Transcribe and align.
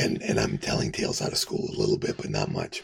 and 0.00 0.22
and 0.22 0.38
I'm 0.40 0.58
telling 0.58 0.92
tales 0.92 1.20
out 1.22 1.32
of 1.32 1.38
school 1.38 1.68
a 1.72 1.78
little 1.78 1.98
bit, 1.98 2.16
but 2.16 2.30
not 2.30 2.50
much. 2.50 2.82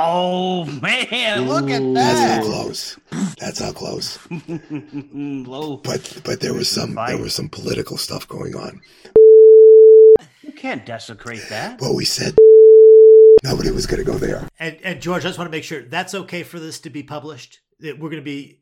Oh 0.00 0.64
man, 0.80 1.48
look 1.48 1.70
at 1.70 1.80
that! 1.82 1.94
That's 1.94 2.20
that. 2.20 2.38
how 2.38 2.42
close. 2.44 2.98
That's 3.40 3.58
how 3.58 3.72
close. 3.72 4.18
But 5.82 6.20
but 6.24 6.40
there 6.40 6.54
was 6.54 6.68
some 6.68 6.94
there 6.94 7.18
was 7.18 7.34
some 7.34 7.48
political 7.48 7.96
stuff 7.96 8.28
going 8.28 8.54
on. 8.54 8.80
You 10.42 10.52
can't 10.52 10.84
desecrate 10.86 11.42
that. 11.48 11.80
Well, 11.80 11.94
we 11.96 12.04
said 12.04 12.36
nobody 13.44 13.70
was 13.70 13.86
going 13.86 14.04
to 14.04 14.10
go 14.10 14.18
there. 14.18 14.48
And, 14.58 14.78
and 14.84 15.00
George, 15.00 15.24
I 15.24 15.28
just 15.28 15.38
want 15.38 15.48
to 15.50 15.56
make 15.56 15.64
sure 15.64 15.82
that's 15.82 16.14
okay 16.14 16.42
for 16.42 16.58
this 16.60 16.80
to 16.80 16.90
be 16.90 17.02
published. 17.02 17.60
That 17.80 17.98
we're 17.98 18.10
going 18.10 18.22
to 18.22 18.24
be 18.24 18.60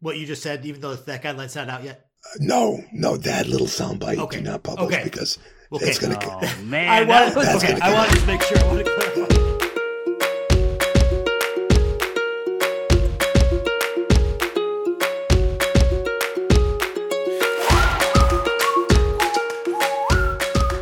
what 0.00 0.16
you 0.18 0.26
just 0.26 0.42
said, 0.42 0.64
even 0.66 0.80
though 0.80 0.94
that 0.94 1.22
guideline's 1.22 1.56
not 1.56 1.68
out 1.68 1.84
yet. 1.84 2.06
Uh, 2.24 2.36
no, 2.40 2.84
no, 2.92 3.16
that 3.16 3.46
little 3.48 3.66
soundbite 3.68 4.18
Okay. 4.18 4.38
do 4.38 4.42
not 4.44 4.62
publish 4.62 4.94
Okay. 4.94 5.04
because 5.04 5.38
Okay. 5.72 5.86
it's 5.86 5.98
going 5.98 6.18
to. 6.18 6.26
Oh 6.30 6.62
man, 6.64 6.88
I 6.88 7.02
want, 7.02 7.34
was- 7.34 7.44
That's 7.46 7.64
okay, 7.64 7.72
gonna 7.72 7.84
I 7.84 7.88
get 7.90 7.96
wanted 7.96 8.20
to 8.20 8.26
make 8.26 8.42
sure. 8.42 8.58
I 8.58 8.66
wanted 8.66 8.86
to 8.86 8.94
clarify. 8.94 10.36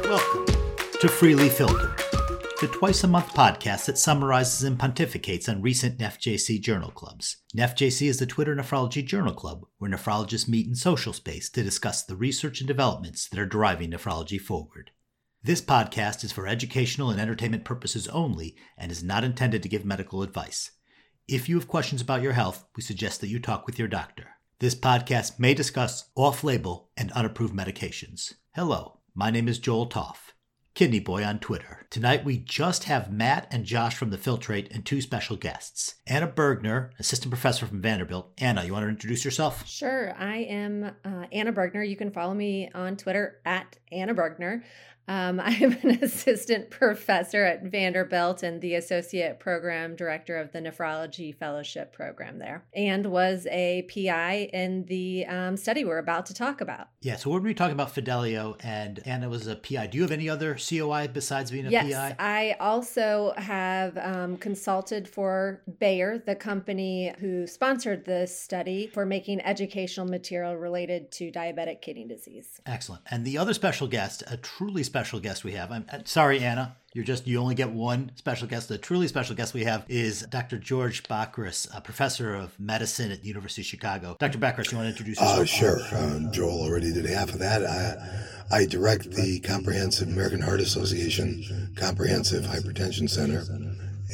Welcome 0.09 0.47
to 1.01 1.09
Freely 1.09 1.48
Filtered, 1.48 1.91
the 2.60 2.68
twice 2.68 3.02
a 3.02 3.08
month 3.08 3.34
podcast 3.34 3.86
that 3.86 3.98
summarizes 3.98 4.62
and 4.62 4.78
pontificates 4.78 5.48
on 5.48 5.60
recent 5.60 5.98
NephJC 5.98 6.60
journal 6.60 6.92
clubs. 6.92 7.38
NephJC 7.56 8.06
is 8.06 8.18
the 8.20 8.27
Twitter 8.27 8.54
Nephrology 8.54 9.04
Journal 9.04 9.34
Club, 9.34 9.66
where 9.78 9.90
nephrologists 9.90 10.48
meet 10.48 10.68
in 10.68 10.77
social 10.77 11.12
space 11.12 11.50
to 11.50 11.64
discuss 11.64 12.04
the 12.04 12.14
research 12.14 12.60
and 12.60 12.68
developments 12.68 13.28
that 13.28 13.40
are 13.40 13.46
driving 13.46 13.90
nephrology 13.90 14.40
forward. 14.40 14.92
This 15.42 15.60
podcast 15.60 16.22
is 16.22 16.30
for 16.30 16.46
educational 16.46 17.10
and 17.10 17.20
entertainment 17.20 17.64
purposes 17.64 18.06
only 18.08 18.55
and 18.78 18.92
is 18.92 19.02
not 19.02 19.24
intended 19.24 19.62
to 19.64 19.68
give 19.68 19.84
medical 19.84 20.22
advice. 20.22 20.70
If 21.27 21.48
you 21.48 21.56
have 21.56 21.68
questions 21.68 22.00
about 22.02 22.22
your 22.22 22.33
health, 22.34 22.64
we 22.77 22.83
suggest 22.83 23.20
that 23.20 23.28
you 23.28 23.41
talk 23.41 23.66
with 23.66 23.80
your 23.80 23.89
doctor. 23.89 24.28
This 24.61 24.77
podcast 24.77 25.41
may 25.41 25.55
discuss 25.55 26.08
off 26.14 26.44
label 26.44 26.91
and 26.96 27.11
unapproved 27.12 27.55
medications. 27.55 28.34
Hello, 28.55 29.00
my 29.12 29.30
name 29.30 29.48
is 29.48 29.58
Joel 29.58 29.89
Topf, 29.89 30.23
Kidney 30.75 30.98
Boy 30.98 31.22
on 31.22 31.39
Twitter. 31.39 31.86
Tonight 31.89 32.25
we 32.25 32.36
just 32.36 32.84
have 32.84 33.12
Matt 33.12 33.47
and 33.53 33.64
Josh 33.64 33.94
from 33.94 34.11
the 34.11 34.19
Filtrate 34.19 34.75
and 34.75 34.84
two 34.84 35.00
special 35.00 35.36
guests. 35.36 35.94
Anna 36.05 36.27
Burgner, 36.27 36.91
assistant 36.98 37.30
professor 37.30 37.64
from 37.64 37.80
Vanderbilt. 37.80 38.33
Anna, 38.39 38.64
you 38.64 38.72
want 38.72 38.83
to 38.83 38.89
introduce 38.89 39.25
yourself? 39.25 39.69
Sure. 39.69 40.12
I 40.19 40.39
am 40.39 40.91
uh, 41.05 41.27
Anna 41.30 41.52
Burgner. 41.52 41.89
You 41.89 41.95
can 41.95 42.11
follow 42.11 42.34
me 42.34 42.70
on 42.75 42.97
Twitter 42.97 43.39
at 43.45 43.77
Anna 43.92 44.14
Burgner. 44.14 44.64
Um, 45.08 45.41
I 45.44 45.50
am 45.50 45.77
an 45.83 46.02
assistant 46.02 46.70
professor 46.70 47.44
at 47.44 47.64
Vanderbilt 47.64 48.42
and 48.42 48.60
the 48.60 48.74
associate 48.74 49.38
program 49.38 49.96
director 49.96 50.36
of 50.36 50.52
the 50.52 50.61
nephrology 50.61 51.34
fellowship 51.34 51.92
program 51.92 52.38
there, 52.38 52.64
and 52.74 53.06
was 53.06 53.46
a 53.50 53.83
PI 53.83 54.50
in 54.52 54.84
the 54.86 55.27
um, 55.27 55.56
study 55.56 55.84
we're 55.84 55.98
about 55.98 56.27
to 56.27 56.34
talk 56.34 56.61
about. 56.61 56.88
Yeah, 57.00 57.16
so 57.16 57.30
we're 57.30 57.38
going 57.38 57.50
to 57.50 57.55
be 57.55 57.55
talking 57.55 57.74
about 57.74 57.91
Fidelio, 57.91 58.56
and 58.62 59.00
Anna 59.05 59.28
was 59.28 59.46
a 59.46 59.56
PI. 59.56 59.88
Do 59.88 59.98
you 59.98 60.02
have 60.02 60.12
any 60.12 60.28
other 60.28 60.56
COI 60.56 61.08
besides 61.08 61.50
being 61.50 61.66
a 61.66 61.70
yes, 61.70 61.92
PI? 61.92 62.16
I 62.18 62.56
also 62.61 63.34
have 63.36 63.98
um, 63.98 64.36
consulted 64.36 65.08
for 65.08 65.62
Bayer, 65.80 66.18
the 66.18 66.34
company 66.34 67.12
who 67.18 67.46
sponsored 67.46 68.05
this 68.05 68.39
study, 68.39 68.86
for 68.86 69.05
making 69.05 69.41
educational 69.42 70.06
material 70.06 70.56
related 70.56 71.11
to 71.12 71.30
diabetic 71.30 71.83
kidney 71.83 72.06
disease. 72.06 72.61
Excellent. 72.66 73.02
And 73.11 73.24
the 73.24 73.39
other 73.39 73.55
special 73.55 73.86
guest, 73.86 74.22
a 74.27 74.36
truly 74.36 74.83
special 74.95 75.19
guest 75.19 75.42
we 75.42 75.50
have. 75.50 75.73
I'm, 75.73 75.84
I'm 75.92 76.06
sorry, 76.06 76.39
Anna. 76.39 76.77
You're 76.92 77.05
just 77.05 77.27
you 77.27 77.41
only 77.41 77.56
get 77.56 77.70
one 77.73 78.12
special 78.14 78.47
guest. 78.47 78.69
The 78.69 78.78
truly 78.78 79.09
special 79.09 79.34
guest 79.34 79.53
we 79.53 79.64
have 79.64 79.84
is 79.89 80.23
Dr. 80.31 80.56
George 80.56 81.03
Bakris, 81.03 81.67
a 81.77 81.81
professor 81.81 82.33
of 82.33 82.56
medicine 82.61 83.11
at 83.11 83.23
the 83.23 83.27
University 83.27 83.63
of 83.63 83.67
Chicago. 83.67 84.17
Dr. 84.20 84.39
Bakris, 84.39 84.70
you 84.70 84.79
want 84.79 84.86
to 84.86 84.91
introduce 84.91 85.18
yourself? 85.18 85.41
Uh, 85.41 85.45
sure. 85.45 85.80
Uh, 85.91 86.30
Joel 86.30 86.63
already 86.63 86.92
did 86.92 87.07
half 87.07 87.30
of 87.30 87.41
that. 87.41 87.67
I, 87.67 88.57
I 88.57 88.67
direct 88.67 89.11
the 89.11 89.41
Comprehensive 89.41 90.07
American 90.07 90.41
Heart 90.41 90.61
Association 90.61 91.74
Comprehensive 91.77 92.45
Hypertension 92.45 93.11
Center. 93.11 93.42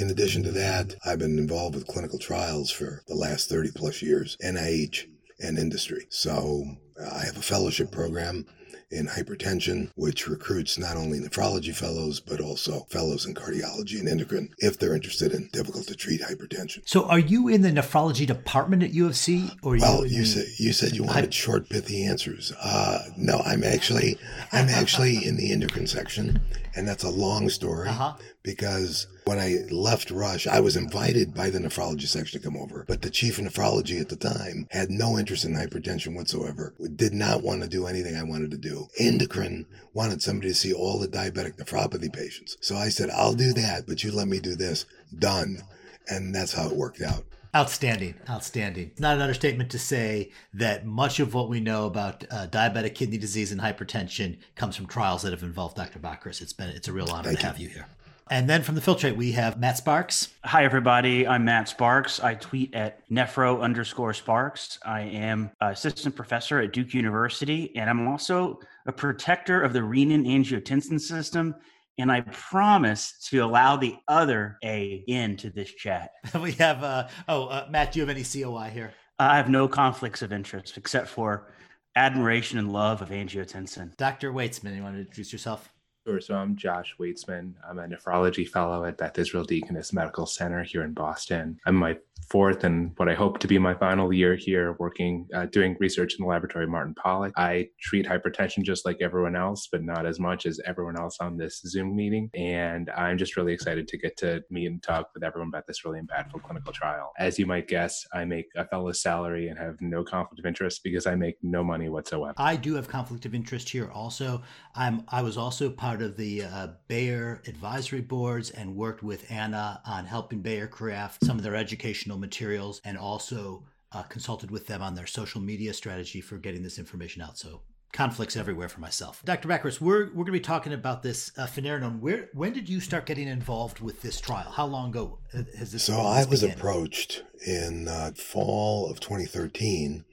In 0.00 0.08
addition 0.08 0.42
to 0.44 0.52
that, 0.52 0.94
I've 1.04 1.18
been 1.18 1.38
involved 1.38 1.74
with 1.74 1.88
clinical 1.88 2.18
trials 2.18 2.70
for 2.70 3.02
the 3.06 3.14
last 3.14 3.50
30 3.50 3.72
plus 3.74 4.00
years, 4.00 4.38
NIH 4.42 5.04
and 5.40 5.58
industry. 5.58 6.06
So 6.08 6.64
uh, 6.98 7.10
I 7.14 7.26
have 7.26 7.36
a 7.36 7.42
fellowship 7.42 7.92
program 7.92 8.46
in 8.90 9.06
hypertension, 9.06 9.90
which 9.94 10.26
recruits 10.26 10.78
not 10.78 10.96
only 10.96 11.20
nephrology 11.20 11.74
fellows, 11.74 12.20
but 12.20 12.40
also 12.40 12.86
fellows 12.90 13.24
in 13.24 13.34
cardiology 13.34 14.00
and 14.00 14.08
endocrine 14.08 14.48
if 14.58 14.78
they're 14.78 14.94
interested 14.94 15.32
in 15.32 15.48
difficult 15.52 15.86
to 15.86 15.94
treat 15.94 16.20
hypertension. 16.20 16.80
So, 16.84 17.04
are 17.04 17.18
you 17.18 17.48
in 17.48 17.62
the 17.62 17.70
nephrology 17.70 18.26
department 18.26 18.82
at 18.82 18.92
U 18.92 19.06
of 19.06 19.16
C, 19.16 19.50
or 19.62 19.76
you 19.76 19.82
Well, 19.82 20.06
you 20.06 20.20
the- 20.22 20.26
said 20.26 20.46
you 20.58 20.72
said 20.72 20.92
you 20.96 21.04
wanted 21.04 21.32
short, 21.32 21.68
pithy 21.68 22.04
answers. 22.04 22.52
Uh, 22.60 23.08
no, 23.16 23.40
I'm 23.44 23.62
actually 23.64 24.18
I'm 24.52 24.68
actually 24.68 25.24
in 25.24 25.36
the 25.36 25.52
endocrine 25.52 25.86
section, 25.86 26.40
and 26.74 26.86
that's 26.86 27.04
a 27.04 27.10
long 27.10 27.48
story 27.48 27.88
Uh-huh. 27.88 28.14
because 28.42 29.06
when 29.24 29.38
I 29.38 29.58
left 29.70 30.10
Rush, 30.10 30.46
I 30.46 30.60
was 30.60 30.76
invited 30.76 31.34
by 31.34 31.50
the 31.50 31.58
nephrology 31.58 32.06
section 32.06 32.40
to 32.40 32.44
come 32.44 32.56
over, 32.56 32.84
but 32.88 33.02
the 33.02 33.10
chief 33.10 33.38
of 33.38 33.44
nephrology 33.44 34.00
at 34.00 34.08
the 34.08 34.16
time 34.16 34.66
had 34.70 34.90
no 34.90 35.18
interest 35.18 35.44
in 35.44 35.54
hypertension 35.54 36.14
whatsoever. 36.16 36.74
Did 36.96 37.12
not 37.14 37.42
want 37.42 37.62
to 37.62 37.68
do 37.68 37.86
anything 37.86 38.16
I 38.16 38.22
wanted 38.22 38.50
to 38.52 38.58
do. 38.58 38.88
Endocrine 38.98 39.66
wanted 39.94 40.22
somebody 40.22 40.48
to 40.48 40.54
see 40.54 40.72
all 40.72 40.98
the 40.98 41.08
diabetic 41.08 41.56
nephropathy 41.58 42.12
patients, 42.12 42.56
so 42.60 42.76
I 42.76 42.88
said, 42.88 43.10
"I'll 43.10 43.34
do 43.34 43.52
that, 43.54 43.86
but 43.86 44.02
you 44.02 44.10
let 44.12 44.28
me 44.28 44.40
do 44.40 44.54
this." 44.56 44.84
Done, 45.16 45.62
and 46.08 46.34
that's 46.34 46.52
how 46.52 46.68
it 46.68 46.76
worked 46.76 47.02
out. 47.02 47.24
Outstanding, 47.54 48.14
outstanding. 48.28 48.90
It's 48.92 49.00
not 49.00 49.16
an 49.16 49.22
understatement 49.22 49.70
to 49.70 49.78
say 49.78 50.30
that 50.54 50.86
much 50.86 51.18
of 51.18 51.34
what 51.34 51.48
we 51.48 51.58
know 51.58 51.86
about 51.86 52.24
uh, 52.30 52.46
diabetic 52.46 52.94
kidney 52.94 53.18
disease 53.18 53.50
and 53.50 53.60
hypertension 53.60 54.38
comes 54.54 54.76
from 54.76 54.86
trials 54.86 55.22
that 55.22 55.32
have 55.32 55.42
involved 55.42 55.76
Dr. 55.76 55.98
Bakris. 55.98 56.40
It's 56.40 56.52
been 56.52 56.68
it's 56.68 56.86
a 56.86 56.92
real 56.92 57.10
honor 57.10 57.24
Thank 57.24 57.38
to 57.38 57.42
you. 57.42 57.48
have 57.48 57.58
you 57.58 57.68
here. 57.68 57.86
And 58.30 58.48
then 58.48 58.62
from 58.62 58.76
the 58.76 58.80
Filtrate, 58.80 59.16
we 59.16 59.32
have 59.32 59.58
Matt 59.58 59.76
Sparks. 59.76 60.28
Hi, 60.44 60.64
everybody. 60.64 61.26
I'm 61.26 61.44
Matt 61.44 61.68
Sparks. 61.68 62.20
I 62.20 62.34
tweet 62.34 62.72
at 62.72 63.02
nephro 63.10 63.60
underscore 63.60 64.14
Sparks. 64.14 64.78
I 64.86 65.00
am 65.00 65.50
assistant 65.60 66.14
professor 66.14 66.60
at 66.60 66.72
Duke 66.72 66.94
University, 66.94 67.74
and 67.74 67.90
I'm 67.90 68.06
also 68.06 68.60
a 68.86 68.92
protector 68.92 69.60
of 69.60 69.72
the 69.72 69.80
renin 69.80 70.24
angiotensin 70.24 71.00
system. 71.00 71.56
And 72.00 72.10
I 72.10 72.22
promise 72.22 73.12
to 73.30 73.38
allow 73.38 73.76
the 73.76 73.96
other 74.08 74.58
A 74.64 75.04
into 75.06 75.50
this 75.50 75.72
chat. 75.72 76.10
we 76.40 76.52
have 76.52 76.82
uh, 76.82 77.08
oh 77.28 77.46
uh, 77.46 77.66
Matt, 77.70 77.92
do 77.92 78.00
you 78.00 78.06
have 78.06 78.16
any 78.16 78.24
COI 78.24 78.70
here? 78.70 78.92
I 79.18 79.36
have 79.36 79.50
no 79.50 79.68
conflicts 79.68 80.22
of 80.22 80.32
interest 80.32 80.76
except 80.78 81.08
for 81.08 81.52
admiration 81.96 82.58
and 82.58 82.72
love 82.72 83.02
of 83.02 83.10
angiotensin. 83.10 83.96
Dr. 83.96 84.32
Waitzman, 84.32 84.76
you 84.76 84.82
want 84.82 84.94
to 84.94 85.00
introduce 85.00 85.32
yourself? 85.32 85.70
Sure. 86.06 86.20
So 86.20 86.34
I'm 86.34 86.56
Josh 86.56 86.94
Waitzman. 86.98 87.52
I'm 87.68 87.78
a 87.78 87.86
nephrology 87.86 88.48
fellow 88.48 88.86
at 88.86 88.96
Beth 88.96 89.18
Israel 89.18 89.44
Deaconess 89.44 89.92
Medical 89.92 90.24
Center 90.24 90.62
here 90.62 90.82
in 90.82 90.94
Boston. 90.94 91.58
I'm 91.66 91.76
my 91.76 91.98
fourth 92.30 92.64
and 92.64 92.92
what 92.96 93.08
I 93.08 93.14
hope 93.14 93.38
to 93.40 93.48
be 93.48 93.58
my 93.58 93.74
final 93.74 94.12
year 94.12 94.36
here 94.36 94.76
working, 94.78 95.26
uh, 95.34 95.46
doing 95.46 95.76
research 95.80 96.14
in 96.16 96.24
the 96.24 96.28
laboratory 96.28 96.64
of 96.64 96.70
Martin 96.70 96.94
Pollak. 96.94 97.32
I 97.36 97.68
treat 97.80 98.06
hypertension 98.06 98.62
just 98.62 98.86
like 98.86 98.98
everyone 99.00 99.34
else, 99.34 99.68
but 99.70 99.82
not 99.82 100.06
as 100.06 100.20
much 100.20 100.46
as 100.46 100.60
everyone 100.64 100.98
else 100.98 101.16
on 101.20 101.36
this 101.36 101.60
Zoom 101.66 101.96
meeting. 101.96 102.30
And 102.34 102.88
I'm 102.96 103.18
just 103.18 103.36
really 103.36 103.52
excited 103.52 103.88
to 103.88 103.98
get 103.98 104.16
to 104.18 104.42
meet 104.48 104.66
and 104.66 104.82
talk 104.82 105.10
with 105.12 105.24
everyone 105.24 105.48
about 105.48 105.66
this 105.66 105.84
really 105.84 106.00
impactful 106.00 106.42
clinical 106.44 106.72
trial. 106.72 107.12
As 107.18 107.38
you 107.38 107.46
might 107.46 107.66
guess, 107.66 108.06
I 108.14 108.24
make 108.24 108.46
a 108.56 108.64
fellow's 108.64 109.02
salary 109.02 109.48
and 109.48 109.58
have 109.58 109.80
no 109.80 110.04
conflict 110.04 110.38
of 110.38 110.46
interest 110.46 110.82
because 110.84 111.06
I 111.06 111.16
make 111.16 111.36
no 111.42 111.64
money 111.64 111.88
whatsoever. 111.88 112.34
I 112.36 112.56
do 112.56 112.74
have 112.74 112.86
conflict 112.86 113.26
of 113.26 113.34
interest 113.34 113.68
here. 113.68 113.90
Also, 113.92 114.42
I'm 114.74 115.04
I 115.08 115.22
was 115.22 115.36
also 115.36 115.68
part 115.68 115.89
of 116.02 116.16
the 116.16 116.44
uh, 116.44 116.68
Bayer 116.88 117.42
advisory 117.46 118.00
boards 118.00 118.50
and 118.50 118.76
worked 118.76 119.02
with 119.02 119.30
Anna 119.30 119.80
on 119.84 120.06
helping 120.06 120.40
Bayer 120.40 120.66
craft 120.66 121.24
some 121.24 121.36
of 121.36 121.42
their 121.42 121.56
educational 121.56 122.18
materials, 122.18 122.80
and 122.84 122.96
also 122.96 123.64
uh, 123.92 124.02
consulted 124.04 124.50
with 124.50 124.66
them 124.66 124.82
on 124.82 124.94
their 124.94 125.06
social 125.06 125.40
media 125.40 125.72
strategy 125.72 126.20
for 126.20 126.38
getting 126.38 126.62
this 126.62 126.78
information 126.78 127.22
out. 127.22 127.38
So 127.38 127.62
conflicts 127.92 128.36
everywhere 128.36 128.68
for 128.68 128.80
myself. 128.80 129.22
Dr. 129.24 129.48
Bakris, 129.48 129.80
we're 129.80 130.06
we're 130.06 130.24
going 130.24 130.26
to 130.26 130.32
be 130.32 130.40
talking 130.40 130.72
about 130.72 131.02
this 131.02 131.32
uh, 131.36 131.46
finerenone. 131.46 132.00
Where 132.00 132.28
when 132.34 132.52
did 132.52 132.68
you 132.68 132.80
start 132.80 133.06
getting 133.06 133.28
involved 133.28 133.80
with 133.80 134.02
this 134.02 134.20
trial? 134.20 134.50
How 134.50 134.66
long 134.66 134.90
ago 134.90 135.18
has 135.58 135.72
this? 135.72 135.84
So 135.84 136.00
I 136.00 136.24
was 136.24 136.42
began? 136.42 136.56
approached 136.56 137.24
in 137.46 137.88
uh, 137.88 138.12
fall 138.16 138.90
of 138.90 139.00
2013 139.00 140.04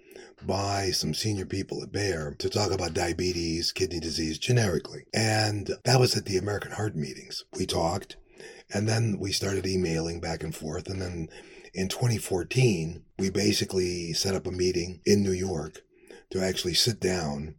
by 0.45 0.91
some 0.91 1.13
senior 1.13 1.45
people 1.45 1.81
at 1.81 1.91
Bayer 1.91 2.35
to 2.39 2.49
talk 2.49 2.71
about 2.71 2.93
diabetes, 2.93 3.71
kidney 3.71 3.99
disease 3.99 4.37
generically. 4.37 5.05
And 5.13 5.71
that 5.83 5.99
was 5.99 6.15
at 6.15 6.25
the 6.25 6.37
American 6.37 6.71
Heart 6.71 6.95
meetings. 6.95 7.43
We 7.57 7.65
talked 7.65 8.17
and 8.73 8.87
then 8.87 9.17
we 9.19 9.31
started 9.31 9.65
emailing 9.65 10.19
back 10.19 10.43
and 10.43 10.55
forth. 10.55 10.87
And 10.87 11.01
then 11.01 11.29
in 11.73 11.87
2014, 11.87 13.03
we 13.17 13.29
basically 13.29 14.13
set 14.13 14.35
up 14.35 14.47
a 14.47 14.51
meeting 14.51 15.01
in 15.05 15.23
New 15.23 15.31
York 15.31 15.81
to 16.31 16.43
actually 16.43 16.73
sit 16.73 16.99
down 16.99 17.55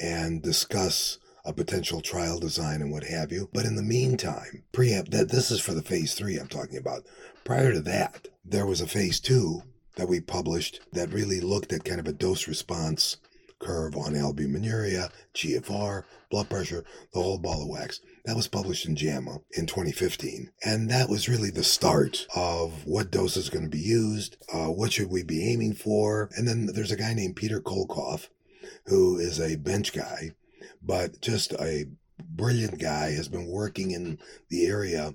and 0.00 0.42
discuss 0.42 1.18
a 1.44 1.52
potential 1.52 2.00
trial 2.00 2.38
design 2.38 2.80
and 2.80 2.92
what 2.92 3.04
have 3.04 3.32
you. 3.32 3.48
But 3.52 3.64
in 3.64 3.74
the 3.74 3.82
meantime, 3.82 4.62
preamp 4.72 5.10
that 5.10 5.30
this 5.30 5.50
is 5.50 5.60
for 5.60 5.74
the 5.74 5.82
phase 5.82 6.14
three 6.14 6.38
I'm 6.38 6.48
talking 6.48 6.78
about. 6.78 7.04
Prior 7.44 7.72
to 7.72 7.80
that, 7.80 8.28
there 8.44 8.66
was 8.66 8.80
a 8.80 8.86
phase 8.86 9.18
two 9.18 9.62
that 9.96 10.08
we 10.08 10.20
published 10.20 10.80
that 10.92 11.12
really 11.12 11.40
looked 11.40 11.72
at 11.72 11.84
kind 11.84 12.00
of 12.00 12.06
a 12.06 12.12
dose 12.12 12.48
response 12.48 13.16
curve 13.62 13.96
on 13.96 14.14
albuminuria, 14.14 15.10
GFR, 15.34 16.04
blood 16.30 16.50
pressure, 16.50 16.84
the 17.14 17.22
whole 17.22 17.38
ball 17.38 17.62
of 17.62 17.68
wax. 17.68 18.00
That 18.24 18.36
was 18.36 18.48
published 18.48 18.86
in 18.86 18.96
JAMA 18.96 19.38
in 19.52 19.66
2015. 19.66 20.50
And 20.64 20.90
that 20.90 21.08
was 21.08 21.28
really 21.28 21.50
the 21.50 21.64
start 21.64 22.26
of 22.34 22.84
what 22.84 23.10
dose 23.10 23.36
is 23.36 23.50
going 23.50 23.64
to 23.64 23.70
be 23.70 23.80
used, 23.80 24.36
uh, 24.52 24.66
what 24.66 24.92
should 24.92 25.10
we 25.10 25.22
be 25.22 25.50
aiming 25.50 25.74
for. 25.74 26.28
And 26.36 26.46
then 26.46 26.66
there's 26.66 26.92
a 26.92 26.96
guy 26.96 27.14
named 27.14 27.36
Peter 27.36 27.60
Kolkhof, 27.60 28.28
who 28.86 29.18
is 29.18 29.40
a 29.40 29.56
bench 29.56 29.92
guy, 29.92 30.32
but 30.82 31.20
just 31.20 31.52
a 31.54 31.86
brilliant 32.20 32.78
guy, 32.78 33.12
has 33.12 33.28
been 33.28 33.46
working 33.46 33.92
in 33.92 34.18
the 34.48 34.66
area 34.66 35.14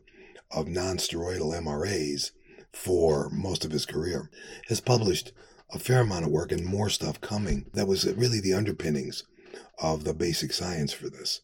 of 0.51 0.67
non-steroidal 0.67 1.53
MRAs 1.61 2.31
for 2.77 3.29
most 3.31 3.65
of 3.65 3.71
his 3.71 3.85
career, 3.85 4.29
has 4.69 4.79
published 4.79 5.31
a 5.73 5.79
fair 5.79 6.01
amount 6.01 6.25
of 6.25 6.31
work 6.31 6.51
and 6.51 6.63
more 6.63 6.89
stuff 6.89 7.19
coming 7.19 7.65
that 7.73 7.87
was 7.87 8.05
really 8.15 8.39
the 8.39 8.53
underpinnings 8.53 9.23
of 9.81 10.03
the 10.03 10.13
basic 10.13 10.53
science 10.53 10.93
for 10.93 11.09
this. 11.09 11.41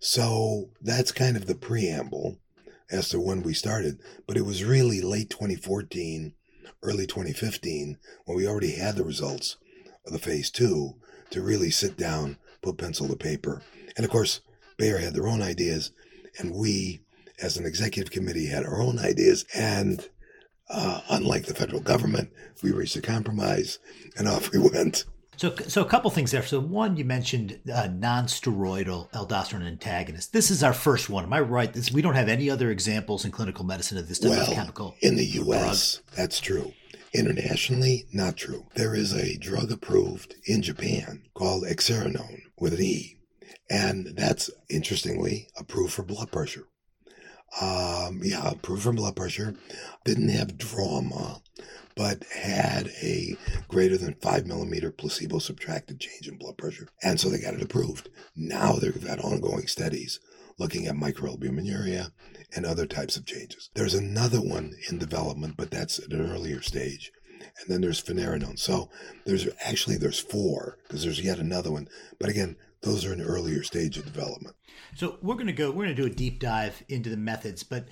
So 0.00 0.70
that's 0.80 1.12
kind 1.12 1.36
of 1.36 1.46
the 1.46 1.54
preamble 1.54 2.38
as 2.90 3.08
to 3.08 3.20
when 3.20 3.42
we 3.42 3.54
started, 3.54 3.98
but 4.26 4.36
it 4.36 4.44
was 4.44 4.64
really 4.64 5.00
late 5.00 5.30
2014, 5.30 6.34
early 6.82 7.06
2015 7.06 7.98
when 8.26 8.36
we 8.36 8.46
already 8.46 8.72
had 8.72 8.96
the 8.96 9.04
results 9.04 9.56
of 10.04 10.12
the 10.12 10.18
phase 10.18 10.50
two 10.50 10.94
to 11.30 11.42
really 11.42 11.70
sit 11.70 11.96
down, 11.96 12.36
put 12.62 12.78
pencil 12.78 13.08
to 13.08 13.16
paper. 13.16 13.62
And 13.96 14.04
of 14.04 14.12
course, 14.12 14.40
Bayer 14.76 14.98
had 14.98 15.14
their 15.14 15.26
own 15.26 15.42
ideas, 15.42 15.90
and 16.38 16.54
we, 16.54 17.00
as 17.42 17.56
an 17.56 17.64
executive 17.64 18.12
committee, 18.12 18.46
had 18.46 18.64
our 18.64 18.80
own 18.80 18.98
ideas. 18.98 19.46
And 19.54 20.06
uh, 20.68 21.00
unlike 21.10 21.46
the 21.46 21.54
federal 21.54 21.80
government, 21.80 22.30
we 22.62 22.72
reached 22.72 22.96
a 22.96 23.02
compromise, 23.02 23.78
and 24.16 24.28
off 24.28 24.52
we 24.52 24.58
went. 24.58 25.04
So, 25.36 25.54
so 25.68 25.82
a 25.82 25.86
couple 25.86 26.10
things 26.10 26.30
there. 26.30 26.42
So, 26.42 26.60
one, 26.60 26.96
you 26.96 27.04
mentioned 27.04 27.60
uh, 27.72 27.88
non-steroidal 27.92 29.10
aldosterone 29.10 29.66
antagonist. 29.66 30.32
This 30.32 30.50
is 30.50 30.62
our 30.62 30.72
first 30.72 31.10
one. 31.10 31.24
Am 31.24 31.32
I 31.32 31.40
right? 31.40 31.72
This, 31.72 31.92
we 31.92 32.00
don't 32.00 32.14
have 32.14 32.28
any 32.28 32.48
other 32.48 32.70
examples 32.70 33.24
in 33.24 33.32
clinical 33.32 33.64
medicine 33.64 33.98
of 33.98 34.08
this 34.08 34.18
type 34.18 34.30
well, 34.30 34.48
of 34.48 34.54
chemical. 34.54 34.96
In 35.02 35.16
the 35.16 35.26
U.S., 35.26 35.96
drug. 35.96 36.16
that's 36.16 36.40
true. 36.40 36.72
Internationally, 37.12 38.06
not 38.12 38.36
true. 38.36 38.66
There 38.74 38.94
is 38.94 39.12
a 39.12 39.36
drug 39.36 39.70
approved 39.70 40.34
in 40.46 40.62
Japan 40.62 41.22
called 41.34 41.64
Exerinone 41.64 42.42
with 42.58 42.74
an 42.74 42.82
E, 42.82 43.18
and 43.70 44.16
that's 44.16 44.50
interestingly 44.70 45.48
approved 45.58 45.92
for 45.92 46.02
blood 46.02 46.32
pressure. 46.32 46.66
Um, 47.60 48.20
yeah, 48.22 48.50
approved 48.50 48.82
for 48.82 48.92
blood 48.92 49.16
pressure. 49.16 49.54
Didn't 50.04 50.28
have 50.28 50.58
drama, 50.58 51.40
but 51.96 52.24
had 52.24 52.88
a 53.02 53.36
greater 53.68 53.96
than 53.96 54.14
five 54.14 54.46
millimeter 54.46 54.90
placebo 54.90 55.38
subtracted 55.38 56.00
change 56.00 56.28
in 56.28 56.36
blood 56.36 56.58
pressure. 56.58 56.88
And 57.02 57.18
so 57.18 57.28
they 57.28 57.38
got 57.38 57.54
it 57.54 57.62
approved. 57.62 58.08
Now 58.36 58.72
they've 58.72 59.02
had 59.02 59.20
ongoing 59.20 59.66
studies 59.66 60.20
looking 60.58 60.86
at 60.86 60.94
microalbuminuria 60.94 62.12
and 62.54 62.64
other 62.64 62.86
types 62.86 63.16
of 63.16 63.26
changes. 63.26 63.70
There's 63.74 63.94
another 63.94 64.40
one 64.40 64.74
in 64.90 64.98
development, 64.98 65.56
but 65.56 65.70
that's 65.70 65.98
at 65.98 66.12
an 66.12 66.30
earlier 66.30 66.62
stage. 66.62 67.10
And 67.60 67.68
then 67.68 67.80
there's 67.80 68.02
finerenone. 68.02 68.58
So 68.58 68.90
there's 69.24 69.48
actually 69.64 69.96
there's 69.96 70.18
four 70.18 70.78
because 70.82 71.04
there's 71.04 71.20
yet 71.20 71.38
another 71.38 71.70
one. 71.72 71.88
But 72.18 72.28
again, 72.28 72.56
those 72.82 73.04
are 73.04 73.12
an 73.12 73.22
earlier 73.22 73.62
stage 73.62 73.96
of 73.96 74.04
development. 74.04 74.56
So 74.94 75.18
we're 75.22 75.34
going 75.34 75.46
to 75.46 75.52
go. 75.52 75.70
We're 75.70 75.84
going 75.84 75.96
to 75.96 76.02
do 76.02 76.06
a 76.06 76.14
deep 76.14 76.40
dive 76.40 76.82
into 76.88 77.10
the 77.10 77.16
methods, 77.16 77.62
but 77.62 77.88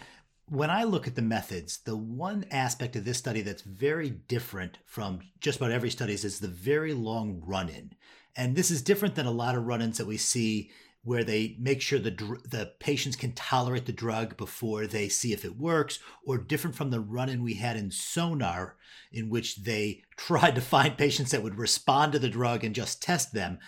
when 0.48 0.70
I 0.70 0.84
look 0.84 1.06
at 1.06 1.14
the 1.14 1.22
methods, 1.22 1.78
the 1.78 1.96
one 1.96 2.44
aspect 2.50 2.96
of 2.96 3.04
this 3.04 3.18
study 3.18 3.40
that's 3.40 3.62
very 3.62 4.10
different 4.10 4.78
from 4.84 5.20
just 5.40 5.58
about 5.58 5.70
every 5.72 5.90
study 5.90 6.12
is 6.12 6.40
the 6.40 6.48
very 6.48 6.92
long 6.92 7.40
run 7.44 7.68
in. 7.68 7.92
And 8.36 8.54
this 8.54 8.70
is 8.70 8.82
different 8.82 9.14
than 9.14 9.26
a 9.26 9.30
lot 9.30 9.54
of 9.54 9.64
run 9.64 9.80
ins 9.80 9.98
that 9.98 10.06
we 10.06 10.18
see 10.18 10.70
where 11.04 11.22
they 11.22 11.54
make 11.60 11.82
sure 11.82 11.98
the 11.98 12.10
the 12.48 12.72
patients 12.80 13.14
can 13.14 13.32
tolerate 13.32 13.84
the 13.84 13.92
drug 13.92 14.36
before 14.36 14.86
they 14.86 15.08
see 15.08 15.32
if 15.32 15.44
it 15.44 15.58
works, 15.58 15.98
or 16.26 16.38
different 16.38 16.74
from 16.74 16.90
the 16.90 17.00
run-in 17.00 17.42
we 17.42 17.54
had 17.54 17.76
in 17.76 17.90
Sonar, 17.90 18.76
in 19.12 19.28
which 19.28 19.56
they 19.56 20.02
tried 20.16 20.54
to 20.54 20.60
find 20.60 20.96
patients 20.96 21.30
that 21.30 21.42
would 21.42 21.58
respond 21.58 22.12
to 22.12 22.18
the 22.18 22.28
drug 22.28 22.64
and 22.64 22.74
just 22.74 23.02
test 23.02 23.32
them. 23.34 23.58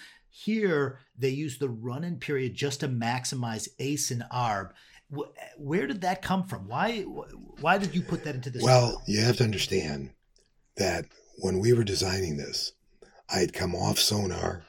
Here, 0.44 0.98
they 1.16 1.30
use 1.30 1.58
the 1.58 1.68
run-in 1.68 2.18
period 2.18 2.54
just 2.54 2.80
to 2.80 2.88
maximize 2.88 3.68
ACE 3.78 4.10
and 4.10 4.24
ARB. 4.32 4.70
Where 5.56 5.86
did 5.86 6.02
that 6.02 6.20
come 6.20 6.44
from? 6.44 6.68
Why 6.68 7.02
why 7.02 7.78
did 7.78 7.94
you 7.94 8.02
put 8.02 8.24
that 8.24 8.34
into 8.34 8.50
this? 8.50 8.62
Well, 8.62 9.02
you 9.06 9.20
have 9.20 9.36
to 9.36 9.44
understand 9.44 10.10
that 10.76 11.06
when 11.38 11.58
we 11.58 11.72
were 11.72 11.84
designing 11.84 12.36
this, 12.36 12.72
I 13.32 13.38
had 13.38 13.52
come 13.52 13.74
off 13.74 13.98
Sonar 13.98 14.64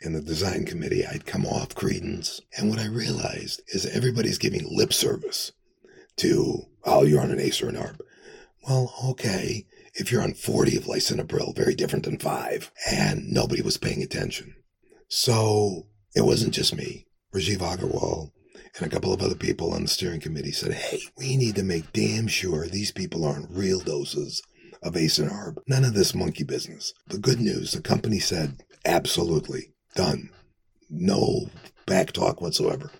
in 0.00 0.12
the 0.12 0.20
design 0.20 0.64
committee, 0.64 1.04
I'd 1.04 1.26
come 1.26 1.44
off 1.44 1.74
Credence. 1.74 2.40
And 2.56 2.70
what 2.70 2.78
I 2.78 2.86
realized 2.86 3.62
is 3.68 3.86
everybody's 3.86 4.38
giving 4.38 4.66
lip 4.70 4.92
service 4.92 5.52
to, 6.16 6.66
oh, 6.84 7.02
you're 7.04 7.20
on 7.20 7.30
an 7.30 7.40
ACE 7.40 7.62
or 7.62 7.68
an 7.68 7.76
ARB. 7.76 7.98
Well, 8.68 8.94
okay. 9.04 9.66
If 9.94 10.12
you're 10.12 10.22
on 10.22 10.34
40 10.34 10.76
of 10.76 10.84
lisinopril, 10.84 11.56
very 11.56 11.74
different 11.74 12.04
than 12.04 12.18
five, 12.18 12.70
and 12.88 13.32
nobody 13.32 13.62
was 13.62 13.78
paying 13.78 14.02
attention. 14.02 14.54
So 15.08 15.86
it 16.14 16.22
wasn't 16.22 16.54
just 16.54 16.76
me. 16.76 17.06
Rajiv 17.34 17.58
Agarwal 17.58 18.30
and 18.76 18.86
a 18.86 18.90
couple 18.90 19.12
of 19.12 19.22
other 19.22 19.34
people 19.34 19.72
on 19.72 19.82
the 19.82 19.88
steering 19.88 20.20
committee 20.20 20.52
said, 20.52 20.72
hey, 20.72 21.00
we 21.16 21.36
need 21.36 21.56
to 21.56 21.62
make 21.62 21.92
damn 21.92 22.28
sure 22.28 22.66
these 22.66 22.92
people 22.92 23.24
aren't 23.24 23.50
real 23.50 23.80
doses 23.80 24.42
of 24.82 24.96
ACE 24.96 25.18
and 25.18 25.30
ARB. 25.30 25.56
None 25.66 25.84
of 25.84 25.94
this 25.94 26.14
monkey 26.14 26.44
business. 26.44 26.94
The 27.08 27.18
good 27.18 27.40
news, 27.40 27.72
the 27.72 27.82
company 27.82 28.18
said, 28.18 28.62
absolutely. 28.84 29.72
Done. 29.94 30.30
No 30.88 31.50
back 31.86 32.12
talk 32.12 32.40
whatsoever. 32.40 32.90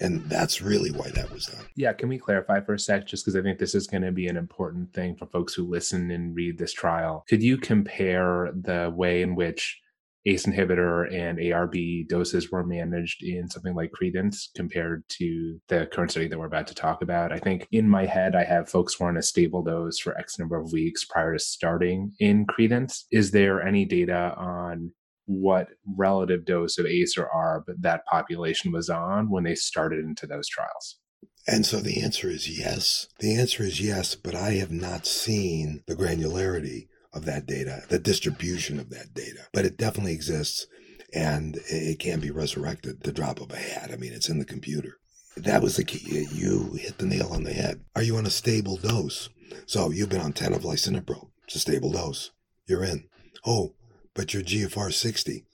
And 0.00 0.28
that's 0.28 0.60
really 0.60 0.90
why 0.90 1.10
that 1.10 1.30
was 1.30 1.46
done. 1.46 1.64
Yeah, 1.76 1.92
can 1.92 2.08
we 2.08 2.18
clarify 2.18 2.60
for 2.60 2.74
a 2.74 2.78
sec, 2.78 3.06
just 3.06 3.24
because 3.24 3.36
I 3.36 3.42
think 3.42 3.58
this 3.58 3.74
is 3.74 3.86
going 3.86 4.02
to 4.02 4.10
be 4.10 4.26
an 4.26 4.36
important 4.36 4.92
thing 4.92 5.14
for 5.14 5.26
folks 5.26 5.54
who 5.54 5.64
listen 5.64 6.10
and 6.10 6.34
read 6.34 6.58
this 6.58 6.72
trial? 6.72 7.24
Could 7.28 7.42
you 7.42 7.56
compare 7.56 8.50
the 8.52 8.92
way 8.94 9.22
in 9.22 9.36
which 9.36 9.80
ACE 10.26 10.46
inhibitor 10.46 11.12
and 11.12 11.38
ARB 11.38 12.08
doses 12.08 12.50
were 12.50 12.64
managed 12.64 13.22
in 13.22 13.48
something 13.48 13.74
like 13.74 13.92
Credence 13.92 14.50
compared 14.54 15.04
to 15.08 15.60
the 15.68 15.86
current 15.86 16.10
study 16.12 16.28
that 16.28 16.38
we're 16.38 16.46
about 16.46 16.68
to 16.68 16.74
talk 16.74 17.02
about. 17.02 17.32
I 17.32 17.38
think 17.38 17.66
in 17.72 17.88
my 17.88 18.06
head, 18.06 18.36
I 18.36 18.44
have 18.44 18.68
folks 18.68 18.94
who 18.94 19.04
are 19.04 19.08
on 19.08 19.16
a 19.16 19.22
stable 19.22 19.62
dose 19.62 19.98
for 19.98 20.16
X 20.16 20.38
number 20.38 20.56
of 20.56 20.72
weeks 20.72 21.04
prior 21.04 21.32
to 21.32 21.38
starting 21.38 22.12
in 22.20 22.46
Credence. 22.46 23.06
Is 23.10 23.32
there 23.32 23.62
any 23.62 23.84
data 23.84 24.34
on 24.36 24.92
what 25.26 25.68
relative 25.96 26.44
dose 26.44 26.78
of 26.78 26.86
ACE 26.86 27.16
or 27.16 27.28
ARB 27.34 27.74
that 27.80 28.04
population 28.06 28.72
was 28.72 28.88
on 28.88 29.30
when 29.30 29.44
they 29.44 29.54
started 29.54 30.04
into 30.04 30.26
those 30.26 30.48
trials? 30.48 30.98
And 31.46 31.66
so 31.66 31.80
the 31.80 32.00
answer 32.00 32.28
is 32.28 32.58
yes. 32.58 33.08
The 33.18 33.34
answer 33.34 33.64
is 33.64 33.80
yes, 33.80 34.14
but 34.14 34.34
I 34.34 34.52
have 34.52 34.70
not 34.70 35.06
seen 35.06 35.82
the 35.88 35.96
granularity 35.96 36.86
of 37.12 37.24
that 37.26 37.46
data, 37.46 37.82
the 37.88 37.98
distribution 37.98 38.78
of 38.78 38.90
that 38.90 39.14
data. 39.14 39.46
But 39.52 39.64
it 39.64 39.76
definitely 39.76 40.14
exists 40.14 40.66
and 41.12 41.58
it 41.68 41.98
can 41.98 42.20
be 42.20 42.30
resurrected 42.30 43.02
the 43.02 43.12
drop 43.12 43.40
of 43.40 43.50
a 43.50 43.56
hat. 43.56 43.90
I 43.92 43.96
mean, 43.96 44.12
it's 44.12 44.28
in 44.28 44.38
the 44.38 44.44
computer. 44.44 44.98
That 45.36 45.62
was 45.62 45.76
the 45.76 45.84
key. 45.84 46.26
You 46.32 46.74
hit 46.74 46.98
the 46.98 47.06
nail 47.06 47.28
on 47.32 47.44
the 47.44 47.52
head. 47.52 47.82
Are 47.94 48.02
you 48.02 48.16
on 48.16 48.26
a 48.26 48.30
stable 48.30 48.76
dose? 48.76 49.28
So 49.66 49.90
you've 49.90 50.08
been 50.08 50.20
on 50.20 50.32
10 50.32 50.52
of 50.52 50.62
lisinopril. 50.62 51.30
It's 51.44 51.56
a 51.56 51.58
stable 51.58 51.92
dose. 51.92 52.30
You're 52.66 52.84
in. 52.84 53.08
Oh, 53.44 53.74
but 54.14 54.34
your 54.34 54.42
GFR 54.42 54.92
60. 54.92 55.44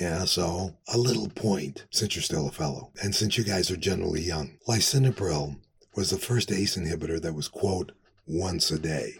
Yeah, 0.00 0.24
so 0.24 0.76
a 0.92 0.98
little 0.98 1.28
point 1.28 1.86
since 1.90 2.16
you're 2.16 2.22
still 2.22 2.48
a 2.48 2.52
fellow. 2.52 2.92
And 3.02 3.14
since 3.14 3.38
you 3.38 3.44
guys 3.44 3.70
are 3.70 3.76
generally 3.76 4.22
young, 4.22 4.58
lisinopril 4.68 5.56
was 5.94 6.10
the 6.10 6.18
first 6.18 6.50
ACE 6.50 6.76
inhibitor 6.76 7.20
that 7.22 7.34
was, 7.34 7.48
quote, 7.48 7.92
once 8.26 8.70
a 8.70 8.78
day. 8.78 9.14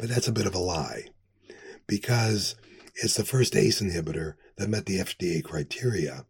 But 0.00 0.08
that's 0.08 0.28
a 0.28 0.32
bit 0.32 0.46
of 0.46 0.54
a 0.54 0.58
lie 0.58 1.08
because 1.86 2.56
it's 2.96 3.16
the 3.16 3.24
first 3.24 3.54
ACE 3.54 3.80
inhibitor 3.80 4.34
that 4.56 4.70
met 4.70 4.86
the 4.86 4.98
FDA 4.98 5.42
criteria 5.44 6.24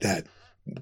that 0.00 0.26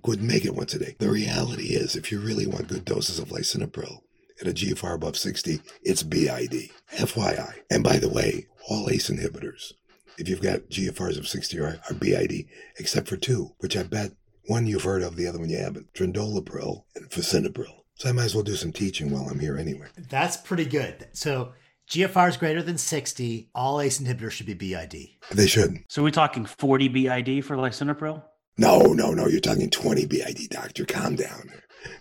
would 0.04 0.22
make 0.22 0.44
it 0.44 0.54
once 0.54 0.74
a 0.74 0.78
day. 0.78 0.96
The 0.98 1.10
reality 1.10 1.74
is, 1.74 1.96
if 1.96 2.12
you 2.12 2.20
really 2.20 2.46
want 2.46 2.68
good 2.68 2.84
doses 2.84 3.18
of 3.18 3.28
lisinopril 3.28 4.00
at 4.40 4.48
a 4.48 4.52
GFR 4.52 4.94
above 4.94 5.16
60, 5.16 5.60
it's 5.82 6.02
BID. 6.02 6.70
FYI. 6.92 7.54
And 7.70 7.82
by 7.82 7.98
the 7.98 8.08
way, 8.08 8.46
all 8.68 8.90
ACE 8.90 9.08
inhibitors 9.10 9.72
if 10.20 10.28
you've 10.28 10.42
got 10.42 10.68
GFRs 10.68 11.18
of 11.18 11.26
60 11.26 11.58
are, 11.60 11.80
are 11.88 11.94
BID, 11.94 12.46
except 12.78 13.08
for 13.08 13.16
two, 13.16 13.54
which 13.58 13.76
I 13.76 13.82
bet 13.82 14.12
one 14.46 14.66
you've 14.66 14.84
heard 14.84 15.02
of, 15.02 15.16
the 15.16 15.26
other 15.26 15.38
one 15.38 15.48
you 15.48 15.56
haven't. 15.56 15.92
Trandolapril 15.94 16.84
and 16.94 17.08
Fosinopril. 17.10 17.80
So 17.94 18.08
I 18.08 18.12
might 18.12 18.24
as 18.24 18.34
well 18.34 18.44
do 18.44 18.56
some 18.56 18.72
teaching 18.72 19.10
while 19.10 19.28
I'm 19.28 19.40
here 19.40 19.56
anyway. 19.56 19.88
That's 19.96 20.36
pretty 20.36 20.66
good. 20.66 21.08
So 21.12 21.52
GFR 21.90 22.28
is 22.28 22.36
greater 22.36 22.62
than 22.62 22.78
60. 22.78 23.50
All 23.52 23.80
ACE 23.80 23.98
inhibitors 23.98 24.30
should 24.30 24.46
be 24.46 24.54
BID. 24.54 25.08
They 25.32 25.48
should. 25.48 25.78
So 25.88 26.04
we're 26.04 26.10
talking 26.10 26.44
40 26.44 26.86
BID 26.86 27.44
for 27.44 27.56
lisinopril? 27.56 28.22
No, 28.56 28.92
no, 28.92 29.10
no. 29.10 29.26
You're 29.26 29.40
talking 29.40 29.68
20 29.68 30.06
BID, 30.06 30.50
doctor. 30.50 30.84
Calm 30.84 31.16
down. 31.16 31.50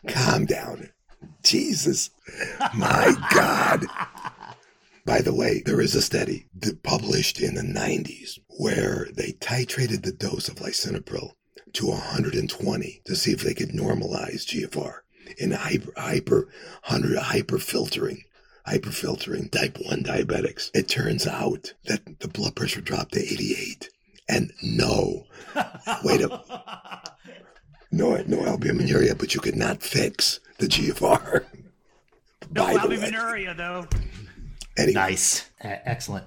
Calm 0.08 0.46
down. 0.46 0.92
Jesus. 1.42 2.12
My 2.76 3.16
God. 3.34 3.84
By 5.08 5.22
the 5.22 5.34
way, 5.34 5.64
there 5.66 5.82
is 5.82 5.96
a 5.96 6.04
study 6.04 6.46
published 6.84 7.42
in 7.42 7.56
the 7.56 7.64
90s 7.64 8.38
where 8.60 9.08
they 9.12 9.32
titrated 9.42 10.04
the 10.04 10.12
dose 10.12 10.50
of 10.50 10.58
lisinopril 10.58 11.32
to 11.74 11.88
120 11.88 13.02
to 13.06 13.16
see 13.16 13.32
if 13.32 13.42
they 13.42 13.56
could 13.56 13.70
normalize 13.70 14.46
GFR 14.46 15.00
in 15.40 15.52
hyper 15.52 15.92
hyper 15.98 16.48
hundred 16.84 17.18
hyper 17.18 17.58
filtering 17.58 18.24
hyper 18.70 18.92
filtering 18.92 19.50
type 19.50 19.78
1 19.84 20.04
diabetics. 20.04 20.70
It 20.76 20.88
turns 20.88 21.26
out 21.26 21.74
that 21.86 22.20
the 22.20 22.28
blood 22.28 22.56
pressure 22.56 22.82
dropped 22.82 23.14
to 23.14 23.20
88 23.20 23.90
and 24.30 24.54
no. 24.62 25.26
Wait 26.04 26.22
a 26.22 26.28
no 27.92 28.16
no 28.28 28.38
albuminuria 28.44 29.18
but 29.18 29.34
you 29.34 29.42
could 29.42 29.56
not 29.56 29.82
fix 29.82 30.40
the 30.60 30.68
GFR 30.68 31.44
no 32.52 32.66
albuminuria 32.78 33.58
though. 33.58 33.88
Anyway. 34.78 34.94
nice. 34.94 35.50
Excellent. 35.62 36.26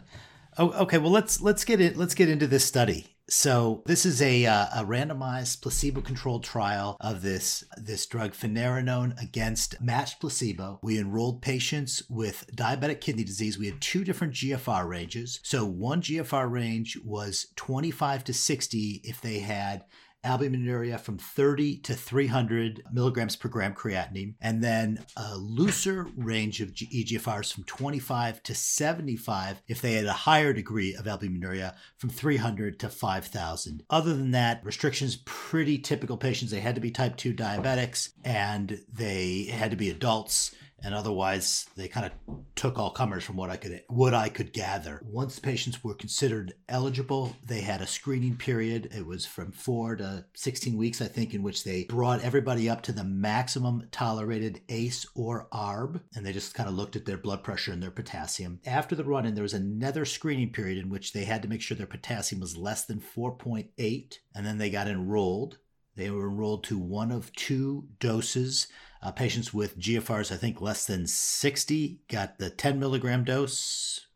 Oh, 0.59 0.73
okay 0.83 0.99
well 0.99 1.13
let's 1.13 1.41
let's 1.41 1.65
get 1.65 1.81
it 1.81 1.97
let's 1.97 2.15
get 2.15 2.29
into 2.29 2.49
this 2.49 2.65
study 2.65 3.12
so 3.33 3.83
this 3.87 4.05
is 4.05 4.21
a, 4.21 4.45
uh, 4.45 4.67
a 4.75 4.85
randomized 4.85 5.63
placebo-controlled 5.63 6.45
trial 6.45 6.99
of 7.01 7.23
this 7.23 7.65
this 7.79 8.05
drug 8.05 8.33
finerenone 8.33 9.19
against 9.21 9.81
matched 9.81 10.21
placebo. 10.21 10.79
We 10.83 10.99
enrolled 10.99 11.41
patients 11.41 12.03
with 12.11 12.45
diabetic 12.55 13.01
kidney 13.01 13.25
disease. 13.25 13.59
We 13.59 13.69
had 13.69 13.81
two 13.81 14.05
different 14.05 14.35
GFR 14.35 14.87
ranges. 14.87 15.41
So 15.43 15.65
one 15.65 16.03
GFR 16.03 16.51
range 16.51 16.99
was 17.03 17.47
25 17.57 18.25
to 18.25 18.35
60 18.35 19.01
if 19.03 19.23
they 19.23 19.39
had 19.39 19.85
albuminuria 20.25 20.99
from 20.99 21.19
30 21.19 21.79
to 21.79 21.95
300 21.95 22.85
milligrams 22.93 23.37
per 23.37 23.49
gram 23.49 23.75
creatinine, 23.75 24.35
and 24.41 24.63
then 24.63 25.05
a 25.17 25.37
looser 25.37 26.07
range 26.17 26.61
of 26.61 26.73
EGFRs 26.73 27.53
from 27.53 27.65
25 27.65 28.43
to 28.43 28.55
75 28.55 29.63
if 29.69 29.81
they 29.81 29.95
had 29.95 30.07
a 30.07 30.13
higher 30.13 30.53
degree 30.53 30.95
of 30.95 31.07
albuminuria 31.07 31.75
from 31.97 32.11
300 32.11 32.79
to 32.81 32.89
5,000. 32.89 33.83
Other 33.91 34.15
than 34.15 34.31
that, 34.33 34.65
restrictions 34.65 35.17
pretty 35.25 35.79
typical 35.79 36.17
patients. 36.17 36.51
They 36.51 36.61
had 36.61 36.75
to 36.75 36.81
be 36.81 36.91
type 36.91 37.17
2 37.17 37.35
diabetics 37.35 38.11
and 38.25 38.81
they 38.93 39.45
had 39.45 39.71
to 39.71 39.77
be 39.77 39.91
adults 39.91 40.55
and 40.85 40.95
otherwise 40.95 41.67
they 41.77 41.89
kind 41.89 42.07
of 42.07 42.13
took 42.55 42.79
all 42.79 42.91
comers 42.91 43.25
from 43.25 43.37
what 43.37 43.51
I 43.51 43.57
could 43.57 43.83
what 43.89 44.15
I 44.15 44.29
could 44.29 44.53
gather. 44.53 45.03
Once 45.05 45.39
patients 45.39 45.83
were 45.83 45.95
considered 45.95 46.55
eligible, 46.69 47.37
they 47.47 47.61
had 47.61 47.81
a 47.81 47.87
screening 47.87 48.37
period. 48.37 48.89
It 48.95 49.07
was 49.07 49.27
from 49.27 49.53
4 49.53 49.97
to 49.97 50.25
16 50.35 50.77
weeks 50.77 51.01
I 51.01 51.07
think 51.07 51.35
in 51.35 51.43
which 51.43 51.65
they 51.65 51.85
brought 51.85 52.23
everybody 52.23 52.69
up 52.69 52.83
to 52.83 52.93
the 52.93 53.05
maximum 53.05 53.89
tolerated 53.91 54.61
ACE 54.69 55.07
or 55.15 55.49
ARB 55.53 56.01
and 56.15 56.25
they 56.25 56.33
just 56.33 56.55
kind 56.55 56.69
of 56.69 56.75
looked 56.75 56.97
at 56.97 57.05
their 57.05 57.19
blood 57.19 57.43
pressure 57.43 57.73
and 57.73 57.83
their 57.83 57.91
potassium. 57.91 58.61
After 58.67 58.95
the 58.95 59.05
run-in 59.05 59.35
there 59.35 59.43
was 59.43 59.55
another 59.55 60.05
screening 60.05 60.53
period 60.53 60.79
in 60.79 60.91
which 60.91 61.13
they 61.13 61.25
had 61.25 61.43
to 61.43 61.49
make 61.49 61.63
sure 61.63 61.77
their 61.77 61.87
potassium 61.87 62.41
was 62.41 62.57
less 62.57 62.85
than 62.85 63.01
4.8 63.01 64.19
and 64.35 64.47
then 64.47 64.59
they 64.59 64.71
got 64.71 64.89
enrolled. 64.89 65.59
They 65.97 66.11
were 66.11 66.29
enrolled 66.29 66.65
to 66.65 66.79
one 66.79 67.13
of 67.13 67.33
two 67.35 67.89
doses 68.01 68.67
uh, 69.03 69.11
patients 69.11 69.53
with 69.53 69.79
GFRs, 69.79 70.31
I 70.31 70.37
think 70.37 70.61
less 70.61 70.87
than 70.87 71.07
60, 71.07 72.01
got 72.09 72.39
the 72.39 72.51
10 72.51 72.79
milligram 72.79 73.25
dose, 73.25 74.07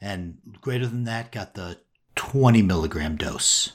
and 0.00 0.38
greater 0.60 0.86
than 0.86 1.04
that 1.04 1.30
got 1.30 1.54
the 1.54 1.78
20 2.14 2.62
milligram 2.62 3.16
dose. 3.16 3.72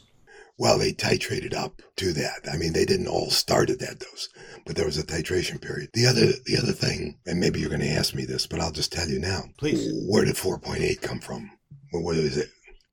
Well, 0.58 0.78
they 0.78 0.94
titrated 0.94 1.56
up 1.56 1.82
to 1.98 2.12
that. 2.14 2.48
I 2.52 2.58
mean, 2.58 2.74
they 2.74 2.86
didn't 2.86 3.08
all 3.08 3.30
start 3.30 3.70
at 3.70 3.80
that 3.80 4.00
dose, 4.00 4.30
but 4.66 4.76
there 4.76 4.86
was 4.86 4.98
a 4.98 5.04
titration 5.04 5.62
period. 5.62 5.90
The 5.94 6.08
other, 6.08 6.28
the 6.46 6.58
other 6.58 6.74
thing, 6.74 7.20
and 7.26 7.40
maybe 7.40 7.60
you're 7.60 7.70
going 7.70 7.82
to 7.82 7.88
ask 7.88 8.14
me 8.14 8.26
this, 8.26 8.48
but 8.48 8.60
I'll 8.60 8.72
just 8.72 8.92
tell 8.92 9.08
you 9.08 9.20
now. 9.20 9.44
Please. 9.58 9.92
Where 10.08 10.26
did 10.26 10.36
4.8 10.36 11.02
come 11.02 11.20
from? 11.20 11.52
What 11.92 12.16
is 12.18 12.38
it? 12.38 12.50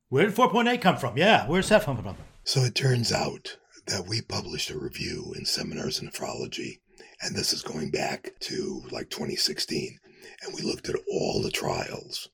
Where 0.09 0.25
did 0.25 0.35
4.8 0.35 0.81
come 0.81 0.97
from? 0.97 1.17
Yeah, 1.17 1.47
where's 1.47 1.69
that 1.69 1.83
come 1.83 2.01
from? 2.01 2.15
So 2.43 2.61
it 2.61 2.73
turns 2.73 3.11
out 3.11 3.57
that 3.89 4.07
we 4.07 4.21
published 4.21 4.69
a 4.69 4.77
review 4.77 5.33
in 5.35 5.45
Seminars 5.45 5.99
in 5.99 6.09
Nephrology 6.09 6.79
and 7.21 7.35
this 7.35 7.53
is 7.53 7.61
going 7.61 7.91
back 7.91 8.33
to 8.41 8.83
like 8.91 9.09
2016. 9.09 9.99
And 10.41 10.53
we 10.53 10.61
looked 10.61 10.89
at 10.89 10.95
all 11.11 11.41
the 11.41 11.51
trials 11.51 12.29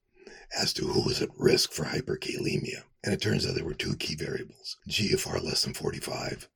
as 0.58 0.74
to 0.74 0.86
who 0.86 1.02
was 1.02 1.22
at 1.22 1.30
risk 1.38 1.72
for 1.72 1.86
hyperkalemia. 1.86 2.84
And 3.04 3.14
it 3.14 3.22
turns 3.22 3.48
out 3.48 3.56
there 3.56 3.66
were 3.66 3.74
two 3.74 3.96
key 3.96 4.16
variables 4.16 4.78
GFR 4.90 5.44
less 5.44 5.64
than 5.64 5.74
45 5.74 6.48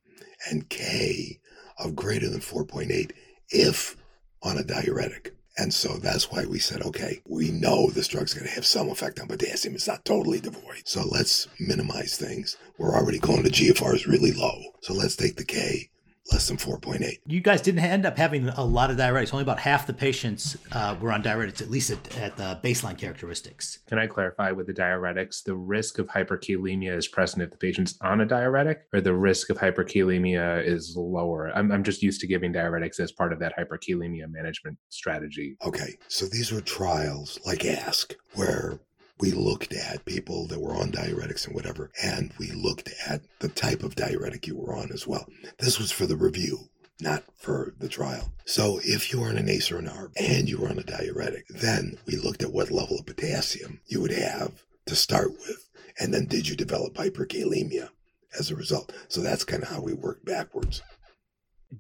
and 0.50 0.70
K 0.70 1.39
of 1.77 1.96
greater 1.96 2.29
than 2.29 2.41
4.8 2.41 3.12
if 3.50 3.96
on 4.44 4.58
a 4.58 4.63
diuretic. 4.63 5.36
And 5.60 5.74
so 5.74 5.98
that's 5.98 6.32
why 6.32 6.46
we 6.46 6.58
said, 6.58 6.82
okay, 6.84 7.22
we 7.28 7.51
know 7.51 7.89
this 7.89 8.08
drug's 8.08 8.34
going 8.34 8.48
to 8.48 8.54
have 8.54 8.66
some 8.66 8.89
effect 8.89 9.20
on 9.20 9.28
potassium. 9.28 9.75
It's 9.75 9.89
not 9.89 10.06
totally 10.06 10.39
devoid. 10.39 10.84
So 10.86 11.04
let's 11.04 11.50
minimize 11.60 12.16
things. 12.16 12.56
We're 12.78 12.96
already 12.96 13.20
going 13.20 13.44
to 13.44 13.50
GFRs 13.50 14.08
really 14.08 14.32
low. 14.32 14.62
So 14.80 14.94
let's 14.94 15.18
take 15.18 15.36
the 15.36 15.44
K 15.44 15.89
less 16.31 16.48
than 16.48 16.57
4.8. 16.57 17.19
You 17.25 17.41
guys 17.41 17.62
didn't 17.62 17.83
end 17.83 18.05
up 18.05 18.17
having 18.17 18.48
a 18.50 18.63
lot 18.63 18.91
of 18.91 18.98
diuretics. 18.98 19.33
Only 19.33 19.43
about 19.43 19.59
half 19.59 19.88
the 19.88 19.93
patients 19.93 20.57
uh, 20.71 20.95
were 21.00 21.12
on 21.12 21.24
diuretics, 21.24 21.62
at 21.62 21.69
least 21.69 21.91
at, 21.91 22.17
at, 22.17 22.38
the 22.38 22.59
baseline 22.63 22.98
characteristics. 22.98 23.79
Can 23.88 24.00
I 24.00 24.07
clarify 24.07 24.51
with 24.51 24.67
the 24.67 24.74
diuretics? 24.74 25.43
The 25.43 25.55
risk 25.55 26.00
of 26.00 26.07
hyperkalemia 26.07 26.95
is 26.95 27.07
present 27.07 27.41
if 27.41 27.51
the 27.51 27.57
patient's 27.57 27.98
on 28.01 28.21
a 28.21 28.25
diuretic, 28.25 28.83
or 28.93 29.01
the 29.01 29.13
risk 29.13 29.50
of 29.50 29.57
hyperkalemia 29.57 30.65
is 30.65 30.95
lower? 30.95 31.51
I'm, 31.55 31.71
I'm 31.71 31.83
just 31.83 32.01
used 32.01 32.21
to 32.21 32.27
giving 32.27 32.53
diuretics 32.53 33.00
as 33.00 33.12
part 33.12 33.33
of 33.33 33.39
that 33.39 33.53
hyperkalemia 33.57 34.29
management 34.29 34.77
strategy. 34.89 35.57
Okay, 35.65 35.98
so 36.07 36.25
these 36.25 36.51
were 36.51 36.62
trials 36.62 37.39
like 37.45 37.65
ASK, 37.65 38.15
where 38.36 38.79
we 39.19 39.31
looked 39.31 39.73
at 39.73 40.05
people 40.05 40.47
that 40.47 40.61
were 40.61 40.73
on 40.73 40.91
diuretics 40.91 41.45
and 41.45 41.55
whatever, 41.55 41.91
and 42.01 42.31
we 42.39 42.51
looked 42.51 42.89
at 43.07 43.21
the 43.39 43.49
type 43.49 43.83
of 43.83 43.95
diuretic 43.95 44.47
you 44.47 44.55
were 44.55 44.73
on 44.75 44.91
as 44.91 45.05
well. 45.05 45.25
This 45.59 45.77
was 45.77 45.91
for 45.91 46.05
the 46.05 46.15
review, 46.15 46.69
not 47.01 47.23
for 47.35 47.73
the 47.79 47.89
trial. 47.89 48.31
So 48.45 48.79
if 48.83 49.11
you 49.11 49.19
were 49.19 49.29
on 49.29 49.38
an 49.38 49.49
ACE 49.49 49.71
or 49.71 49.79
an 49.79 49.88
ARB 49.88 50.11
and 50.19 50.47
you 50.47 50.57
were 50.57 50.69
on 50.69 50.79
a 50.79 50.83
diuretic, 50.83 51.47
then 51.49 51.97
we 52.05 52.15
looked 52.15 52.43
at 52.43 52.53
what 52.53 52.71
level 52.71 52.97
of 52.99 53.05
potassium 53.05 53.81
you 53.88 54.01
would 54.01 54.11
have 54.11 54.63
to 54.85 54.95
start 54.95 55.31
with, 55.31 55.69
and 55.99 56.13
then 56.13 56.25
did 56.25 56.47
you 56.47 56.55
develop 56.55 56.93
hyperkalemia 56.93 57.89
as 58.38 58.51
a 58.51 58.55
result? 58.55 58.93
So 59.09 59.21
that's 59.21 59.43
kind 59.43 59.63
of 59.63 59.69
how 59.69 59.81
we 59.81 59.93
worked 59.93 60.25
backwards. 60.25 60.81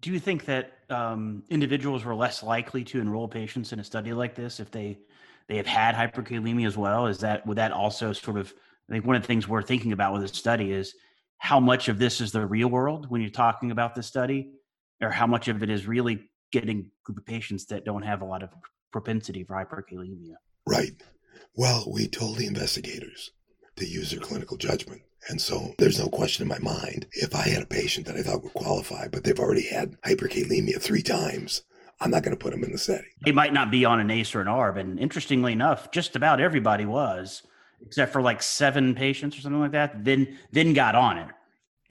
Do 0.01 0.11
you 0.11 0.19
think 0.19 0.45
that 0.45 0.73
um, 0.89 1.43
individuals 1.49 2.03
were 2.05 2.13
less 2.13 2.43
likely 2.43 2.83
to 2.85 2.99
enroll 2.99 3.27
patients 3.27 3.73
in 3.73 3.79
a 3.79 3.83
study 3.83 4.13
like 4.13 4.35
this 4.35 4.59
if 4.59 4.69
they 4.69 4.99
they 5.49 5.57
have 5.57 5.67
had 5.67 5.95
hyperkalemia 5.95 6.65
as 6.65 6.77
well. 6.77 7.07
Is 7.07 7.17
that 7.19 7.45
would 7.45 7.57
that 7.57 7.73
also 7.73 8.13
sort 8.13 8.37
of? 8.37 8.53
I 8.89 8.93
think 8.93 9.05
one 9.05 9.15
of 9.15 9.21
the 9.21 9.27
things 9.27 9.47
we're 9.47 9.61
thinking 9.61 9.91
about 9.91 10.13
with 10.13 10.21
this 10.21 10.31
study 10.31 10.71
is 10.71 10.95
how 11.37 11.59
much 11.59 11.89
of 11.89 11.99
this 11.99 12.21
is 12.21 12.31
the 12.31 12.45
real 12.45 12.69
world 12.69 13.07
when 13.09 13.21
you're 13.21 13.29
talking 13.29 13.71
about 13.71 13.95
this 13.95 14.07
study, 14.07 14.51
or 15.01 15.09
how 15.09 15.27
much 15.27 15.47
of 15.47 15.61
it 15.61 15.69
is 15.69 15.85
really 15.85 16.29
getting 16.51 16.89
group 17.03 17.17
of 17.17 17.25
patients 17.25 17.65
that 17.65 17.85
don't 17.85 18.01
have 18.01 18.21
a 18.21 18.25
lot 18.25 18.41
of 18.41 18.49
propensity 18.91 19.43
for 19.43 19.55
hyperkalemia. 19.55 20.33
Right. 20.65 20.93
Well, 21.55 21.85
we 21.91 22.07
told 22.07 22.37
the 22.37 22.47
investigators 22.47 23.31
to 23.75 23.85
use 23.85 24.11
their 24.11 24.19
clinical 24.19 24.57
judgment. 24.57 25.01
And 25.29 25.39
so 25.39 25.73
there's 25.77 25.99
no 25.99 26.07
question 26.07 26.43
in 26.43 26.47
my 26.47 26.59
mind 26.59 27.07
if 27.11 27.35
I 27.35 27.47
had 27.49 27.63
a 27.63 27.67
patient 27.67 28.07
that 28.07 28.15
I 28.15 28.21
thought 28.21 28.43
would 28.43 28.53
qualify, 28.53 29.07
but 29.07 29.23
they've 29.23 29.39
already 29.39 29.67
had 29.67 29.99
hyperkalemia 30.01 30.81
three 30.81 31.03
times, 31.03 31.63
I'm 32.01 32.11
not 32.11 32.23
going 32.23 32.35
to 32.35 32.41
put 32.41 32.51
them 32.51 32.63
in 32.63 32.71
the 32.71 32.77
setting. 32.77 33.09
They 33.25 33.31
might 33.31 33.53
not 33.53 33.71
be 33.71 33.83
on 33.83 33.99
an 33.99 34.09
ACE 34.09 34.33
or 34.33 34.41
an 34.41 34.47
ARB. 34.47 34.79
And 34.79 34.99
interestingly 34.99 35.51
enough, 35.51 35.91
just 35.91 36.15
about 36.15 36.39
everybody 36.39 36.85
was, 36.85 37.43
except 37.85 38.13
for 38.13 38.21
like 38.21 38.41
seven 38.41 38.95
patients 38.95 39.37
or 39.37 39.41
something 39.41 39.59
like 39.59 39.71
that, 39.71 40.05
then 40.05 40.37
then 40.51 40.73
got 40.73 40.95
on 40.95 41.17
it. 41.17 41.27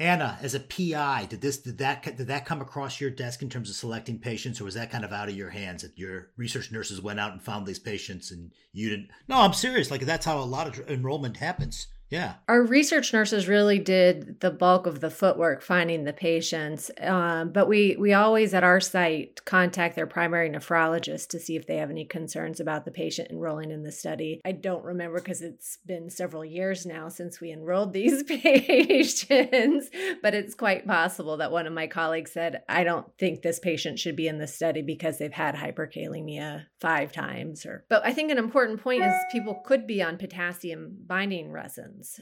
Anna, 0.00 0.38
as 0.40 0.54
a 0.54 0.60
PI, 0.60 1.26
did 1.28 1.40
this 1.40 1.58
did 1.58 1.78
that 1.78 2.04
did 2.04 2.28
that 2.28 2.46
come 2.46 2.60
across 2.60 3.00
your 3.00 3.10
desk 3.10 3.42
in 3.42 3.50
terms 3.50 3.68
of 3.68 3.74
selecting 3.74 4.18
patients, 4.18 4.60
or 4.60 4.64
was 4.64 4.74
that 4.74 4.90
kind 4.92 5.04
of 5.04 5.12
out 5.12 5.28
of 5.28 5.36
your 5.36 5.50
hands? 5.50 5.82
That 5.82 5.98
your 5.98 6.30
research 6.36 6.70
nurses 6.70 7.02
went 7.02 7.18
out 7.18 7.32
and 7.32 7.42
found 7.42 7.66
these 7.66 7.80
patients, 7.80 8.30
and 8.30 8.52
you 8.72 8.90
didn't? 8.90 9.08
No, 9.26 9.40
I'm 9.40 9.52
serious. 9.52 9.90
Like 9.90 10.02
that's 10.02 10.24
how 10.24 10.38
a 10.38 10.44
lot 10.44 10.68
of 10.68 10.88
enrollment 10.88 11.38
happens. 11.38 11.88
Yeah. 12.10 12.34
Our 12.48 12.62
research 12.62 13.12
nurses 13.12 13.48
really 13.48 13.78
did 13.78 14.40
the 14.40 14.50
bulk 14.50 14.86
of 14.86 15.00
the 15.00 15.10
footwork 15.10 15.62
finding 15.62 16.04
the 16.04 16.12
patients. 16.12 16.90
Um, 17.00 17.50
but 17.52 17.68
we, 17.68 17.96
we 17.98 18.14
always 18.14 18.54
at 18.54 18.64
our 18.64 18.80
site 18.80 19.44
contact 19.44 19.94
their 19.94 20.06
primary 20.06 20.48
nephrologist 20.48 21.28
to 21.28 21.38
see 21.38 21.56
if 21.56 21.66
they 21.66 21.76
have 21.76 21.90
any 21.90 22.04
concerns 22.04 22.60
about 22.60 22.84
the 22.84 22.90
patient 22.90 23.30
enrolling 23.30 23.70
in 23.70 23.82
the 23.82 23.92
study. 23.92 24.40
I 24.44 24.52
don't 24.52 24.84
remember 24.84 25.18
because 25.18 25.42
it's 25.42 25.78
been 25.84 26.08
several 26.08 26.44
years 26.44 26.86
now 26.86 27.08
since 27.08 27.40
we 27.40 27.52
enrolled 27.52 27.92
these 27.98 28.22
patients, 28.22 29.90
but 30.22 30.34
it's 30.34 30.54
quite 30.54 30.86
possible 30.86 31.36
that 31.38 31.52
one 31.52 31.66
of 31.66 31.72
my 31.72 31.86
colleagues 31.86 32.32
said, 32.32 32.62
I 32.68 32.84
don't 32.84 33.06
think 33.18 33.42
this 33.42 33.58
patient 33.58 33.98
should 33.98 34.16
be 34.16 34.28
in 34.28 34.38
the 34.38 34.46
study 34.46 34.80
because 34.80 35.18
they've 35.18 35.32
had 35.32 35.54
hyperkalemia 35.54 36.64
five 36.80 37.12
times. 37.12 37.66
Or, 37.66 37.84
but 37.88 38.04
I 38.04 38.12
think 38.12 38.30
an 38.30 38.38
important 38.38 38.82
point 38.82 39.04
is 39.04 39.12
people 39.30 39.54
could 39.64 39.86
be 39.86 40.02
on 40.02 40.16
potassium 40.16 40.96
binding 41.06 41.50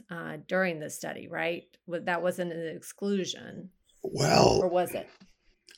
uh, 0.09 0.37
during 0.47 0.79
the 0.79 0.89
study, 0.89 1.27
right? 1.27 1.63
That 1.87 2.21
wasn't 2.21 2.53
an 2.53 2.75
exclusion. 2.75 3.69
Well, 4.03 4.59
or 4.61 4.69
was 4.69 4.93
it? 4.93 5.09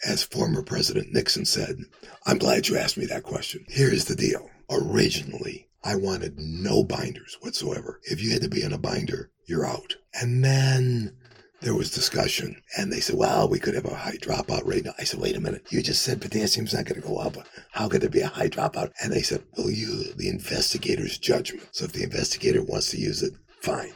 As 0.07 0.23
former 0.23 0.63
President 0.63 1.07
Nixon 1.11 1.45
said, 1.45 1.77
I'm 2.25 2.37
glad 2.37 2.67
you 2.67 2.77
asked 2.77 2.97
me 2.97 3.05
that 3.07 3.23
question. 3.23 3.65
Here's 3.67 4.05
the 4.05 4.15
deal. 4.15 4.49
Originally, 4.69 5.67
I 5.83 5.95
wanted 5.95 6.37
no 6.37 6.83
binders 6.83 7.37
whatsoever. 7.41 7.99
If 8.03 8.21
you 8.21 8.31
had 8.31 8.41
to 8.43 8.49
be 8.49 8.63
in 8.63 8.73
a 8.73 8.77
binder, 8.77 9.31
you're 9.45 9.65
out. 9.65 9.95
And 10.13 10.43
then 10.43 11.17
there 11.61 11.75
was 11.75 11.91
discussion 11.91 12.61
and 12.77 12.91
they 12.91 12.99
said, 12.99 13.17
well, 13.17 13.49
we 13.49 13.59
could 13.59 13.75
have 13.75 13.85
a 13.85 13.95
high 13.95 14.17
dropout 14.17 14.65
rate. 14.65 14.87
I 14.97 15.03
said, 15.03 15.19
wait 15.19 15.35
a 15.35 15.41
minute. 15.41 15.65
You 15.69 15.81
just 15.81 16.01
said 16.01 16.21
potassium's 16.21 16.73
not 16.73 16.85
going 16.85 17.01
to 17.01 17.07
go 17.07 17.17
up. 17.17 17.35
How 17.71 17.89
could 17.89 18.01
there 18.01 18.09
be 18.09 18.21
a 18.21 18.27
high 18.27 18.47
dropout? 18.47 18.91
And 19.01 19.11
they 19.11 19.21
said, 19.21 19.43
well, 19.57 19.69
you, 19.69 20.13
the 20.13 20.29
investigator's 20.29 21.17
judgment. 21.17 21.67
So 21.71 21.85
if 21.85 21.91
the 21.91 22.03
investigator 22.03 22.63
wants 22.63 22.91
to 22.91 22.97
use 22.97 23.23
it, 23.23 23.33
fine. 23.61 23.93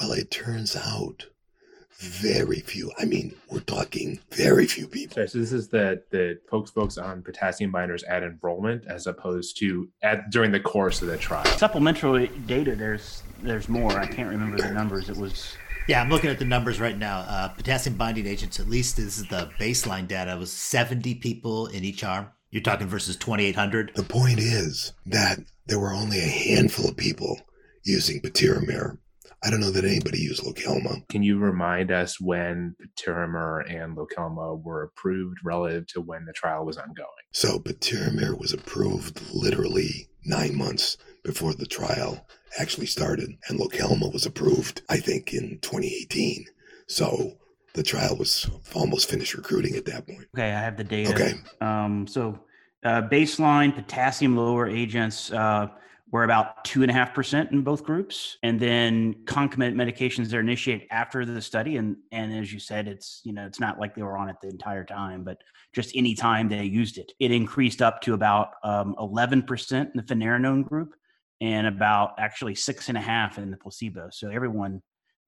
Well, 0.00 0.12
it 0.12 0.30
turns 0.30 0.76
out 0.76 1.26
very 1.98 2.60
few. 2.60 2.92
I 2.96 3.04
mean, 3.04 3.34
we're 3.50 3.60
talking 3.60 4.20
very 4.30 4.66
few 4.66 4.86
people. 4.86 5.14
Sorry, 5.14 5.28
so 5.28 5.38
this 5.38 5.52
is 5.52 5.68
the 5.68 6.02
the 6.10 6.38
folks 6.48 6.70
folks 6.70 6.96
on 6.96 7.22
potassium 7.22 7.72
binders 7.72 8.04
at 8.04 8.22
enrollment 8.22 8.84
as 8.86 9.06
opposed 9.08 9.58
to 9.58 9.88
at 10.02 10.30
during 10.30 10.52
the 10.52 10.60
course 10.60 11.02
of 11.02 11.08
the 11.08 11.16
trial. 11.16 11.44
Supplementary 11.56 12.28
data, 12.46 12.76
there's 12.76 13.24
there's 13.42 13.68
more. 13.68 13.98
I 13.98 14.06
can't 14.06 14.28
remember 14.28 14.58
the 14.58 14.70
numbers. 14.70 15.08
It 15.08 15.16
was 15.16 15.56
yeah, 15.88 16.02
I'm 16.02 16.10
looking 16.10 16.30
at 16.30 16.38
the 16.38 16.44
numbers 16.44 16.78
right 16.78 16.96
now. 16.96 17.20
Uh, 17.20 17.48
potassium 17.48 17.96
binding 17.96 18.26
agents, 18.26 18.60
at 18.60 18.68
least 18.68 18.96
this 18.96 19.18
is 19.18 19.26
the 19.26 19.50
baseline 19.58 20.06
data, 20.06 20.36
was 20.36 20.52
70 20.52 21.14
people 21.16 21.66
in 21.68 21.82
each 21.82 22.04
arm. 22.04 22.28
You're 22.50 22.62
talking 22.62 22.86
versus 22.86 23.16
2,800. 23.16 23.92
The 23.94 24.02
point 24.02 24.38
is 24.38 24.92
that 25.06 25.38
there 25.66 25.78
were 25.78 25.94
only 25.94 26.18
a 26.18 26.28
handful 26.28 26.90
of 26.90 26.96
people 26.96 27.40
using 27.84 28.20
patiromer 28.20 28.98
I 29.42 29.50
don't 29.50 29.60
know 29.60 29.70
that 29.70 29.84
anybody 29.84 30.18
used 30.18 30.42
Lokelma. 30.42 31.06
Can 31.08 31.22
you 31.22 31.38
remind 31.38 31.92
us 31.92 32.20
when 32.20 32.74
Patiromer 32.96 33.62
and 33.72 33.96
Lokelma 33.96 34.60
were 34.60 34.82
approved 34.82 35.38
relative 35.44 35.86
to 35.88 36.00
when 36.00 36.24
the 36.24 36.32
trial 36.32 36.66
was 36.66 36.76
ongoing? 36.76 37.08
So 37.32 37.60
Patiromer 37.60 38.38
was 38.38 38.52
approved 38.52 39.22
literally 39.32 40.08
nine 40.24 40.56
months 40.56 40.96
before 41.22 41.54
the 41.54 41.66
trial 41.66 42.26
actually 42.58 42.86
started, 42.86 43.30
and 43.48 43.60
Lokelma 43.60 44.12
was 44.12 44.26
approved, 44.26 44.82
I 44.88 44.96
think, 44.96 45.32
in 45.32 45.60
2018. 45.62 46.44
So 46.88 47.34
the 47.74 47.84
trial 47.84 48.16
was 48.16 48.50
almost 48.74 49.08
finished 49.08 49.34
recruiting 49.34 49.76
at 49.76 49.84
that 49.84 50.06
point. 50.06 50.26
Okay, 50.34 50.50
I 50.50 50.60
have 50.60 50.76
the 50.76 50.84
data. 50.84 51.14
Okay. 51.14 51.34
Um, 51.60 52.08
so 52.08 52.40
uh, 52.82 53.02
baseline 53.02 53.72
potassium 53.72 54.36
lower 54.36 54.66
agents. 54.66 55.30
Uh, 55.30 55.68
were 56.10 56.24
about 56.24 56.64
two 56.64 56.82
and 56.82 56.90
a 56.90 56.94
half 56.94 57.12
percent 57.14 57.52
in 57.52 57.62
both 57.62 57.84
groups, 57.84 58.38
and 58.42 58.58
then 58.58 59.14
concomitant 59.26 59.76
medications 59.76 60.32
are 60.32 60.40
initiated 60.40 60.88
after 60.90 61.24
the 61.24 61.42
study. 61.42 61.76
And 61.76 61.96
and 62.12 62.32
as 62.32 62.52
you 62.52 62.58
said, 62.58 62.88
it's 62.88 63.20
you 63.24 63.32
know 63.32 63.46
it's 63.46 63.60
not 63.60 63.78
like 63.78 63.94
they 63.94 64.02
were 64.02 64.16
on 64.16 64.28
it 64.28 64.36
the 64.40 64.48
entire 64.48 64.84
time, 64.84 65.24
but 65.24 65.38
just 65.74 65.94
any 65.94 66.14
time 66.14 66.48
they 66.48 66.64
used 66.64 66.98
it, 66.98 67.12
it 67.20 67.30
increased 67.30 67.82
up 67.82 68.00
to 68.02 68.14
about 68.14 68.52
um, 68.64 68.94
eleven 68.98 69.42
percent 69.42 69.90
in 69.94 69.98
the 69.98 70.14
finerenone 70.14 70.64
group, 70.64 70.94
and 71.40 71.66
about 71.66 72.14
actually 72.18 72.54
six 72.54 72.88
and 72.88 72.96
a 72.96 73.02
half 73.02 73.38
in 73.38 73.50
the 73.50 73.56
placebo. 73.56 74.08
So 74.10 74.30
everyone 74.30 74.82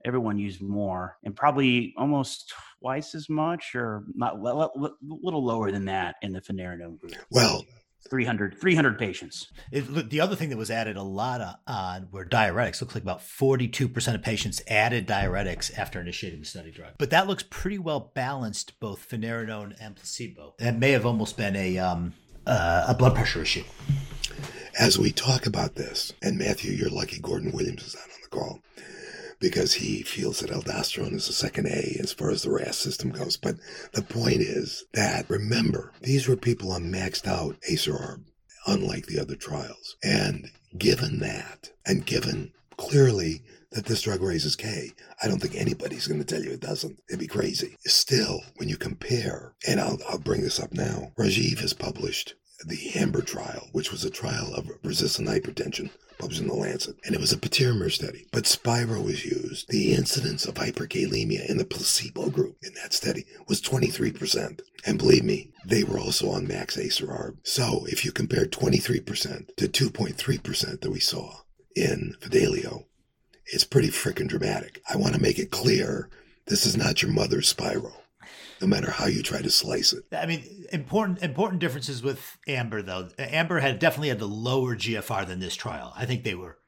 everyone 0.07 0.39
used 0.39 0.63
more, 0.63 1.19
and 1.25 1.37
probably 1.37 1.93
almost 1.99 2.55
twice 2.81 3.15
as 3.15 3.29
much, 3.29 3.75
or 3.75 4.05
not 4.15 4.37
a 4.37 4.69
little 5.03 5.45
lower 5.45 5.71
than 5.71 5.85
that 5.85 6.17
in 6.23 6.33
the 6.33 6.41
finerenone 6.41 6.99
group. 6.99 7.17
Well, 7.31 7.65
300, 8.09 8.59
300 8.61 8.99
patients. 8.99 9.49
It, 9.71 10.11
the 10.11 10.21
other 10.21 10.35
thing 10.35 10.49
that 10.51 10.57
was 10.57 10.71
added 10.71 10.97
a 10.97 11.03
lot 11.03 11.61
on 11.67 12.09
were 12.11 12.25
diuretics. 12.25 12.81
Looks 12.81 12.95
like 12.95 13.03
about 13.03 13.21
42% 13.21 14.15
of 14.15 14.23
patients 14.23 14.63
added 14.69 15.07
diuretics 15.07 15.77
after 15.77 16.01
initiating 16.01 16.41
the 16.41 16.47
study 16.47 16.71
drug. 16.71 16.95
But 16.99 17.11
that 17.11 17.27
looks 17.27 17.45
pretty 17.49 17.79
well 17.79 18.13
balanced, 18.15 18.79
both 18.81 19.09
finerenone 19.09 19.77
and 19.81 19.97
placebo. 19.97 20.55
That 20.59 20.79
may 20.79 20.93
have 20.93 21.07
almost 21.07 21.37
been 21.37 21.57
a, 21.57 21.79
um, 21.79 22.15
uh, 22.47 22.87
a 22.89 22.95
blood 22.95 23.15
pressure 23.15 23.43
issue. 23.43 23.65
As 24.79 24.99
we 24.99 25.13
talk 25.13 25.47
about 25.47 25.75
this, 25.75 26.13
and 26.23 26.39
Matthew, 26.39 26.73
you're 26.73 26.91
lucky 26.91 27.19
Gordon 27.21 27.53
Williams 27.53 27.83
is 27.83 27.95
not 27.97 28.05
on 28.05 28.21
the 28.23 28.29
call 28.29 28.63
because 29.41 29.75
he 29.75 30.03
feels 30.03 30.41
that 30.41 30.51
aldosterone 30.51 31.15
is 31.15 31.29
a 31.29 31.33
second 31.33 31.67
A 31.67 31.97
as 32.01 32.13
far 32.13 32.31
as 32.31 32.43
the 32.43 32.51
RAS 32.51 32.77
system 32.77 33.11
goes. 33.11 33.37
But 33.37 33.57
the 33.93 34.03
point 34.03 34.41
is 34.43 34.85
that 34.93 35.29
remember, 35.29 35.93
these 36.03 36.29
were 36.29 36.37
people 36.37 36.73
on 36.73 36.93
maxed 36.93 37.27
out 37.27 37.57
ACER 37.69 38.21
unlike 38.67 39.07
the 39.07 39.19
other 39.19 39.37
trials. 39.37 39.97
And 40.03 40.51
given 40.77 41.19
that, 41.21 41.71
and 41.87 42.07
given 42.07 42.53
clearly 42.77 43.43
that 43.73 43.87
this 43.87 44.03
drug 44.03 44.21
raises 44.21 44.57
K. 44.57 44.91
I 45.23 45.29
don't 45.29 45.41
think 45.41 45.55
anybody's 45.55 46.07
going 46.07 46.23
to 46.23 46.27
tell 46.27 46.43
you 46.43 46.51
it 46.51 46.61
doesn't. 46.61 46.99
It'd 47.09 47.21
be 47.21 47.27
crazy. 47.27 47.77
Still, 47.87 48.43
when 48.57 48.69
you 48.69 48.77
compare, 48.77 49.55
and 49.67 49.81
I'll, 49.81 49.99
I'll 50.09 50.19
bring 50.19 50.43
this 50.43 50.59
up 50.59 50.73
now, 50.73 51.13
Rajiv 51.17 51.61
has 51.61 51.73
published 51.73 52.35
the 52.65 52.93
Amber 52.95 53.23
trial, 53.23 53.69
which 53.73 53.91
was 53.91 54.05
a 54.05 54.11
trial 54.11 54.55
of 54.55 54.71
resistant 54.83 55.29
hypertension 55.29 55.91
published 56.19 56.43
in 56.43 56.49
the 56.49 56.55
Lancet, 56.55 56.97
and 57.05 57.15
it 57.15 57.21
was 57.21 57.33
a 57.33 57.39
patiromer 57.39 57.91
study. 57.91 58.27
But 58.31 58.47
Spiro 58.47 59.01
was 59.01 59.25
used. 59.25 59.71
The 59.71 59.95
incidence 59.95 60.45
of 60.45 60.55
hyperkalemia 60.55 61.49
in 61.49 61.57
the 61.57 61.65
placebo 61.65 62.29
group 62.29 62.59
in 62.63 62.75
that 62.75 62.93
study 62.93 63.25
was 63.49 63.63
23%. 63.63 64.61
And 64.85 64.99
believe 64.99 65.25
me, 65.25 65.53
they 65.65 65.83
were 65.83 65.99
also 65.99 66.31
on 66.31 66.47
max 66.47 66.77
ACER 66.77 67.37
So 67.43 67.87
if 67.89 68.05
you 68.05 68.13
compare 68.13 68.45
23% 68.45 69.57
to 69.57 69.69
2.3% 69.69 70.81
that 70.81 70.91
we 70.91 71.01
saw 71.01 71.41
in 71.75 72.15
Fidelio, 72.21 72.87
it's 73.47 73.65
pretty 73.65 73.89
freaking 73.89 74.29
dramatic. 74.29 74.83
I 74.89 74.97
want 74.97 75.15
to 75.15 75.21
make 75.21 75.39
it 75.39 75.51
clear 75.51 76.11
this 76.47 76.67
is 76.67 76.77
not 76.77 77.03
your 77.03 77.11
mother's 77.11 77.49
Spiro 77.49 78.00
no 78.61 78.67
matter 78.67 78.91
how 78.91 79.07
you 79.07 79.23
try 79.23 79.41
to 79.43 79.51
slice 79.51 79.93
it. 79.93 80.05
I 80.13 80.27
mean, 80.27 80.67
important 80.73 81.23
important 81.23 81.61
differences 81.61 82.03
with 82.03 82.39
Amber 82.47 82.83
though. 82.83 83.09
Amber 83.19 83.61
had 83.61 83.79
definitely 83.79 84.09
had 84.09 84.19
the 84.19 84.27
lower 84.29 84.77
GFR 84.77 85.27
than 85.27 85.41
this 85.41 85.57
trial. 85.57 85.93
I 85.97 86.07
think 86.07 86.25
they 86.25 86.35
were 86.35 86.59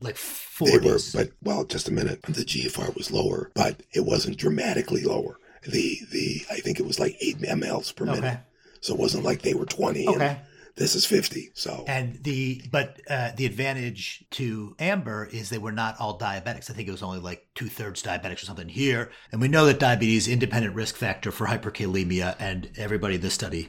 like 0.00 0.16
40s. 0.16 0.66
They 0.66 0.78
were, 0.88 1.24
but 1.24 1.34
well, 1.42 1.64
just 1.64 1.88
a 1.88 1.92
minute. 1.92 2.22
The 2.22 2.44
GFR 2.44 2.96
was 2.96 3.10
lower, 3.10 3.50
but 3.54 3.82
it 3.92 4.04
wasn't 4.04 4.38
dramatically 4.38 5.02
lower. 5.02 5.38
The 5.64 5.98
the 6.10 6.42
I 6.50 6.60
think 6.60 6.80
it 6.80 6.86
was 6.86 6.98
like 6.98 7.16
eight 7.20 7.38
mLs 7.38 7.94
per 7.94 8.04
minute. 8.04 8.24
Okay. 8.24 8.38
So 8.80 8.94
it 8.94 9.00
wasn't 9.00 9.24
like 9.24 9.42
they 9.42 9.54
were 9.54 9.66
twenty. 9.66 10.08
Okay. 10.08 10.38
This 10.74 10.94
is 10.94 11.04
50. 11.04 11.50
So 11.54 11.84
and 11.86 12.22
the 12.24 12.62
but 12.70 13.00
uh, 13.08 13.32
the 13.36 13.46
advantage 13.46 14.24
to 14.32 14.74
Amber 14.78 15.26
is 15.26 15.50
they 15.50 15.58
were 15.58 15.72
not 15.72 15.96
all 16.00 16.18
diabetics. 16.18 16.70
I 16.70 16.74
think 16.74 16.88
it 16.88 16.92
was 16.92 17.02
only 17.02 17.18
like 17.18 17.46
two 17.54 17.68
thirds 17.68 18.02
diabetics 18.02 18.42
or 18.42 18.46
something 18.46 18.68
here. 18.68 19.10
And 19.30 19.40
we 19.40 19.48
know 19.48 19.66
that 19.66 19.78
diabetes 19.78 20.26
is 20.26 20.32
independent 20.32 20.74
risk 20.74 20.96
factor 20.96 21.30
for 21.30 21.46
hyperkalemia, 21.46 22.36
and 22.38 22.70
everybody 22.76 23.16
in 23.16 23.20
this 23.20 23.34
study 23.34 23.68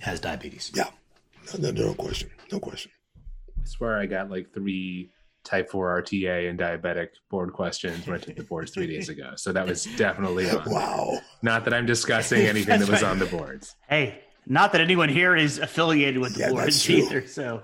has 0.00 0.20
diabetes. 0.20 0.72
Yeah, 0.74 0.88
no, 1.58 1.70
no, 1.70 1.88
no 1.88 1.94
question, 1.94 2.30
no 2.50 2.60
question. 2.60 2.92
I 3.60 3.66
swear 3.66 3.98
I 3.98 4.06
got 4.06 4.30
like 4.30 4.52
three 4.54 5.10
type 5.44 5.70
4 5.70 6.02
RTA 6.02 6.50
and 6.50 6.58
diabetic 6.58 7.08
board 7.30 7.52
questions 7.52 8.06
when 8.06 8.16
I 8.16 8.18
took 8.18 8.36
the 8.36 8.44
boards 8.44 8.70
three 8.70 8.86
days 8.86 9.08
ago. 9.08 9.32
So 9.36 9.52
that 9.52 9.66
was 9.66 9.84
definitely 9.96 10.50
on. 10.50 10.70
Wow. 10.70 11.18
Not 11.42 11.64
that 11.64 11.74
I'm 11.74 11.86
discussing 11.86 12.42
anything 12.46 12.80
that 12.80 12.88
was 12.88 13.02
right. 13.02 13.10
on 13.10 13.18
the 13.18 13.26
boards. 13.26 13.76
Hey, 13.88 14.22
not 14.48 14.72
that 14.72 14.80
anyone 14.80 15.08
here 15.08 15.36
is 15.36 15.58
affiliated 15.58 16.20
with 16.20 16.34
the 16.34 16.40
yeah, 16.40 16.50
boards 16.50 16.88
either. 16.88 17.26
So, 17.26 17.62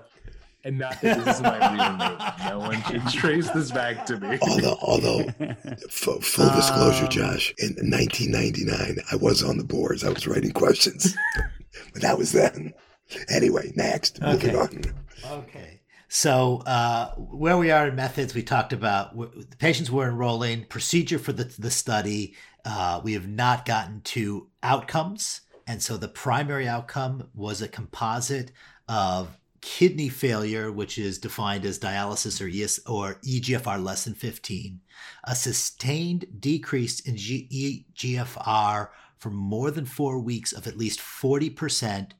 and 0.63 0.77
not 0.77 1.01
that 1.01 1.25
this 1.25 1.35
is 1.37 1.41
my 1.41 1.57
real 1.73 1.97
name. 1.97 2.49
No 2.49 2.59
one 2.59 2.81
can 2.83 3.07
trace 3.11 3.49
this 3.49 3.71
back 3.71 4.05
to 4.05 4.19
me. 4.19 4.37
Although, 4.41 4.77
although, 4.81 5.19
f- 5.39 6.23
full 6.23 6.49
disclosure, 6.51 7.05
um, 7.05 7.09
Josh, 7.09 7.53
in 7.57 7.75
1999, 7.89 8.97
I 9.11 9.15
was 9.15 9.43
on 9.43 9.57
the 9.57 9.63
boards. 9.63 10.03
I 10.03 10.09
was 10.09 10.27
writing 10.27 10.51
questions, 10.51 11.15
but 11.93 12.01
that 12.01 12.17
was 12.17 12.31
then. 12.31 12.73
Anyway, 13.29 13.71
next, 13.75 14.21
okay. 14.21 14.51
moving 14.51 14.55
on. 14.55 14.83
Okay. 15.39 15.81
So, 16.07 16.63
uh, 16.65 17.13
where 17.15 17.57
we 17.57 17.71
are 17.71 17.87
in 17.87 17.95
methods, 17.95 18.33
we 18.33 18.43
talked 18.43 18.73
about 18.73 19.17
the 19.17 19.57
patients 19.57 19.91
were 19.91 20.07
enrolling, 20.07 20.65
procedure 20.65 21.19
for 21.19 21.33
the, 21.33 21.45
the 21.59 21.71
study. 21.71 22.35
Uh, 22.63 23.01
we 23.03 23.13
have 23.13 23.27
not 23.27 23.65
gotten 23.65 24.01
to 24.01 24.47
outcomes. 24.63 25.41
And 25.67 25.81
so 25.81 25.97
the 25.97 26.07
primary 26.07 26.67
outcome 26.67 27.29
was 27.33 27.61
a 27.61 27.67
composite 27.67 28.51
of 28.87 29.37
kidney 29.61 30.09
failure, 30.09 30.71
which 30.71 30.97
is 30.99 31.17
defined 31.17 31.65
as 31.65 31.79
dialysis 31.79 32.39
or, 32.39 32.47
ES, 32.47 32.79
or 32.85 33.15
EGFR 33.25 33.83
less 33.83 34.03
than 34.03 34.13
15, 34.13 34.79
a 35.23 35.35
sustained 35.35 36.25
decrease 36.39 36.99
in 36.99 37.17
G, 37.17 37.85
EGFR 37.97 38.89
for 39.17 39.29
more 39.31 39.71
than 39.71 39.85
four 39.85 40.19
weeks 40.19 40.53
of 40.53 40.67
at 40.67 40.77
least 40.77 40.99
40%, 40.99 42.11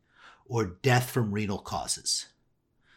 or 0.47 0.77
death 0.81 1.11
from 1.11 1.31
renal 1.31 1.59
causes. 1.59 2.27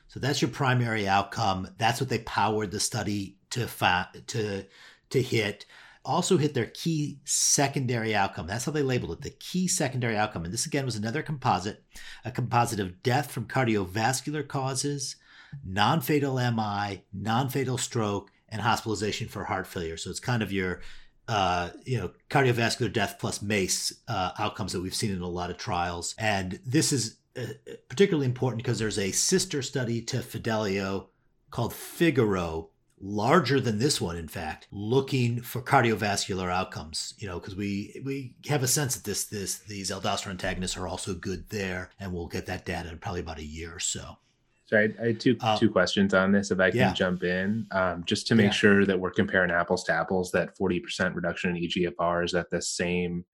So 0.09 0.19
that's 0.19 0.41
your 0.41 0.51
primary 0.51 1.07
outcome. 1.07 1.69
That's 1.77 2.01
what 2.01 2.09
they 2.09 2.21
powered 2.21 2.71
the 2.71 2.81
study 2.81 3.37
to 3.51 3.67
fa- 3.67 4.11
to 4.29 4.65
to 5.11 5.23
hit 5.23 5.65
also 6.09 6.39
hit 6.39 6.55
their 6.55 6.67
key 6.67 7.21
secondary 7.25 8.15
outcome. 8.15 8.47
That's 8.47 8.65
how 8.65 8.73
they 8.73 8.83
labeled 8.83 9.13
it 9.13 9.21
the 9.21 9.31
key 9.31 9.69
secondary 9.69 10.17
outcome. 10.17 10.45
And 10.45 10.53
this 10.53 10.67
again 10.67 10.87
was 10.87 10.97
another 10.97 11.23
composite 11.23 11.85
a 12.25 12.31
composite 12.31 12.81
of 12.81 13.03
death 13.03 13.31
from 13.31 13.45
cardiovascular 13.45 14.49
causes, 14.49 15.17
non 15.65 16.01
fatal 16.01 16.37
MI, 16.37 17.05
non 17.13 17.51
fatal 17.51 17.79
stroke, 17.79 18.31
and 18.49 18.63
hospitalization 18.63 19.29
for 19.29 19.45
heart 19.45 19.67
failure. 19.67 19.99
So 19.99 20.11
it's 20.11 20.21
kind 20.21 20.43
of 20.43 20.51
your 20.51 20.81
uh, 21.29 21.69
you 21.85 21.99
know, 21.99 22.11
cardiovascular 22.31 22.91
death 22.91 23.17
plus 23.21 23.43
MACE 23.43 23.93
uh, 24.09 24.31
outcomes 24.39 24.73
that 24.73 24.81
we've 24.81 24.95
seen 24.95 25.13
in 25.13 25.21
a 25.21 25.29
lot 25.29 25.51
of 25.51 25.59
trials. 25.59 26.15
And 26.19 26.59
this 26.65 26.91
is 26.91 27.19
uh, 27.37 27.45
particularly 27.91 28.25
important 28.25 28.63
because 28.63 28.79
there's 28.79 28.99
a 28.99 29.13
sister 29.13 29.61
study 29.61 30.01
to 30.03 30.23
Fidelio 30.23 31.11
called 31.51 31.75
Figaro, 31.75 32.71
larger 33.01 33.61
than 33.61 33.79
this 33.79 34.01
one, 34.01 34.17
in 34.17 34.29
fact, 34.29 34.67
looking 34.71 35.41
for 35.41 35.63
cardiovascular 35.63 36.51
outcomes. 36.51 37.15
You 37.19 37.29
know, 37.29 37.39
because 37.39 37.57
we 37.57 38.01
we 38.05 38.35
have 38.49 38.63
a 38.63 38.69
sense 38.69 38.95
that 38.97 39.05
this 39.05 39.25
this 39.25 39.59
these 39.59 39.91
aldosterone 39.91 40.31
antagonists 40.31 40.77
are 40.77 40.89
also 40.89 41.15
good 41.15 41.49
there, 41.51 41.91
and 41.99 42.13
we'll 42.13 42.27
get 42.27 42.47
that 42.47 42.65
data 42.65 42.91
in 42.91 42.99
probably 42.99 43.21
about 43.21 43.39
a 43.39 43.45
year 43.45 43.75
or 43.75 43.81
so. 43.81 44.19
So 44.67 44.77
I, 44.77 44.89
I 45.03 45.07
had 45.09 45.21
two 45.21 45.37
uh, 45.41 45.57
two 45.57 45.71
questions 45.71 46.13
on 46.13 46.33
this. 46.33 46.51
If 46.51 46.61
I 46.61 46.71
can 46.71 46.81
yeah. 46.81 46.93
jump 46.93 47.23
in, 47.23 47.67
um, 47.71 48.05
just 48.05 48.27
to 48.29 48.35
make 48.35 48.47
yeah. 48.47 48.53
sure 48.53 48.87
that 48.87 48.99
we're 48.99 49.11
comparing 49.11 49.51
apples 49.51 49.85
to 49.85 49.93
apples, 49.93 50.31
that 50.33 50.57
forty 50.57 50.79
percent 50.79 51.15
reduction 51.15 51.57
in 51.57 51.63
EGFR 51.63 52.25
is 52.25 52.35
at 52.35 52.51
the 52.51 52.61
same 52.61 53.25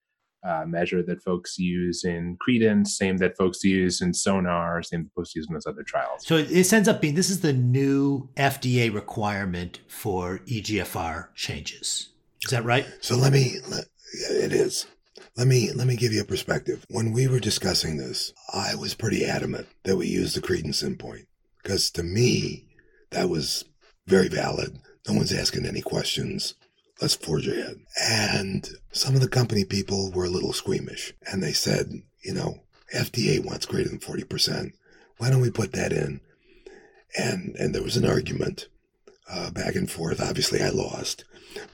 uh, 0.45 0.65
measure 0.65 1.01
that 1.03 1.23
folks 1.23 1.57
use 1.57 2.03
in 2.03 2.37
Credence, 2.39 2.97
same 2.97 3.17
that 3.17 3.35
folks 3.37 3.63
use 3.63 4.01
in 4.01 4.13
Sonar, 4.13 4.83
same 4.83 5.03
that 5.03 5.13
folks 5.13 5.35
use 5.35 5.47
in 5.47 5.53
those 5.53 5.65
other 5.65 5.83
trials. 5.83 6.25
So 6.25 6.37
it 6.37 6.73
ends 6.73 6.87
up 6.87 7.01
being 7.01 7.15
this 7.15 7.29
is 7.29 7.41
the 7.41 7.53
new 7.53 8.29
FDA 8.37 8.93
requirement 8.93 9.79
for 9.87 10.39
EGFR 10.45 11.33
changes. 11.35 12.09
Is 12.43 12.51
that 12.51 12.63
right? 12.63 12.85
So 13.01 13.15
let 13.15 13.33
me. 13.33 13.55
Let, 13.69 13.85
it 14.29 14.53
is. 14.53 14.85
Let 15.35 15.47
me 15.47 15.71
let 15.73 15.87
me 15.87 15.95
give 15.95 16.13
you 16.13 16.21
a 16.21 16.25
perspective. 16.25 16.85
When 16.89 17.11
we 17.11 17.27
were 17.27 17.39
discussing 17.39 17.97
this, 17.97 18.33
I 18.53 18.75
was 18.75 18.93
pretty 18.93 19.25
adamant 19.25 19.67
that 19.83 19.97
we 19.97 20.07
use 20.07 20.33
the 20.33 20.41
credence 20.41 20.81
endpoint 20.81 21.25
because 21.61 21.91
to 21.91 22.03
me 22.03 22.67
that 23.11 23.29
was 23.29 23.65
very 24.07 24.29
valid. 24.29 24.79
No 25.07 25.15
one's 25.15 25.33
asking 25.33 25.65
any 25.65 25.81
questions. 25.81 26.55
Let's 27.01 27.15
forge 27.15 27.47
ahead. 27.47 27.77
And 28.01 28.69
some 28.91 29.15
of 29.15 29.21
the 29.21 29.27
company 29.27 29.65
people 29.65 30.11
were 30.11 30.25
a 30.25 30.29
little 30.29 30.53
squeamish, 30.53 31.13
and 31.31 31.43
they 31.43 31.51
said, 31.53 31.91
you 32.23 32.33
know, 32.33 32.61
FDA 32.93 33.43
wants 33.43 33.65
greater 33.65 33.89
than 33.89 33.99
forty 33.99 34.23
percent. 34.23 34.73
Why 35.17 35.29
don't 35.29 35.41
we 35.41 35.51
put 35.51 35.73
that 35.73 35.91
in? 35.91 36.21
And 37.17 37.55
and 37.57 37.73
there 37.73 37.83
was 37.83 37.97
an 37.97 38.05
argument 38.05 38.67
uh, 39.29 39.51
back 39.51 39.75
and 39.75 39.89
forth. 39.89 40.21
Obviously, 40.21 40.61
I 40.61 40.69
lost, 40.69 41.25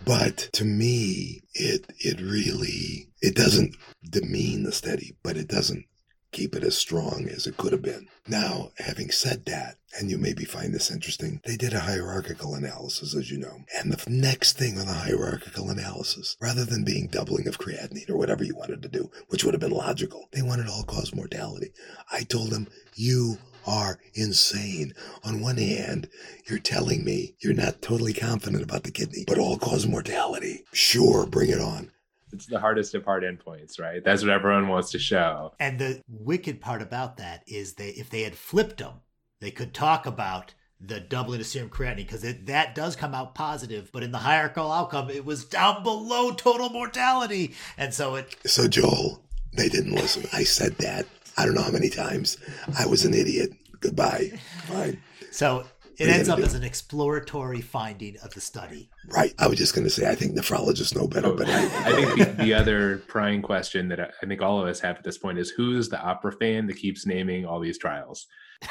but 0.04 0.38
to 0.54 0.66
me, 0.66 1.42
it 1.54 1.86
it 2.00 2.20
really 2.20 3.10
it 3.22 3.36
doesn't 3.36 3.76
demean 4.08 4.64
the 4.64 4.72
study, 4.72 5.16
but 5.24 5.38
it 5.38 5.48
doesn't 5.48 5.86
keep 6.32 6.56
it 6.56 6.64
as 6.64 6.78
strong 6.78 7.28
as 7.30 7.46
it 7.46 7.58
could 7.58 7.74
have 7.74 7.82
been. 7.82 8.08
Now, 8.28 8.72
having 8.78 9.12
said 9.12 9.46
that, 9.46 9.78
and 9.98 10.10
you 10.10 10.18
maybe 10.18 10.46
find 10.46 10.74
this 10.74 10.92
interesting, 10.92 11.42
they 11.46 11.58
did 11.58 11.74
a 11.74 11.82
hierarchical 11.82 12.56
analysis, 12.56 13.16
as 13.16 13.32
you 13.32 13.38
know. 13.38 13.64
And 13.78 13.92
the 13.92 14.10
next 14.10 14.58
thing 14.58 14.78
on 14.80 14.88
the 14.88 14.94
hierarchical 14.94 15.70
analysis, 15.70 16.38
rather 16.40 16.66
than 16.66 16.84
being 16.84 17.08
doubling 17.08 17.48
of 17.48 17.60
creatinine 17.60 18.10
or 18.10 18.18
whatever 18.18 18.44
you 18.44 18.56
wanted 18.56 18.82
to 18.82 18.90
do, 18.90 19.12
which 19.30 19.44
would 19.44 19.54
have 19.54 19.62
been 19.62 19.72
logical, 19.72 20.30
they 20.32 20.42
wanted 20.42 20.68
all 20.68 20.84
cause 20.84 21.14
mortality. 21.14 21.72
I 22.12 22.24
told 22.24 22.52
them, 22.52 22.68
you 22.96 23.38
are 23.68 24.00
insane. 24.14 24.94
On 25.24 25.42
one 25.42 25.58
hand, 25.58 26.10
you're 26.50 26.60
telling 26.60 27.04
me 27.04 27.36
you're 27.40 27.54
not 27.54 27.82
totally 27.82 28.14
confident 28.14 28.64
about 28.64 28.84
the 28.84 28.92
kidney, 28.92 29.24
but 29.28 29.38
all 29.38 29.58
cause 29.58 29.88
mortality. 29.88 30.64
Sure, 30.74 31.26
bring 31.26 31.50
it 31.50 31.62
on. 31.62 31.92
It's 32.34 32.46
the 32.46 32.60
hardest 32.60 32.96
of 32.96 33.04
hard 33.04 33.24
endpoints, 33.24 33.80
right? 33.80 34.04
That's 34.04 34.24
what 34.24 34.32
everyone 34.32 34.70
wants 34.70 34.92
to 34.92 35.00
show. 35.00 35.54
And 35.60 35.78
the 35.78 36.02
wicked 36.08 36.62
part 36.62 36.82
about 36.82 37.18
that 37.18 37.44
is 37.46 37.74
they 37.74 37.90
if 37.90 38.10
they 38.10 38.22
had 38.22 38.36
flipped 38.36 38.78
them, 38.78 39.02
they 39.42 39.52
could 39.52 39.74
talk 39.74 40.06
about 40.06 40.54
the 40.80 41.00
doubling 41.00 41.42
of 41.42 41.46
serum 41.46 41.70
creatinine 41.70 41.98
because 41.98 42.22
that 42.22 42.74
does 42.74 42.96
come 42.96 43.14
out 43.14 43.36
positive, 43.36 43.92
but 43.92 44.02
in 44.02 44.12
the 44.12 44.20
hierarchical 44.20 44.72
outcome, 44.72 45.10
it 45.10 45.26
was 45.26 45.44
down 45.44 45.84
below 45.84 46.32
total 46.32 46.70
mortality, 46.70 47.54
and 47.78 47.94
so 47.94 48.16
it. 48.16 48.36
So 48.46 48.68
Joel, 48.68 49.22
they 49.54 49.68
didn't 49.68 49.94
listen. 49.94 50.28
I 50.34 50.44
said 50.44 50.78
that 50.78 51.06
I 51.38 51.46
don't 51.46 51.56
know 51.56 51.64
how 51.64 51.72
many 51.72 51.90
times. 51.90 52.38
I 52.78 52.86
was 52.86 53.06
an 53.06 53.14
idiot. 53.14 53.52
Goodbye. 53.80 54.40
Fine. 54.68 55.02
So 55.32 55.66
it 55.98 56.10
ends 56.10 56.30
up 56.30 56.40
as 56.40 56.54
an 56.54 56.64
exploratory 56.64 57.62
finding 57.62 58.18
of 58.24 58.34
the 58.34 58.42
study. 58.42 58.90
Right. 59.08 59.34
I 59.40 59.48
was 59.48 59.58
just 59.58 59.74
going 59.74 59.84
to 59.86 59.90
say, 59.90 60.10
I 60.10 60.16
think 60.16 60.36
nephrologists 60.36 60.96
know 60.96 61.08
better, 61.08 61.28
oh, 61.28 61.36
but 61.36 61.48
I, 61.48 61.64
I 61.64 61.92
think 61.94 62.38
the, 62.38 62.44
the, 62.44 62.54
other 62.54 62.98
prying 63.08 63.42
question 63.42 63.88
that 63.90 64.00
I 64.00 64.26
think 64.26 64.42
all 64.42 64.62
of 64.62 64.68
us 64.68 64.80
have 64.82 64.98
at 64.98 65.04
this 65.04 65.18
point 65.18 65.38
is 65.40 65.52
who's 65.52 65.90
the 65.90 66.02
opera 66.02 66.32
fan 66.34 66.68
that 66.68 66.78
keeps 66.78 67.06
naming 67.06 67.46
all 67.46 67.60
these 67.60 67.78
trials? 67.78 68.28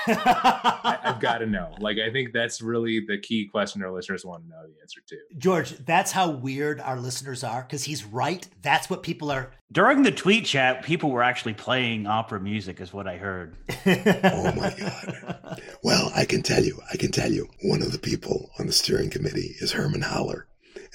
I, 0.07 0.99
have 1.03 1.21
got 1.21 1.39
to 1.39 1.47
know. 1.47 1.75
Like, 1.81 1.99
I 1.99 2.13
think 2.13 2.33
that's 2.35 2.61
really 2.61 3.01
the 3.01 3.19
key 3.19 3.47
question 3.47 3.83
our 3.83 3.91
listeners 3.91 4.25
want 4.25 4.45
to 4.45 4.51
know 4.51 4.63
the 4.67 4.81
answer 4.83 5.01
to. 5.09 5.17
George, 5.39 5.71
that's 5.85 6.13
how 6.13 6.31
weird 6.31 6.79
our 6.81 7.01
listeners 7.01 7.43
are 7.43 7.63
because 7.63 7.85
he's 7.85 8.05
right. 8.05 8.47
That's 8.61 8.91
what 8.91 9.03
people 9.03 9.31
are. 9.31 9.53
During 9.73 10.03
the 10.03 10.13
tweet 10.13 10.45
chat, 10.45 10.83
people 10.83 11.11
were 11.11 11.23
actually 11.23 11.55
playing 11.55 12.07
opera 12.07 12.39
music, 12.39 12.81
is 12.81 12.93
what 12.93 13.09
I 13.09 13.17
heard. 13.17 13.57
oh 13.87 14.53
my 14.55 14.75
God. 14.79 15.63
Well, 15.83 16.13
I 16.15 16.27
can 16.27 16.43
tell 16.43 16.63
you, 16.63 16.79
I 16.93 16.97
can 16.97 17.13
tell 17.13 17.33
you, 17.33 17.49
one 17.63 17.81
of 17.81 17.93
the 17.93 17.99
people 17.99 18.51
on 18.59 18.67
the 18.67 18.73
steering 18.73 19.09
committee 19.09 19.57
is 19.61 19.73
Herman 19.73 20.03
Haller 20.03 20.47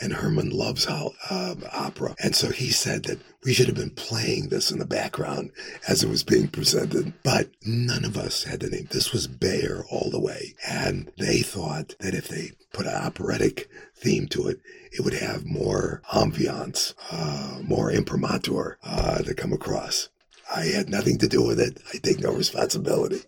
and 0.01 0.13
Herman 0.13 0.49
loves 0.49 0.87
uh, 0.87 1.09
opera. 1.71 2.15
And 2.21 2.35
so 2.35 2.49
he 2.49 2.69
said 2.69 3.03
that 3.05 3.19
we 3.43 3.53
should 3.53 3.67
have 3.67 3.75
been 3.75 3.91
playing 3.91 4.49
this 4.49 4.71
in 4.71 4.79
the 4.79 4.85
background 4.85 5.51
as 5.87 6.03
it 6.03 6.09
was 6.09 6.23
being 6.23 6.47
presented. 6.47 7.13
But 7.23 7.49
none 7.65 8.05
of 8.05 8.17
us 8.17 8.43
had 8.43 8.59
the 8.61 8.69
name. 8.69 8.87
This 8.91 9.13
was 9.13 9.27
Bayer 9.27 9.85
all 9.89 10.09
the 10.09 10.19
way. 10.19 10.55
And 10.67 11.11
they 11.17 11.39
thought 11.39 11.95
that 11.99 12.13
if 12.13 12.27
they 12.27 12.51
put 12.73 12.87
an 12.87 12.95
operatic 12.95 13.69
theme 13.95 14.27
to 14.27 14.47
it, 14.47 14.59
it 14.91 15.01
would 15.01 15.13
have 15.13 15.45
more 15.45 16.01
ambiance, 16.13 16.93
uh, 17.11 17.61
more 17.63 17.91
imprimatur 17.91 18.77
uh, 18.83 19.19
to 19.19 19.33
come 19.33 19.53
across. 19.53 20.09
I 20.53 20.65
had 20.65 20.89
nothing 20.89 21.17
to 21.19 21.27
do 21.27 21.41
with 21.41 21.59
it. 21.59 21.81
I 21.93 21.97
take 21.97 22.19
no 22.19 22.31
responsibility. 22.31 23.21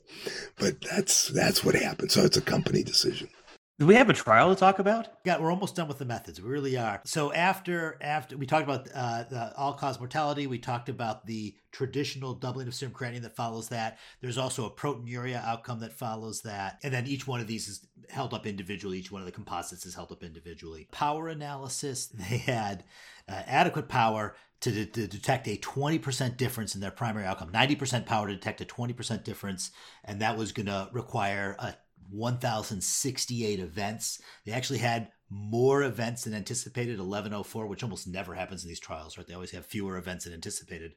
But 0.58 0.82
that's 0.82 1.30
that's 1.30 1.64
what 1.64 1.76
happened. 1.76 2.12
So 2.12 2.24
it's 2.24 2.38
a 2.38 2.42
company 2.42 2.84
decision. 2.84 3.30
Do 3.80 3.86
we 3.86 3.94
have 3.94 4.10
a 4.10 4.14
trial 4.14 4.50
to 4.50 4.60
talk 4.60 4.80
about? 4.80 5.08
Yeah, 5.24 5.40
we're 5.40 5.52
almost 5.52 5.76
done 5.76 5.88
with 5.88 6.00
the 6.00 6.06
methods. 6.06 6.42
We 6.42 6.50
really 6.50 6.78
are. 6.78 7.00
So 7.06 7.32
after 7.32 8.00
after 8.02 8.36
we 8.36 8.48
talked 8.48 8.64
about 8.64 8.88
uh, 8.92 9.26
the 9.30 9.56
all 9.56 9.74
cause 9.74 10.00
mortality, 10.00 10.48
we 10.48 10.58
talked 10.58 10.90
about 10.90 11.28
the 11.28 11.56
traditional 11.72 12.34
doubling 12.34 12.68
of 12.68 12.74
serum 12.74 12.96
creatinine 12.96 13.22
that 13.22 13.36
follows 13.36 13.70
that. 13.70 14.00
There's 14.20 14.40
also 14.40 14.66
a 14.66 14.72
proteinuria 14.72 15.46
outcome 15.46 15.80
that 15.82 15.94
follows 15.94 16.42
that, 16.42 16.80
and 16.82 16.92
then 16.92 17.06
each 17.06 17.28
one 17.28 17.40
of 17.40 17.46
these 17.46 17.68
is 17.68 17.86
held 18.10 18.34
up 18.34 18.48
individually. 18.48 18.98
Each 18.98 19.12
one 19.12 19.22
of 19.22 19.28
the 19.28 19.32
composites 19.32 19.86
is 19.86 19.94
held 19.94 20.12
up 20.12 20.24
individually. 20.24 20.88
Power 20.92 21.28
analysis. 21.28 22.10
They 22.18 22.38
had 22.40 22.84
uh, 23.30 23.44
adequate 23.46 23.90
power 23.90 24.36
to, 24.62 24.72
de- 24.72 24.86
to, 24.88 25.08
detect 25.08 25.48
a 25.48 25.58
20% 25.58 26.36
difference 26.36 26.74
in 26.74 26.82
their 26.82 26.92
primary 26.92 27.26
outcome, 27.26 27.52
90% 27.52 28.06
power 28.06 28.28
to 28.28 28.34
detect 28.34 28.60
a 28.60 28.66
20% 28.66 29.24
difference, 29.24 29.72
and 30.04 30.20
that 30.22 30.36
was 30.36 30.52
going 30.52 30.66
to 30.66 30.90
require 30.92 31.56
a 31.60 31.76
1,068 32.10 33.60
events. 33.60 34.22
They 34.46 34.52
actually 34.52 34.80
had 34.80 35.10
more 35.30 35.84
events 35.84 36.24
than 36.24 36.34
anticipated, 36.34 37.00
1104, 37.00 37.68
which 37.68 37.84
almost 37.84 38.08
never 38.08 38.34
happens 38.34 38.64
in 38.64 38.70
these 38.70 38.80
trials, 38.80 39.18
right? 39.18 39.28
They 39.28 39.34
always 39.34 39.52
have 39.52 39.66
fewer 39.66 39.98
events 39.98 40.26
than 40.26 40.34
anticipated. 40.34 40.94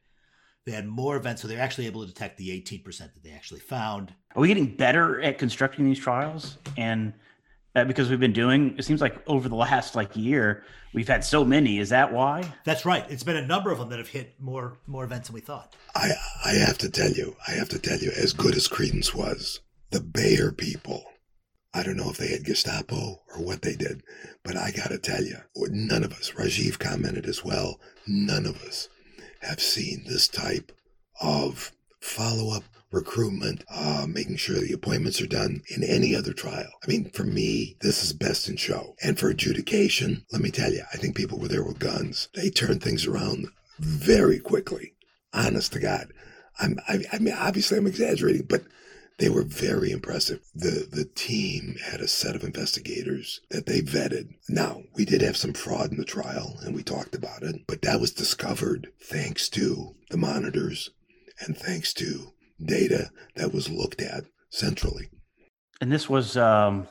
They 0.65 0.71
had 0.71 0.87
more 0.87 1.17
events, 1.17 1.41
so 1.41 1.47
they're 1.47 1.59
actually 1.59 1.87
able 1.87 2.01
to 2.01 2.07
detect 2.07 2.37
the 2.37 2.49
18% 2.49 2.97
that 2.97 3.23
they 3.23 3.31
actually 3.31 3.61
found. 3.61 4.13
Are 4.35 4.41
we 4.41 4.47
getting 4.47 4.75
better 4.75 5.19
at 5.21 5.39
constructing 5.39 5.85
these 5.85 5.99
trials? 5.99 6.57
And 6.77 7.13
uh, 7.75 7.85
because 7.85 8.09
we've 8.09 8.19
been 8.19 8.33
doing, 8.33 8.75
it 8.77 8.83
seems 8.83 9.01
like 9.01 9.17
over 9.27 9.49
the 9.49 9.55
last 9.55 9.95
like 9.95 10.15
year, 10.15 10.63
we've 10.93 11.07
had 11.07 11.23
so 11.23 11.43
many. 11.43 11.79
Is 11.79 11.89
that 11.89 12.11
why? 12.13 12.53
That's 12.63 12.85
right. 12.85 13.05
It's 13.09 13.23
been 13.23 13.37
a 13.37 13.45
number 13.45 13.71
of 13.71 13.79
them 13.79 13.89
that 13.89 13.97
have 13.97 14.09
hit 14.09 14.35
more 14.39 14.77
more 14.87 15.03
events 15.03 15.29
than 15.29 15.35
we 15.35 15.41
thought. 15.41 15.75
I 15.95 16.11
I 16.45 16.51
have 16.51 16.77
to 16.79 16.89
tell 16.89 17.09
you, 17.09 17.35
I 17.47 17.51
have 17.51 17.69
to 17.69 17.79
tell 17.79 17.97
you, 17.97 18.11
as 18.11 18.33
good 18.33 18.55
as 18.55 18.67
Credence 18.67 19.15
was, 19.15 19.61
the 19.91 19.99
Bayer 20.01 20.51
people. 20.51 21.03
I 21.73 21.83
don't 21.83 21.97
know 21.97 22.09
if 22.09 22.17
they 22.17 22.29
had 22.29 22.43
Gestapo 22.43 23.21
or 23.33 23.43
what 23.43 23.61
they 23.61 23.75
did, 23.75 24.03
but 24.43 24.57
I 24.57 24.71
got 24.71 24.89
to 24.89 24.97
tell 24.97 25.23
you, 25.23 25.37
none 25.55 26.03
of 26.03 26.11
us, 26.13 26.31
Rajiv 26.31 26.79
commented 26.79 27.25
as 27.25 27.45
well, 27.45 27.79
none 28.07 28.45
of 28.45 28.61
us 28.63 28.89
have 29.41 29.61
seen 29.61 30.03
this 30.05 30.27
type 30.27 30.71
of 31.21 31.71
follow 32.01 32.55
up 32.55 32.63
recruitment, 32.91 33.63
uh, 33.73 34.05
making 34.07 34.35
sure 34.35 34.59
the 34.59 34.73
appointments 34.73 35.21
are 35.21 35.27
done 35.27 35.61
in 35.69 35.83
any 35.83 36.13
other 36.13 36.33
trial. 36.33 36.69
I 36.83 36.87
mean, 36.87 37.09
for 37.11 37.23
me, 37.23 37.77
this 37.79 38.03
is 38.03 38.11
best 38.11 38.49
in 38.49 38.57
show. 38.57 38.95
And 39.01 39.17
for 39.17 39.29
adjudication, 39.29 40.25
let 40.31 40.41
me 40.41 40.51
tell 40.51 40.73
you, 40.73 40.83
I 40.93 40.97
think 40.97 41.15
people 41.15 41.39
were 41.39 41.47
there 41.47 41.63
with 41.63 41.79
guns. 41.79 42.27
They 42.35 42.49
turned 42.49 42.83
things 42.83 43.07
around 43.07 43.47
very 43.79 44.39
quickly. 44.39 44.93
Honest 45.33 45.71
to 45.73 45.79
God. 45.79 46.11
I'm, 46.59 46.79
I, 46.87 46.99
I 47.13 47.19
mean, 47.19 47.33
obviously 47.33 47.77
I'm 47.77 47.87
exaggerating, 47.87 48.45
but 48.49 48.63
they 49.21 49.29
were 49.29 49.43
very 49.43 49.91
impressive. 49.91 50.41
The 50.55 50.87
the 50.91 51.05
team 51.05 51.75
had 51.85 52.01
a 52.01 52.07
set 52.07 52.35
of 52.35 52.43
investigators 52.43 53.39
that 53.51 53.67
they 53.67 53.81
vetted. 53.81 54.33
Now, 54.49 54.81
we 54.95 55.05
did 55.05 55.21
have 55.21 55.37
some 55.37 55.53
fraud 55.53 55.91
in 55.91 55.97
the 55.97 56.03
trial 56.03 56.57
and 56.63 56.73
we 56.73 56.81
talked 56.81 57.13
about 57.13 57.43
it, 57.43 57.67
but 57.67 57.83
that 57.83 58.01
was 58.01 58.11
discovered 58.11 58.87
thanks 58.99 59.47
to 59.49 59.95
the 60.09 60.17
monitors 60.17 60.89
and 61.39 61.55
thanks 61.55 61.93
to 61.93 62.33
data 62.65 63.11
that 63.35 63.53
was 63.53 63.69
looked 63.69 64.01
at 64.01 64.23
centrally. 64.49 65.09
And 65.79 65.91
this 65.91 66.09
was 66.09 66.35
um 66.35 66.87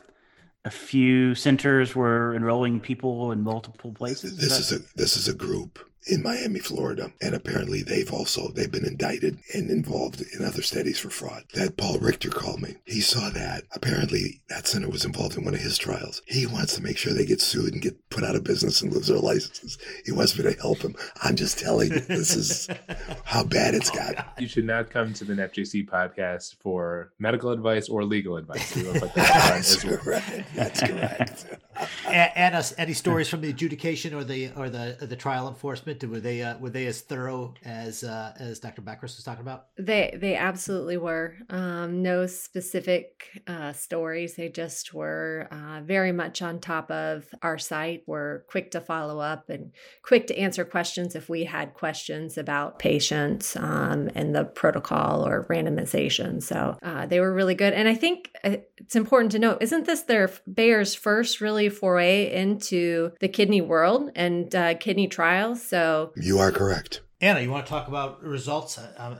a 0.65 0.71
few 0.71 1.35
centers 1.35 1.97
were 1.97 2.37
enrolling 2.37 2.79
people 2.79 3.33
in 3.33 3.43
multiple 3.43 3.93
places. 3.93 4.37
This 4.37 4.57
is, 4.57 4.71
is 4.71 4.81
a 4.81 4.85
this 4.95 5.17
is 5.17 5.27
a 5.27 5.35
group 5.35 5.81
in 6.07 6.23
Miami, 6.23 6.59
Florida, 6.61 7.13
and 7.21 7.35
apparently 7.35 7.83
they've 7.83 8.13
also 8.13 8.49
they've 8.49 8.71
been 8.71 8.87
indicted 8.87 9.39
and 9.55 9.71
involved 9.71 10.23
in 10.35 10.45
other 10.45 10.63
studies 10.63 10.99
for 10.99 11.11
fraud. 11.11 11.45
That 11.55 11.77
Paul 11.77 11.99
Richter 11.99 12.31
called 12.31 12.63
me. 12.63 12.77
He 12.85 13.01
saw 13.01 13.31
that. 13.31 13.65
Apparently 13.75 14.41
that 14.49 14.67
center 14.67 14.89
was 14.89 15.05
involved 15.05 15.37
in 15.37 15.45
one 15.45 15.55
of 15.55 15.61
his 15.61 15.79
trials. 15.79 16.23
He 16.27 16.47
wants 16.47 16.75
to 16.77 16.83
make 16.83 16.97
sure 16.97 17.13
they 17.13 17.27
get 17.27 17.41
sued 17.41 17.73
and 17.73 17.83
get 17.83 18.09
put 18.11 18.25
out 18.25 18.35
of 18.35 18.45
business 18.45 18.81
and 18.83 18.93
lose 18.93 19.09
their 19.09 19.19
licenses. 19.19 19.79
He 20.05 20.13
wants 20.13 20.37
me 20.39 20.45
to 20.45 20.59
help 20.61 20.79
him. 20.79 20.97
I'm 21.23 21.37
just 21.37 21.59
telling 21.59 21.93
you, 21.93 22.01
this 22.01 22.35
is 22.35 22.69
how 23.25 23.45
bad 23.45 23.75
it's 23.75 23.91
oh, 23.91 23.97
got. 23.97 24.35
You 24.39 24.49
should 24.49 24.65
not 24.65 24.91
come 24.91 25.13
to 25.15 25.25
the 25.25 25.35
NephJC 25.35 25.89
podcast 25.89 26.57
for 26.61 27.13
medical 27.19 27.51
advice 27.51 27.89
or 27.89 28.05
legal 28.05 28.37
advice. 28.37 28.75
That's 29.15 29.83
correct. 29.83 30.45
That's 30.55 30.81
correct. 30.81 31.47
and, 32.07 32.55
us 32.55 32.75
any 32.79 32.93
stories 32.93 33.29
from 33.29 33.41
the 33.41 33.51
adjudication 33.51 34.15
or 34.15 34.25
the 34.25 34.51
or 34.57 34.69
the 34.69 34.97
the 35.01 35.17
trial 35.17 35.49
enforcement? 35.49 35.90
Were 36.03 36.21
they 36.21 36.43
uh, 36.43 36.59
were 36.59 36.71
they 36.71 36.87
as 36.87 37.01
thorough 37.01 37.55
as 37.65 38.05
uh, 38.05 38.33
as 38.39 38.59
Dr. 38.59 38.83
Bakris 38.83 39.17
was 39.17 39.25
talking 39.25 39.43
about? 39.43 39.67
They 39.79 40.17
they 40.21 40.37
absolutely 40.37 40.97
were. 40.97 41.37
Um, 41.49 42.03
no 42.03 42.27
specific 42.27 43.43
uh, 43.47 43.73
stories. 43.73 44.37
They 44.37 44.49
just 44.49 44.95
were 44.95 45.49
uh, 45.51 45.81
very 45.83 46.13
much 46.13 46.43
on 46.43 46.61
top 46.61 46.91
of 46.91 47.27
our 47.43 47.59
site. 47.59 48.03
Were 48.07 48.45
quick 48.49 48.71
to 48.73 48.81
follow 48.81 49.21
up 49.21 49.51
and 49.51 49.73
quick 50.03 50.27
to 50.29 50.39
answer 50.39 50.65
questions 50.65 51.15
if 51.15 51.29
we 51.29 51.45
had 51.45 51.75
questions 51.75 52.39
about 52.39 52.79
patients 52.79 53.57
um, 53.57 54.11
and 54.15 54.35
the 54.35 54.45
protocol 54.45 55.27
or 55.27 55.47
randomization. 55.51 56.43
So 56.43 56.77
uh, 56.83 57.07
they 57.07 57.21
were 57.21 57.33
really 57.33 57.55
good. 57.55 57.73
And 57.73 57.89
I 57.89 57.95
think 57.95 58.31
uh, 58.45 58.57
it's 58.79 58.97
important 58.97 59.33
to 59.33 59.39
note: 59.39 59.59
isn't 59.61 59.87
this 59.87 60.03
their 60.03 60.31
Bayer's 60.53 60.95
first 60.95 61.41
really 61.41 61.69
foray 61.69 62.33
into 62.33 63.13
the 63.21 63.29
kidney 63.29 63.61
world 63.61 64.11
and 64.15 64.51
kidney 64.81 65.09
trials. 65.09 65.63
So 65.63 65.80
you 66.17 66.39
are 66.39 66.51
correct. 66.51 67.03
Anna, 67.21 67.41
you 67.41 67.51
want 67.51 67.67
to 67.67 67.71
talk 67.71 67.89
about 67.89 68.23
results? 68.23 68.79
Um, 68.97 69.19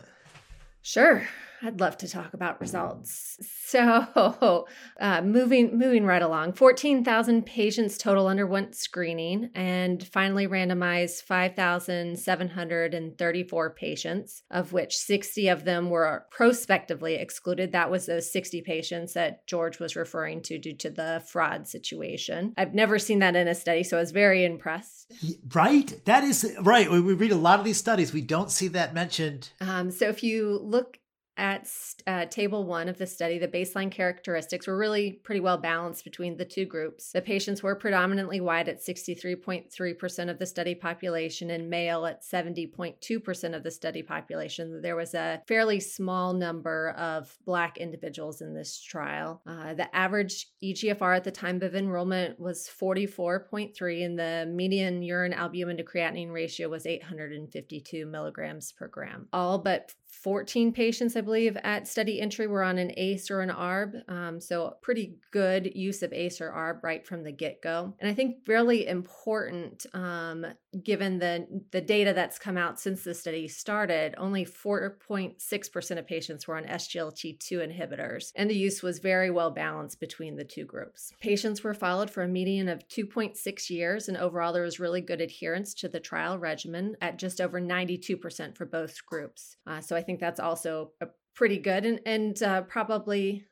sure. 0.83 1.27
I'd 1.63 1.81
love 1.81 1.99
to 1.99 2.09
talk 2.09 2.33
about 2.33 2.61
results. 2.61 3.37
So, 3.67 4.67
uh, 5.01 5.23
moving 5.23 5.77
moving 5.79 6.07
right 6.07 6.23
along, 6.23 6.55
fourteen 6.55 7.05
thousand 7.05 7.45
patients 7.45 7.99
total 7.99 8.29
underwent 8.29 8.75
screening, 8.75 9.51
and 9.55 10.07
finally 10.07 10.47
randomized 10.47 11.23
five 11.23 11.55
thousand 11.55 12.19
seven 12.19 12.49
hundred 12.49 12.95
and 12.95 13.17
thirty 13.19 13.45
four 13.45 13.71
patients, 13.71 14.43
of 14.51 14.73
which 14.73 14.97
sixty 14.97 15.49
of 15.49 15.65
them 15.65 15.91
were 15.91 16.25
prospectively 16.31 17.17
excluded. 17.17 17.73
That 17.73 17.91
was 17.91 18.07
those 18.07 18.33
sixty 18.33 18.63
patients 18.63 19.13
that 19.13 19.47
George 19.47 19.79
was 19.79 19.97
referring 19.97 20.43
to 20.43 20.59
due 20.59 20.77
to 20.77 20.91
the 20.91 21.23
fraud 21.27 21.69
situation. 21.69 22.55
I've 22.57 22.75
never 22.75 22.99
seen 22.99 23.19
that 23.19 23.37
in 23.37 23.49
a 23.49 23.55
study, 23.55 23.83
so 23.83 23.99
I 23.99 24.01
was 24.01 24.13
very 24.13 24.45
impressed. 24.45 25.13
Right, 25.53 26.01
that 26.07 26.25
is 26.25 26.57
right. 26.63 26.91
We 26.91 27.01
read 27.01 27.33
a 27.33 27.37
lot 27.37 27.59
of 27.59 27.65
these 27.65 27.79
studies, 27.79 28.13
we 28.13 28.23
don't 28.23 28.51
see 28.51 28.69
that 28.69 28.95
mentioned. 28.95 29.51
Um, 29.61 29.91
so 29.91 30.09
if 30.09 30.23
you 30.23 30.59
look 30.63 31.00
at 31.41 31.69
uh, 32.07 32.27
table 32.27 32.65
one 32.65 32.89
of 32.89 32.99
the 32.99 33.07
study, 33.07 33.39
the 33.39 33.49
baseline 33.49 33.91
characteristics 33.91 34.67
were 34.67 34.77
really 34.77 35.13
pretty 35.25 35.41
well 35.41 35.57
balanced 35.57 36.05
between 36.05 36.37
the 36.37 36.45
two 36.45 36.67
groups. 36.67 37.13
The 37.13 37.23
patients 37.23 37.63
were 37.63 37.75
predominantly 37.75 38.41
white 38.41 38.69
at 38.69 38.85
63.3% 38.85 40.31
of 40.31 40.39
the 40.39 40.45
study 40.45 40.75
population 40.75 41.51
and 41.51 41.71
male 41.71 42.05
at 42.05 42.23
70.2% 42.23 43.57
of 43.57 43.63
the 43.63 43.71
study 43.71 44.03
population. 44.03 44.83
There 44.83 44.97
was 44.97 45.15
a 45.15 45.41
fairly 45.49 45.81
small 45.81 46.35
number 46.35 46.91
of 46.91 47.35
Black 47.47 47.79
individuals 47.79 48.43
in 48.43 48.53
this 48.53 48.79
trial. 48.79 49.41
Uh, 49.47 49.73
the 49.73 49.95
average 49.97 50.47
EGFR 50.63 51.17
at 51.17 51.25
the 51.25 51.31
time 51.31 51.63
of 51.63 51.75
enrollment 51.75 52.39
was 52.39 52.69
44.3, 52.69 54.05
and 54.05 54.19
the 54.19 54.47
median 54.53 55.03
urine 55.03 55.33
albumin 55.33 55.79
to 55.79 55.85
creatinine 55.85 56.33
ratio 56.33 56.69
was 56.69 56.85
852 56.85 58.05
milligrams 58.05 58.73
per 58.73 58.89
gram. 58.89 59.27
All 59.33 59.59
but 59.59 59.95
14 60.23 60.73
patients, 60.73 61.17
I 61.17 61.23
believe, 61.23 61.57
at 61.63 61.89
study 61.89 62.21
entry 62.21 62.47
were 62.47 62.63
on 62.63 62.77
an 62.79 62.93
ACE 62.97 63.31
or 63.31 63.41
an 63.41 63.49
ARB. 63.49 64.09
Um, 64.09 64.41
so, 64.41 64.77
pretty 64.83 65.17
good 65.31 65.73
use 65.75 66.03
of 66.03 66.13
ACE 66.13 66.41
or 66.41 66.51
ARB 66.51 66.83
right 66.83 67.07
from 67.07 67.23
the 67.23 67.33
get 67.33 67.63
go. 67.63 67.95
And 67.99 68.11
I 68.11 68.15
think 68.15 68.37
really 68.47 68.87
important, 68.87 69.87
um, 69.95 70.45
given 70.83 71.19
the, 71.19 71.47
the 71.73 71.81
data 71.81 72.13
that's 72.15 72.39
come 72.39 72.57
out 72.57 72.79
since 72.79 73.03
the 73.03 73.15
study 73.15 73.49
started, 73.49 74.15
only 74.19 74.45
4.6% 74.45 75.99
of 75.99 76.07
patients 76.07 76.47
were 76.47 76.57
on 76.57 76.65
SGLT2 76.65 77.53
inhibitors, 77.53 78.33
and 78.37 78.49
the 78.49 78.57
use 78.57 78.83
was 78.83 78.99
very 78.99 79.31
well 79.31 79.51
balanced 79.51 79.99
between 79.99 80.37
the 80.37 80.45
two 80.45 80.65
groups. 80.65 81.13
Patients 81.21 81.65
were 81.65 81.75
followed 81.75 82.11
for 82.11 82.23
a 82.23 82.29
median 82.29 82.69
of 82.69 82.87
2.6 82.89 83.71
years, 83.71 84.09
and 84.09 84.17
overall, 84.17 84.53
there 84.53 84.63
was 84.63 84.81
really 84.81 85.01
good 85.01 85.21
adherence 85.21 85.75
to 85.75 85.89
the 85.89 86.01
trial 86.01 86.39
regimen 86.39 86.97
at 87.01 87.19
just 87.19 87.41
over 87.41 87.61
92% 87.61 88.57
for 88.57 88.65
both 88.65 89.05
groups. 89.07 89.57
Uh, 89.67 89.81
so, 89.81 89.97
I 89.97 90.03
think 90.03 90.21
that's 90.21 90.41
also 90.41 90.93
pretty 91.35 91.59
good 91.59 91.85
and, 91.85 92.01
and 92.07 92.43
uh, 92.43 92.63
probably 92.63 93.45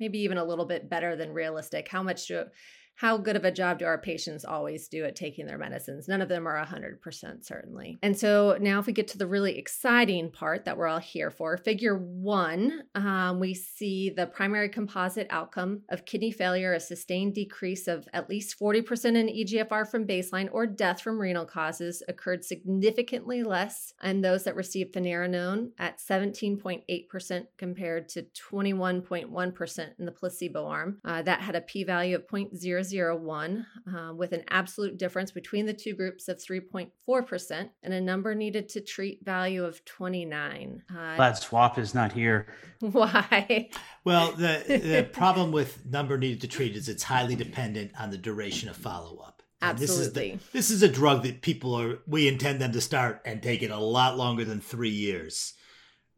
maybe 0.00 0.18
even 0.20 0.38
a 0.38 0.44
little 0.44 0.64
bit 0.64 0.88
better 0.88 1.16
than 1.16 1.32
realistic. 1.32 1.88
How 1.88 2.02
much 2.02 2.26
do 2.26 2.44
how 2.98 3.16
good 3.16 3.36
of 3.36 3.44
a 3.44 3.52
job 3.52 3.78
do 3.78 3.84
our 3.84 3.96
patients 3.96 4.44
always 4.44 4.88
do 4.88 5.04
at 5.04 5.14
taking 5.14 5.46
their 5.46 5.56
medicines? 5.56 6.08
None 6.08 6.20
of 6.20 6.28
them 6.28 6.48
are 6.48 6.66
100% 6.66 7.44
certainly. 7.44 7.96
And 8.02 8.18
so 8.18 8.58
now, 8.60 8.80
if 8.80 8.86
we 8.86 8.92
get 8.92 9.06
to 9.08 9.18
the 9.18 9.26
really 9.26 9.56
exciting 9.56 10.32
part 10.32 10.64
that 10.64 10.76
we're 10.76 10.88
all 10.88 10.98
here 10.98 11.30
for, 11.30 11.56
figure 11.56 11.96
one, 11.96 12.82
um, 12.96 13.38
we 13.38 13.54
see 13.54 14.10
the 14.10 14.26
primary 14.26 14.68
composite 14.68 15.28
outcome 15.30 15.82
of 15.90 16.06
kidney 16.06 16.32
failure, 16.32 16.72
a 16.72 16.80
sustained 16.80 17.34
decrease 17.34 17.86
of 17.86 18.08
at 18.12 18.28
least 18.28 18.58
40% 18.58 19.14
in 19.14 19.28
EGFR 19.28 19.88
from 19.88 20.04
baseline 20.04 20.48
or 20.50 20.66
death 20.66 21.00
from 21.00 21.20
renal 21.20 21.46
causes 21.46 22.02
occurred 22.08 22.44
significantly 22.44 23.44
less 23.44 23.94
in 24.02 24.22
those 24.22 24.42
that 24.42 24.56
received 24.56 24.92
finerenone 24.92 25.70
at 25.78 25.98
17.8% 25.98 27.46
compared 27.56 28.08
to 28.08 28.26
21.1% 28.50 29.88
in 30.00 30.04
the 30.04 30.10
placebo 30.10 30.66
arm. 30.66 30.98
Uh, 31.04 31.22
that 31.22 31.42
had 31.42 31.54
a 31.54 31.60
p 31.60 31.84
value 31.84 32.16
of 32.16 32.26
0.00 32.26 32.87
0.001 32.92 33.64
uh, 33.92 34.14
with 34.14 34.32
an 34.32 34.44
absolute 34.48 34.98
difference 34.98 35.30
between 35.30 35.66
the 35.66 35.72
two 35.72 35.94
groups 35.94 36.28
of 36.28 36.38
3.4% 36.38 37.70
and 37.82 37.94
a 37.94 38.00
number 38.00 38.34
needed 38.34 38.68
to 38.70 38.80
treat 38.80 39.24
value 39.24 39.64
of 39.64 39.84
29. 39.84 40.82
Uh, 40.90 41.16
Glad 41.16 41.36
SWAP 41.36 41.78
is 41.78 41.94
not 41.94 42.12
here. 42.12 42.46
Why? 42.80 43.70
Well, 44.04 44.32
the, 44.32 44.62
the 44.66 45.08
problem 45.12 45.52
with 45.52 45.84
number 45.86 46.18
needed 46.18 46.40
to 46.42 46.48
treat 46.48 46.76
is 46.76 46.88
it's 46.88 47.02
highly 47.02 47.36
dependent 47.36 47.92
on 47.98 48.10
the 48.10 48.18
duration 48.18 48.68
of 48.68 48.76
follow 48.76 49.18
up. 49.18 49.42
Absolutely. 49.60 49.86
This 49.86 50.06
is, 50.06 50.12
the, 50.12 50.38
this 50.52 50.70
is 50.70 50.82
a 50.82 50.88
drug 50.88 51.24
that 51.24 51.42
people 51.42 51.74
are, 51.74 51.98
we 52.06 52.28
intend 52.28 52.60
them 52.60 52.72
to 52.72 52.80
start 52.80 53.22
and 53.24 53.42
take 53.42 53.62
it 53.62 53.70
a 53.70 53.78
lot 53.78 54.16
longer 54.16 54.44
than 54.44 54.60
three 54.60 54.88
years. 54.88 55.54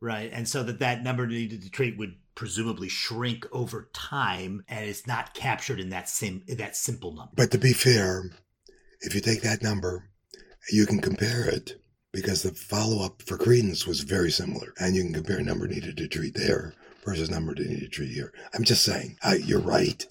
Right. 0.00 0.30
And 0.32 0.48
so 0.48 0.62
that 0.62 0.78
that 0.78 1.02
number 1.02 1.26
needed 1.26 1.62
to 1.62 1.70
treat 1.70 1.98
would 1.98 2.14
presumably 2.34 2.88
shrink 2.88 3.46
over 3.52 3.90
time 3.92 4.64
and 4.68 4.88
it's 4.88 5.06
not 5.06 5.34
captured 5.34 5.80
in 5.80 5.90
that 5.90 6.08
sim 6.08 6.42
that 6.48 6.76
simple 6.76 7.12
number. 7.12 7.32
But 7.34 7.50
to 7.50 7.58
be 7.58 7.72
fair, 7.72 8.30
if 9.00 9.14
you 9.14 9.20
take 9.20 9.42
that 9.42 9.62
number, 9.62 10.10
you 10.70 10.86
can 10.86 11.00
compare 11.00 11.48
it 11.48 11.80
because 12.12 12.42
the 12.42 12.52
follow 12.52 13.04
up 13.04 13.22
for 13.22 13.38
credence 13.38 13.86
was 13.86 14.00
very 14.00 14.30
similar, 14.30 14.72
and 14.80 14.94
you 14.94 15.02
can 15.02 15.12
compare 15.12 15.40
number 15.40 15.68
needed 15.68 15.96
to 15.96 16.08
treat 16.08 16.34
there 16.34 16.74
versus 17.04 17.30
number 17.30 17.54
needed 17.54 17.80
to 17.80 17.88
treat 17.88 18.12
here. 18.12 18.32
I'm 18.52 18.64
just 18.64 18.82
saying, 18.82 19.16
uh, 19.22 19.36
you're 19.42 19.60
right, 19.60 20.04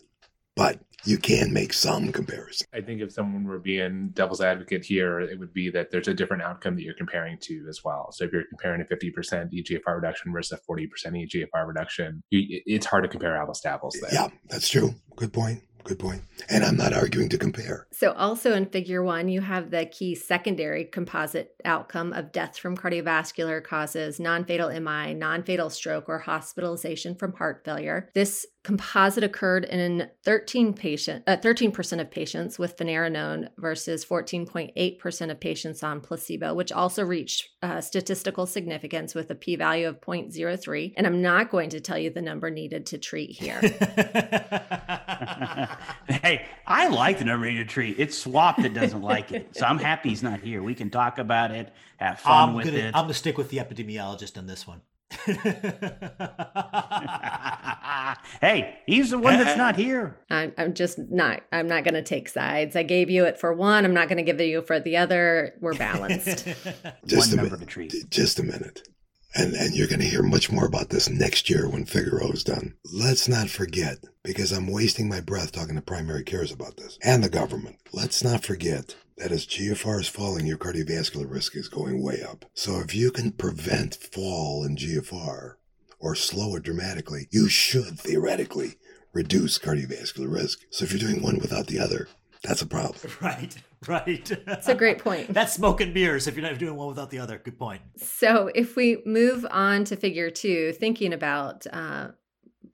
but 0.56 0.80
you 1.06 1.18
can 1.18 1.54
make 1.54 1.74
some 1.74 2.12
comparison. 2.12 2.68
I 2.74 2.82
think 2.82 3.02
if 3.02 3.12
someone 3.12 3.46
were 3.46 3.60
being 3.60 4.10
devil's 4.10 4.42
advocate 4.42 4.86
here, 4.86 5.20
it 5.20 5.40
would 5.40 5.54
be 5.54 5.70
that 5.72 5.92
there's 5.92 6.08
a 6.08 6.14
different 6.14 6.44
outcome 6.44 6.76
that 6.76 6.84
you're 6.84 6.94
comparing 6.94 7.38
to 7.42 7.66
as 7.70 7.84
well. 7.84 8.12
So 8.12 8.26
if 8.26 8.32
you're 8.32 8.46
comparing 8.50 8.82
a 8.82 8.86
50% 8.86 9.52
EGFR 9.54 9.96
reduction 9.96 10.32
versus 10.32 10.60
a 10.60 10.72
40% 10.72 10.88
EGFR 11.06 11.68
reduction, 11.68 12.24
you, 12.30 12.62
it's 12.66 12.86
hard 12.86 13.04
to 13.04 13.10
compare 13.10 13.36
apples 13.36 13.62
to 13.62 13.70
apples 13.70 13.98
there. 14.02 14.12
Yeah, 14.14 14.28
that's 14.50 14.70
true. 14.70 14.94
Good 15.16 15.34
point. 15.34 15.64
Good 15.84 16.00
point. 16.00 16.22
And 16.50 16.64
I'm 16.64 16.78
not 16.78 16.94
arguing 16.94 17.30
to 17.30 17.38
compare. 17.38 17.88
So, 17.92 18.12
also 18.12 18.54
in 18.54 18.66
figure 18.68 19.02
one, 19.02 19.30
you 19.30 19.42
have 19.42 19.72
the 19.72 19.86
key 19.86 20.14
secondary 20.14 20.86
composite 20.86 21.56
outcome 21.66 22.14
of 22.14 22.32
death 22.32 22.58
from 22.58 22.78
cardiovascular 22.78 23.64
causes, 23.64 24.20
non 24.20 24.46
fatal 24.46 24.70
MI, 24.70 25.14
non 25.14 25.44
fatal 25.44 25.70
stroke, 25.70 26.10
or 26.10 26.20
hospitalization 26.20 27.16
from 27.16 27.34
heart 27.34 27.64
failure. 27.64 28.10
This 28.14 28.46
composite 28.64 29.24
occurred 29.24 29.64
in 29.66 30.10
13 30.26 30.74
patient, 30.74 31.24
uh, 31.28 31.38
13% 31.38 32.02
of 32.02 32.12
patients 32.12 32.60
with 32.60 32.76
finerenone 32.76 33.48
versus 33.58 34.04
14.8% 34.04 35.32
of 35.32 35.40
patients 35.40 35.82
on 35.82 36.02
placebo, 36.02 36.54
which 36.54 36.72
also 36.72 37.04
reached 37.04 37.50
uh, 37.64 37.80
statistical 37.80 38.46
significance 38.46 39.16
with 39.16 39.32
a 39.32 39.36
p-value 39.36 39.88
of 39.88 40.02
0.03. 40.02 40.94
And 40.98 41.08
I'm 41.08 41.22
not 41.22 41.50
going 41.50 41.70
to 41.70 41.80
tell 41.80 41.98
you 41.98 42.10
the 42.10 42.22
number 42.22 42.50
needed 42.50 42.86
to 42.88 42.98
treat 42.98 43.32
here. 43.32 43.62
hey, 46.10 46.46
I 46.68 46.90
like 46.90 47.20
the 47.20 47.26
number 47.26 47.46
needed 47.46 47.70
to 47.70 47.74
treat. 47.74 47.98
It's 47.98 48.18
SWAP 48.18 48.62
that 48.62 48.74
doesn't 48.74 49.02
like 49.02 49.32
it. 49.32 49.56
So 49.56 49.66
I'm 49.66 49.80
happy 49.80 50.10
he's 50.10 50.24
not 50.24 50.42
here. 50.42 50.62
We 50.62 50.76
can 50.76 50.90
talk 50.90 51.18
about 51.18 51.52
it, 51.52 51.74
have 51.98 52.20
fun 52.20 52.50
I'm 52.50 52.56
with 52.56 52.66
gonna, 52.66 52.80
it. 52.80 52.88
I'm 52.88 53.04
going 53.04 53.08
to 53.08 53.14
stick 53.14 53.38
with 53.38 53.50
the 53.50 53.58
epidemiologist 53.58 54.38
on 54.38 54.48
this 54.48 54.68
one. 54.68 54.82
Hey, 58.42 58.80
he's 58.86 59.10
the 59.10 59.20
one 59.20 59.38
that's 59.38 59.52
uh, 59.52 59.54
uh, 59.54 59.58
not 59.58 59.76
here. 59.76 60.18
I'm, 60.30 60.54
I'm 60.58 60.74
just 60.74 60.98
not. 60.98 61.42
I'm 61.52 61.68
not 61.68 61.84
going 61.84 61.96
to 61.96 62.04
take 62.04 62.30
sides. 62.30 62.76
I 62.76 62.84
gave 62.84 63.10
you 63.10 63.26
it 63.26 63.40
for 63.40 63.54
one. 63.54 63.86
I'm 63.86 63.94
not 63.94 64.08
going 64.08 64.18
to 64.18 64.24
give 64.24 64.36
it 64.36 64.40
to 64.40 64.46
you 64.46 64.62
for 64.62 64.80
the 64.80 64.98
other. 64.98 65.54
We're 65.60 65.74
balanced. 65.74 66.46
Just 67.06 67.36
one 67.36 67.48
a 67.48 67.50
minute. 67.50 68.10
Just 68.10 68.40
a 68.40 68.44
minute. 68.44 68.88
And, 69.36 69.54
and 69.54 69.76
you're 69.76 69.88
going 69.88 70.00
to 70.00 70.08
hear 70.08 70.24
much 70.24 70.52
more 70.52 70.66
about 70.66 70.90
this 70.90 71.10
next 71.10 71.50
year 71.50 71.70
when 71.70 71.86
Figaro 71.86 72.32
is 72.32 72.44
done. 72.44 72.76
Let's 72.92 73.28
not 73.28 73.50
forget, 73.50 73.98
because 74.24 74.52
I'm 74.52 74.72
wasting 74.72 75.08
my 75.08 75.22
breath 75.22 75.52
talking 75.52 75.76
to 75.76 75.82
primary 75.82 76.24
cares 76.24 76.52
about 76.52 76.78
this 76.78 76.98
and 77.04 77.24
the 77.24 77.30
government. 77.30 77.78
Let's 77.94 78.24
not 78.24 78.44
forget 78.44 78.96
that 79.20 79.32
as 79.32 79.46
GFR 79.46 80.00
is 80.00 80.08
falling, 80.08 80.46
your 80.46 80.58
cardiovascular 80.58 81.30
risk 81.30 81.56
is 81.56 81.68
going 81.70 82.02
way 82.02 82.24
up. 82.24 82.46
So 82.54 82.80
if 82.80 82.96
you 82.96 83.12
can 83.12 83.32
prevent 83.32 83.96
fall 83.96 84.64
in 84.64 84.76
GFR 84.78 85.56
or 86.00 86.16
slow 86.16 86.56
it 86.56 86.64
dramatically, 86.64 87.28
you 87.30 87.50
should 87.50 88.00
theoretically 88.00 88.76
reduce 89.14 89.60
cardiovascular 89.60 90.32
risk. 90.32 90.60
So 90.72 90.86
if 90.86 90.92
you're 90.92 91.00
doing 91.00 91.22
one 91.22 91.40
without 91.40 91.68
the 91.68 91.80
other, 91.80 92.08
that's 92.44 92.62
a 92.62 92.68
problem. 92.68 93.00
Right, 93.22 93.56
right. 93.88 94.32
That's 94.46 94.70
a 94.70 94.76
great 94.76 95.00
point. 95.00 95.28
That's 95.34 95.54
smoke 95.54 95.82
and 95.82 95.94
mirrors 95.94 96.28
if 96.28 96.36
you're 96.36 96.50
not 96.50 96.58
doing 96.58 96.76
one 96.76 96.88
without 96.88 97.10
the 97.10 97.20
other. 97.20 97.38
Good 97.38 97.58
point. 97.58 97.82
So 97.98 98.50
if 98.56 98.76
we 98.76 99.02
move 99.06 99.46
on 99.52 99.84
to 99.86 99.96
figure 99.96 100.30
two, 100.30 100.72
thinking 100.74 101.14
about 101.14 101.66
uh, 101.72 102.10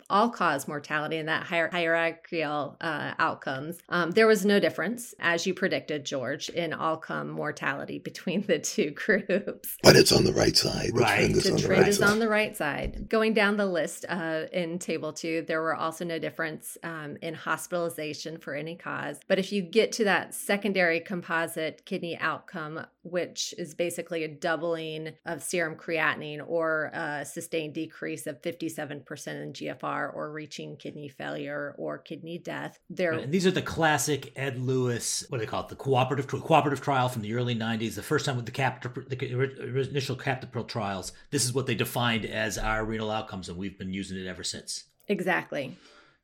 all 0.10 0.30
cause 0.30 0.68
mortality 0.68 1.18
and 1.18 1.28
that 1.30 1.48
hier- 1.48 1.70
hierarchical 1.72 2.78
uh, 2.82 3.14
outcomes, 3.20 3.78
um, 3.90 4.12
there 4.12 4.28
was 4.28 4.46
no 4.46 4.60
difference, 4.60 5.14
as 5.20 5.46
you 5.48 5.54
predicted, 5.54 6.06
George, 6.06 6.50
in 6.50 6.74
all 6.74 6.98
come 6.98 7.30
mortality 7.30 8.00
between 8.00 8.42
the 8.46 8.60
two 8.60 8.92
groups. 8.96 9.78
But 9.84 9.96
it's 9.96 10.12
on 10.12 10.24
the 10.24 10.34
right 10.34 10.56
side. 10.56 10.90
The 10.94 11.02
Right. 11.02 11.18
trend 11.18 11.36
is 11.38 11.44
The 11.44 11.50
on 11.52 11.56
the 11.58 11.62
trend 11.64 11.80
right 11.82 11.88
is 11.90 11.98
side. 11.98 12.10
on 12.10 12.20
the 12.20 12.30
right 12.30 12.56
side. 12.56 13.10
Going 13.10 13.34
down 13.34 13.58
the 13.58 13.66
list 13.66 14.06
uh, 14.10 14.44
in 14.54 14.80
table 14.80 15.14
two, 15.14 15.44
there 15.48 15.62
were 15.62 15.76
also 15.76 16.06
no 16.06 16.20
difference 16.20 16.78
um, 16.84 17.18
in 17.22 17.34
hospitalization 17.34 18.38
for 18.38 18.54
any 18.56 18.76
cause. 18.76 19.20
But 19.28 19.40
if 19.40 19.52
you 19.52 19.62
get 19.62 19.92
to 19.94 20.04
that 20.06 20.34
secondary 20.34 21.00
composite 21.00 21.86
kidney 21.86 22.18
outcome, 22.20 22.86
which 23.06 23.54
is 23.58 23.76
basically 23.76 24.24
a 24.24 24.28
doubling 24.28 25.14
of 25.26 25.44
serum 25.44 25.76
creatinine 25.76 26.42
or 26.46 26.86
a 26.94 27.24
sustained 27.24 27.76
decrease 27.76 28.26
of 28.26 28.42
57% 28.42 29.28
in 29.28 29.54
GFR 29.54 30.14
or 30.14 30.32
reaching 30.32 30.76
kidney 30.76 31.08
failure 31.08 31.76
or 31.78 32.00
kidney 32.00 32.40
death, 32.40 32.80
there 32.90 33.14
And 33.14 33.32
these 33.32 33.46
are 33.46 33.52
the 33.52 33.62
classic 33.62 34.34
Ed 34.36 34.58
Lewis, 34.58 35.24
what 35.30 35.38
do 35.38 35.46
they 35.46 35.50
call 35.50 35.62
it? 35.62 35.70
The 35.70 35.76
cooperative 35.76 36.28
cooperative 36.28 36.82
trial 36.82 37.08
from 37.08 37.22
the 37.22 37.36
early 37.36 37.56
'90s. 37.56 37.96
The 37.96 38.04
first 38.04 38.26
time 38.26 38.36
with 38.36 38.46
the 38.46 38.52
cap, 38.52 38.82
the 38.82 39.88
initial 39.90 40.16
Captopril 40.16 40.68
trials. 40.68 41.12
This 41.30 41.46
is 41.46 41.54
what 41.54 41.68
they 41.68 41.76
defined 41.76 42.26
as 42.26 42.58
our 42.58 42.84
renal 42.84 43.12
outcomes, 43.12 43.50
and 43.50 43.58
we've 43.58 43.78
been 43.78 43.94
using 43.94 44.18
it 44.18 44.28
ever 44.28 44.44
since. 44.44 44.86
exactly. 45.08 45.78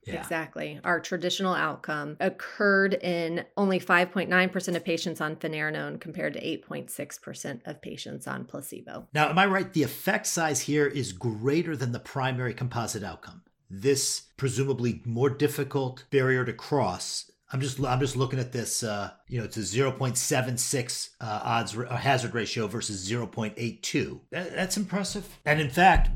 Yeah. 0.06 0.16
Exactly. 0.16 0.80
Our 0.84 1.00
traditional 1.00 1.54
outcome 1.54 2.18
occurred 2.20 2.96
in 2.96 3.46
only 3.56 3.80
5.9% 3.80 4.76
of 4.76 4.84
patients 4.84 5.22
on 5.22 5.36
finerenone 5.36 6.00
compared 6.00 6.34
to 6.34 6.42
8.6% 6.42 7.62
of 7.66 7.82
patients 7.82 8.28
on 8.28 8.46
placebo. 8.46 9.08
Now, 9.14 9.30
am 9.30 9.38
I 9.38 9.46
right? 9.46 9.72
The 9.72 9.84
effect 9.84 10.28
size 10.28 10.62
here 10.62 10.88
is 10.88 11.14
greater 11.14 11.76
than 11.76 11.92
the 11.92 12.00
primary 12.00 12.54
composite 12.54 13.04
outcome. 13.04 13.44
This 13.70 14.24
presumably 14.38 15.02
more 15.06 15.30
difficult 15.30 16.04
barrier 16.10 16.44
to 16.46 16.54
cross. 16.54 17.32
I'm 17.54 17.62
just 17.62 17.84
I'm 17.84 18.00
just 18.00 18.16
looking 18.16 18.40
at 18.40 18.52
this. 18.52 18.82
Uh, 18.82 19.12
you 19.28 19.38
know, 19.38 19.46
it's 19.46 19.58
a 19.58 19.62
0.76 19.62 21.10
uh, 21.20 21.40
odds 21.44 21.78
uh, 21.78 21.96
hazard 21.96 22.34
ratio 22.34 22.68
versus 22.68 23.10
0.82. 23.10 24.20
That, 24.32 24.56
that's 24.56 24.78
impressive. 24.78 25.40
And 25.46 25.60
in 25.60 25.70
fact, 25.70 26.10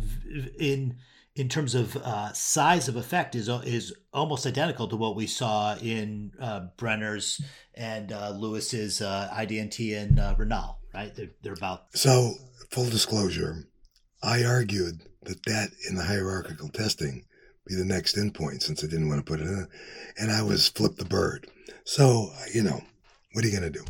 in 0.58 0.96
in 1.36 1.50
terms 1.50 1.76
of 1.76 1.98
uh, 1.98 2.32
size 2.34 2.88
of 2.88 2.96
effect, 2.96 3.36
is 3.36 3.50
is 3.50 3.94
almost 4.14 4.46
identical 4.46 4.88
to 4.88 4.96
what 4.96 5.16
we 5.16 5.28
saw 5.28 5.76
in 5.78 6.32
uh, 6.40 6.68
Brenner's 6.78 7.42
and 7.76 8.12
uh, 8.12 8.30
Lewis's 8.32 9.02
uh, 9.02 9.30
IDNT 9.34 10.02
and 10.02 10.20
uh, 10.20 10.36
RENAAL. 10.38 10.80
Right? 10.94 11.14
They're, 11.14 11.32
they're 11.42 11.54
about 11.54 11.88
So, 11.94 12.36
full 12.72 12.90
disclosure, 12.90 13.68
I 14.24 14.46
argued 14.46 15.02
that 15.24 15.44
that 15.46 15.72
in 15.90 15.96
the 15.96 16.04
hierarchical 16.04 16.70
testing 16.70 17.26
be 17.68 17.76
the 17.76 17.84
next 17.84 18.16
endpoint 18.16 18.62
since 18.62 18.84
I 18.84 18.88
didn't 18.88 19.10
want 19.10 19.26
to 19.26 19.30
put 19.30 19.42
it 19.42 19.48
in, 19.48 19.68
and 20.18 20.32
I 20.32 20.42
was 20.42 20.70
flip 20.70 20.96
the 20.96 21.06
bird. 21.06 21.48
So, 21.84 22.32
you 22.54 22.64
know, 22.64 22.82
what 23.34 23.44
are 23.44 23.48
you 23.48 23.60
going 23.60 23.72
to 23.72 23.80
do? 23.80 23.86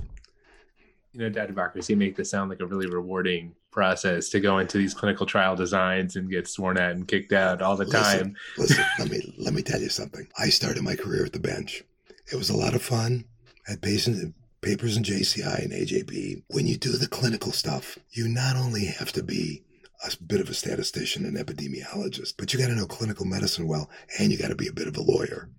You 1.13 1.21
know, 1.21 1.29
Dr. 1.29 1.53
Bakris, 1.53 1.87
you 1.89 1.95
make 1.95 2.15
this 2.15 2.29
sound 2.29 2.49
like 2.49 2.59
a 2.59 2.65
really 2.65 2.87
rewarding 2.87 3.53
process 3.75 4.29
to 4.29 4.39
go 4.39 4.57
into 4.57 4.77
these 4.77 4.93
clinical 4.95 5.27
trial 5.27 5.55
designs 5.55 6.15
and 6.15 6.31
get 6.31 6.47
sworn 6.47 6.77
at 6.77 6.91
and 6.91 7.07
kicked 7.07 7.33
out 7.33 7.61
all 7.61 7.75
the 7.75 7.85
Listen. 7.85 8.19
time. 8.19 8.35
Listen, 8.57 8.85
let 8.99 9.11
me 9.11 9.35
let 9.37 9.53
me 9.53 9.61
tell 9.61 9.81
you 9.81 9.89
something. 9.89 10.27
I 10.39 10.49
started 10.49 10.81
my 10.81 10.95
career 10.95 11.25
at 11.25 11.33
the 11.33 11.39
bench. 11.39 11.83
It 12.31 12.37
was 12.37 12.49
a 12.49 12.57
lot 12.57 12.73
of 12.73 12.81
fun. 12.81 13.25
I 13.67 13.71
had 13.71 13.81
patient 13.81 14.33
papers 14.61 14.97
in 14.97 15.03
JCI 15.03 15.63
and 15.63 15.73
AJP. 15.73 16.43
When 16.47 16.65
you 16.65 16.77
do 16.77 16.93
the 16.93 17.07
clinical 17.07 17.51
stuff, 17.51 17.99
you 18.11 18.27
not 18.27 18.55
only 18.55 18.85
have 18.85 19.11
to 19.11 19.21
be 19.21 19.61
a 20.03 20.11
bit 20.23 20.39
of 20.39 20.49
a 20.49 20.53
statistician 20.53 21.25
and 21.25 21.37
epidemiologist, 21.37 22.33
but 22.37 22.53
you 22.53 22.59
got 22.59 22.67
to 22.67 22.75
know 22.75 22.85
clinical 22.85 23.25
medicine 23.25 23.67
well, 23.67 23.89
and 24.19 24.31
you 24.31 24.37
got 24.37 24.49
to 24.49 24.55
be 24.55 24.67
a 24.67 24.73
bit 24.73 24.87
of 24.87 24.97
a 24.97 25.01
lawyer. 25.01 25.49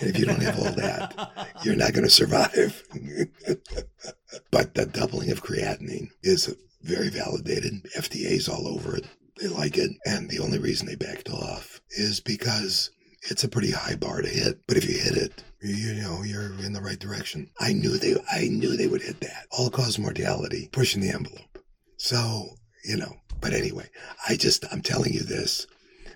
And 0.00 0.10
if 0.10 0.18
you 0.18 0.24
don't 0.24 0.42
have 0.42 0.58
all 0.58 0.72
that, 0.72 1.56
you're 1.64 1.76
not 1.76 1.92
going 1.92 2.04
to 2.04 2.10
survive. 2.10 2.82
but 4.50 4.74
the 4.74 4.86
doubling 4.86 5.30
of 5.30 5.42
creatinine 5.42 6.10
is 6.22 6.54
very 6.84 7.08
validated. 7.08 7.82
FDA's 7.96 8.48
all 8.48 8.68
over 8.68 8.96
it. 8.96 9.06
They 9.40 9.48
like 9.48 9.76
it. 9.76 9.90
And 10.06 10.28
the 10.30 10.38
only 10.38 10.58
reason 10.58 10.86
they 10.86 10.94
backed 10.94 11.30
off 11.30 11.80
is 11.90 12.20
because 12.20 12.90
it's 13.30 13.44
a 13.44 13.48
pretty 13.48 13.70
high 13.70 13.96
bar 13.96 14.22
to 14.22 14.28
hit. 14.28 14.60
But 14.68 14.76
if 14.76 14.88
you 14.88 14.96
hit 14.98 15.16
it, 15.16 15.42
you, 15.62 15.94
know, 15.94 16.22
you're 16.22 16.52
in 16.62 16.74
the 16.74 16.82
right 16.82 16.98
direction. 16.98 17.50
I 17.58 17.72
knew 17.72 17.96
they, 17.96 18.14
I 18.30 18.48
knew 18.48 18.76
they 18.76 18.86
would 18.86 19.02
hit 19.02 19.20
that. 19.20 19.46
All 19.50 19.70
cause 19.70 19.98
mortality, 19.98 20.68
pushing 20.72 21.00
the 21.00 21.10
envelope. 21.10 21.58
So, 21.96 22.44
you 22.84 22.98
know, 22.98 23.14
but 23.40 23.54
anyway, 23.54 23.88
I 24.28 24.36
just, 24.36 24.64
I'm 24.70 24.82
telling 24.82 25.14
you 25.14 25.22
this 25.22 25.66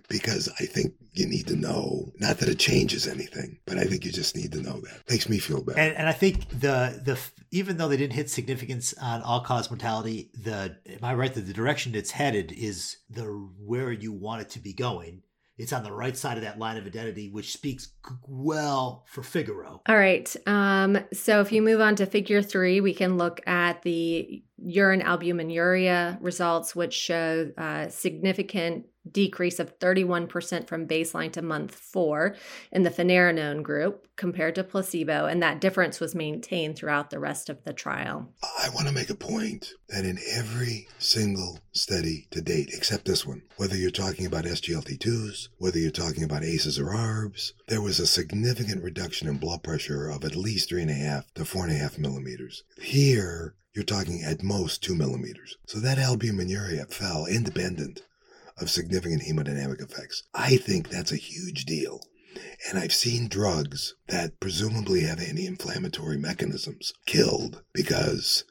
because 0.09 0.50
I 0.61 0.64
think 0.64 0.92
you 1.18 1.26
need 1.26 1.48
to 1.48 1.57
know, 1.57 2.12
not 2.18 2.38
that 2.38 2.48
it 2.48 2.59
changes 2.59 3.09
anything, 3.09 3.59
but 3.66 3.76
I 3.76 3.85
think 3.85 4.04
you 4.04 4.12
just 4.12 4.37
need 4.37 4.52
to 4.52 4.62
know 4.62 4.81
that. 4.81 5.11
Makes 5.11 5.28
me 5.28 5.38
feel 5.38 5.62
better. 5.62 5.78
And, 5.78 5.96
and 5.96 6.09
I 6.09 6.12
think 6.12 6.48
the 6.50 7.00
the 7.04 7.18
even 7.50 7.76
though 7.76 7.88
they 7.88 7.96
didn't 7.96 8.12
hit 8.12 8.31
significance 8.31 8.94
on 9.00 9.22
all 9.22 9.40
cause 9.40 9.70
mortality, 9.70 10.31
the 10.35 10.76
am 10.87 11.02
I 11.02 11.14
right 11.14 11.33
that 11.35 11.40
the 11.40 11.52
direction 11.52 11.94
it's 11.94 12.12
headed 12.12 12.52
is 12.52 12.98
the 13.11 13.24
where 13.24 13.90
you 13.90 14.12
want 14.12 14.42
it 14.42 14.50
to 14.50 14.61
be 14.61 14.72
going. 14.72 15.22
It's 15.57 15.72
on 15.72 15.83
the 15.83 15.92
right 15.92 16.16
side 16.16 16.37
of 16.37 16.44
that 16.44 16.61
line 16.61 16.76
of 16.76 16.87
identity, 16.87 17.31
which 17.31 17.52
speaks 17.52 17.88
well 18.28 19.04
for 19.09 19.24
Figaro. 19.24 19.83
All 19.88 19.96
right. 19.96 20.35
Um, 20.46 20.98
so 21.12 21.40
if 21.40 21.50
you 21.50 21.62
move 21.62 21.81
on 21.81 21.96
to 21.96 22.07
figure 22.07 22.42
three, 22.42 22.81
we 22.81 22.94
can 22.94 23.18
look 23.18 23.40
at 23.44 23.83
the 23.83 24.44
urine 24.57 25.00
albuminuria 25.00 26.16
results, 26.20 26.76
which 26.76 26.94
show 26.94 27.50
uh, 27.59 27.88
significant 27.88 28.87
decrease 29.12 29.59
of 29.59 29.79
31% 29.79 30.66
from 30.66 30.87
baseline 30.87 31.33
to 31.33 31.42
month 31.42 31.75
four 31.75 32.37
in 32.73 32.83
the 32.83 32.90
finerenone 32.90 33.62
group 33.62 34.07
compared 34.16 34.55
to 34.57 34.64
placebo. 34.64 35.27
And 35.27 35.42
that 35.42 35.61
difference 35.61 36.01
was 36.01 36.14
maintained 36.14 36.77
throughout 36.77 37.11
the 37.11 37.18
rest 37.18 37.49
of 37.49 37.64
the 37.64 37.73
trial. 37.73 38.33
I 38.42 38.68
want 38.71 38.88
to 38.88 38.94
make 38.94 39.11
a 39.11 39.14
point 39.14 39.73
that 39.88 40.05
in 40.05 40.18
every 40.33 40.88
single 40.99 41.61
study 41.73 42.27
to 42.31 42.40
date, 42.40 42.71
except 42.73 43.05
this 43.05 43.27
one, 43.27 43.42
whether 43.57 43.77
you're 43.77 43.90
talking 43.90 44.27
about 44.27 44.44
SGLT2s, 44.44 45.49
whether 45.59 45.79
you're 45.79 45.90
talking 45.90 46.25
about 46.25 46.44
ACEs 46.44 46.79
or 46.79 46.87
ARBs, 46.87 47.53
there 47.68 47.83
was 47.83 48.01
a 48.01 48.07
significant 48.07 48.83
reduction 48.83 49.29
in 49.29 49.38
blood 49.38 49.62
pressure 49.62 50.09
of 50.09 50.25
at 50.25 50.37
least 50.37 50.68
three 50.68 50.83
and 50.83 50.90
a 50.90 50.94
half 50.94 51.33
to 51.35 51.44
four 51.44 51.64
and 51.64 51.73
a 51.73 51.79
half 51.79 51.99
millimeters. 51.99 52.64
Here, 52.81 53.55
you're 53.75 53.85
talking 53.85 54.23
at 54.25 54.42
most 54.42 54.83
two 54.83 54.97
millimeters. 54.97 55.57
So 55.66 55.79
that 55.79 55.99
albuminuria 55.99 56.92
fell 56.92 57.27
independent 57.27 58.03
of 58.61 58.71
significant 58.71 59.23
hemodynamic 59.23 59.83
effects. 59.83 60.25
I 60.35 60.57
think 60.57 60.88
that's 60.88 61.12
a 61.12 61.16
huge 61.16 61.64
deal. 61.64 62.01
And 62.68 62.79
I've 62.79 62.92
seen 62.92 63.29
drugs 63.29 63.94
that 64.09 64.40
presumably 64.40 65.03
have 65.03 65.21
anti 65.21 65.47
inflammatory 65.47 66.18
mechanisms 66.18 66.92
killed 67.07 67.62
because 67.73 68.44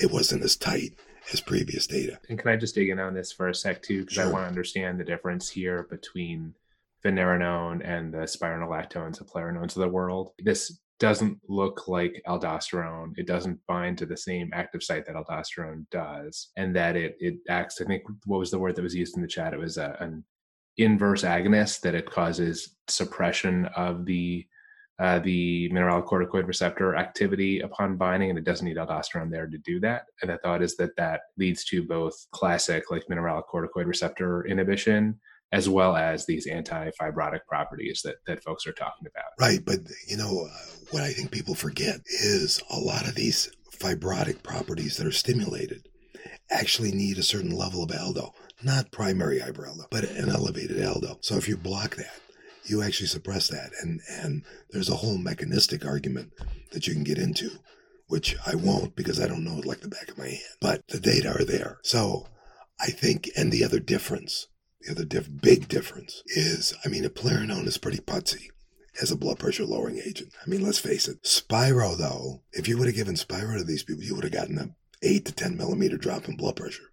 it 0.00 0.10
wasn't 0.10 0.44
as 0.44 0.56
tight 0.56 0.92
as 1.32 1.40
previous 1.40 1.86
data. 1.86 2.18
And 2.28 2.38
can 2.38 2.50
I 2.50 2.56
just 2.56 2.74
dig 2.74 2.88
in 2.88 2.98
on 2.98 3.14
this 3.14 3.32
for 3.32 3.48
a 3.48 3.54
sec 3.54 3.82
too? 3.82 4.00
Because 4.00 4.18
I 4.18 4.26
want 4.26 4.44
to 4.44 4.48
understand 4.48 5.00
the 5.00 5.04
difference 5.04 5.50
here 5.50 5.86
between 5.90 6.54
finerenone 7.04 7.80
and 7.84 8.12
the 8.12 8.18
spironolactones, 8.18 9.18
the 9.18 9.24
plerinones 9.24 9.76
of 9.76 9.82
the 9.82 9.88
world. 9.88 10.32
This 10.38 10.78
doesn't 10.98 11.38
look 11.48 11.88
like 11.88 12.22
aldosterone. 12.26 13.12
It 13.16 13.26
doesn't 13.26 13.58
bind 13.66 13.98
to 13.98 14.06
the 14.06 14.16
same 14.16 14.50
active 14.52 14.82
site 14.82 15.06
that 15.06 15.16
aldosterone 15.16 15.86
does, 15.90 16.50
and 16.56 16.74
that 16.76 16.96
it 16.96 17.16
it 17.20 17.36
acts. 17.48 17.80
I 17.80 17.84
think 17.84 18.02
what 18.26 18.38
was 18.38 18.50
the 18.50 18.58
word 18.58 18.76
that 18.76 18.82
was 18.82 18.94
used 18.94 19.16
in 19.16 19.22
the 19.22 19.28
chat? 19.28 19.54
It 19.54 19.58
was 19.58 19.76
a, 19.76 19.96
an 20.00 20.24
inverse 20.76 21.22
agonist 21.22 21.80
that 21.80 21.94
it 21.94 22.10
causes 22.10 22.76
suppression 22.88 23.66
of 23.76 24.04
the 24.04 24.46
uh, 25.00 25.18
the 25.18 25.68
mineralocorticoid 25.70 26.46
receptor 26.46 26.94
activity 26.94 27.60
upon 27.60 27.96
binding, 27.96 28.30
and 28.30 28.38
it 28.38 28.44
doesn't 28.44 28.66
need 28.66 28.76
aldosterone 28.76 29.30
there 29.30 29.48
to 29.48 29.58
do 29.58 29.80
that. 29.80 30.04
And 30.22 30.30
the 30.30 30.38
thought 30.38 30.62
is 30.62 30.76
that 30.76 30.94
that 30.96 31.22
leads 31.36 31.64
to 31.66 31.82
both 31.82 32.14
classic 32.30 32.90
like 32.92 33.04
mineralocorticoid 33.10 33.86
receptor 33.86 34.46
inhibition 34.46 35.18
as 35.54 35.68
well 35.68 35.94
as 35.94 36.26
these 36.26 36.48
anti-fibrotic 36.48 37.38
properties 37.48 38.02
that, 38.02 38.16
that 38.26 38.42
folks 38.42 38.66
are 38.66 38.72
talking 38.72 39.06
about. 39.06 39.30
Right. 39.38 39.64
But, 39.64 39.78
you 40.08 40.16
know, 40.16 40.48
uh, 40.50 40.66
what 40.90 41.04
I 41.04 41.12
think 41.12 41.30
people 41.30 41.54
forget 41.54 42.00
is 42.06 42.60
a 42.70 42.78
lot 42.80 43.06
of 43.06 43.14
these 43.14 43.52
fibrotic 43.72 44.42
properties 44.42 44.96
that 44.96 45.06
are 45.06 45.12
stimulated 45.12 45.86
actually 46.50 46.90
need 46.90 47.18
a 47.18 47.22
certain 47.22 47.56
level 47.56 47.84
of 47.84 47.92
aldo, 47.92 48.34
not 48.64 48.90
primary 48.90 49.38
hyper 49.38 49.68
aldo, 49.68 49.84
but 49.92 50.02
an 50.02 50.28
elevated 50.28 50.84
aldo. 50.84 51.18
So 51.20 51.36
if 51.36 51.48
you 51.48 51.56
block 51.56 51.94
that, 51.96 52.20
you 52.64 52.82
actually 52.82 53.06
suppress 53.06 53.46
that. 53.48 53.70
And, 53.80 54.00
and 54.10 54.42
there's 54.70 54.90
a 54.90 54.96
whole 54.96 55.18
mechanistic 55.18 55.86
argument 55.86 56.32
that 56.72 56.88
you 56.88 56.94
can 56.94 57.04
get 57.04 57.18
into, 57.18 57.50
which 58.08 58.34
I 58.44 58.56
won't 58.56 58.96
because 58.96 59.20
I 59.20 59.28
don't 59.28 59.44
know 59.44 59.58
it 59.58 59.66
like 59.66 59.82
the 59.82 59.88
back 59.88 60.08
of 60.08 60.18
my 60.18 60.30
hand. 60.30 60.56
But 60.60 60.82
the 60.88 60.98
data 60.98 61.28
are 61.28 61.44
there. 61.44 61.78
So 61.84 62.26
I 62.80 62.86
think, 62.86 63.30
and 63.36 63.52
the 63.52 63.62
other 63.62 63.78
difference, 63.78 64.48
the 64.84 64.92
other 64.92 65.04
diff- 65.04 65.28
big 65.40 65.68
difference 65.68 66.22
is, 66.26 66.74
I 66.84 66.88
mean, 66.88 67.04
a 67.04 67.10
eplerenone 67.10 67.66
is 67.66 67.78
pretty 67.78 67.98
putsy 67.98 68.48
as 69.00 69.10
a 69.10 69.16
blood 69.16 69.38
pressure 69.38 69.64
lowering 69.64 70.00
agent. 70.04 70.32
I 70.44 70.48
mean, 70.48 70.62
let's 70.62 70.78
face 70.78 71.08
it. 71.08 71.26
Spiro, 71.26 71.94
though, 71.94 72.42
if 72.52 72.68
you 72.68 72.78
would 72.78 72.86
have 72.86 72.96
given 72.96 73.16
Spiro 73.16 73.58
to 73.58 73.64
these 73.64 73.82
people, 73.82 74.04
you 74.04 74.14
would 74.14 74.24
have 74.24 74.32
gotten 74.32 74.58
an 74.58 74.74
eight 75.02 75.24
to 75.26 75.32
10 75.32 75.56
millimeter 75.56 75.96
drop 75.96 76.28
in 76.28 76.36
blood 76.36 76.56
pressure. 76.56 76.90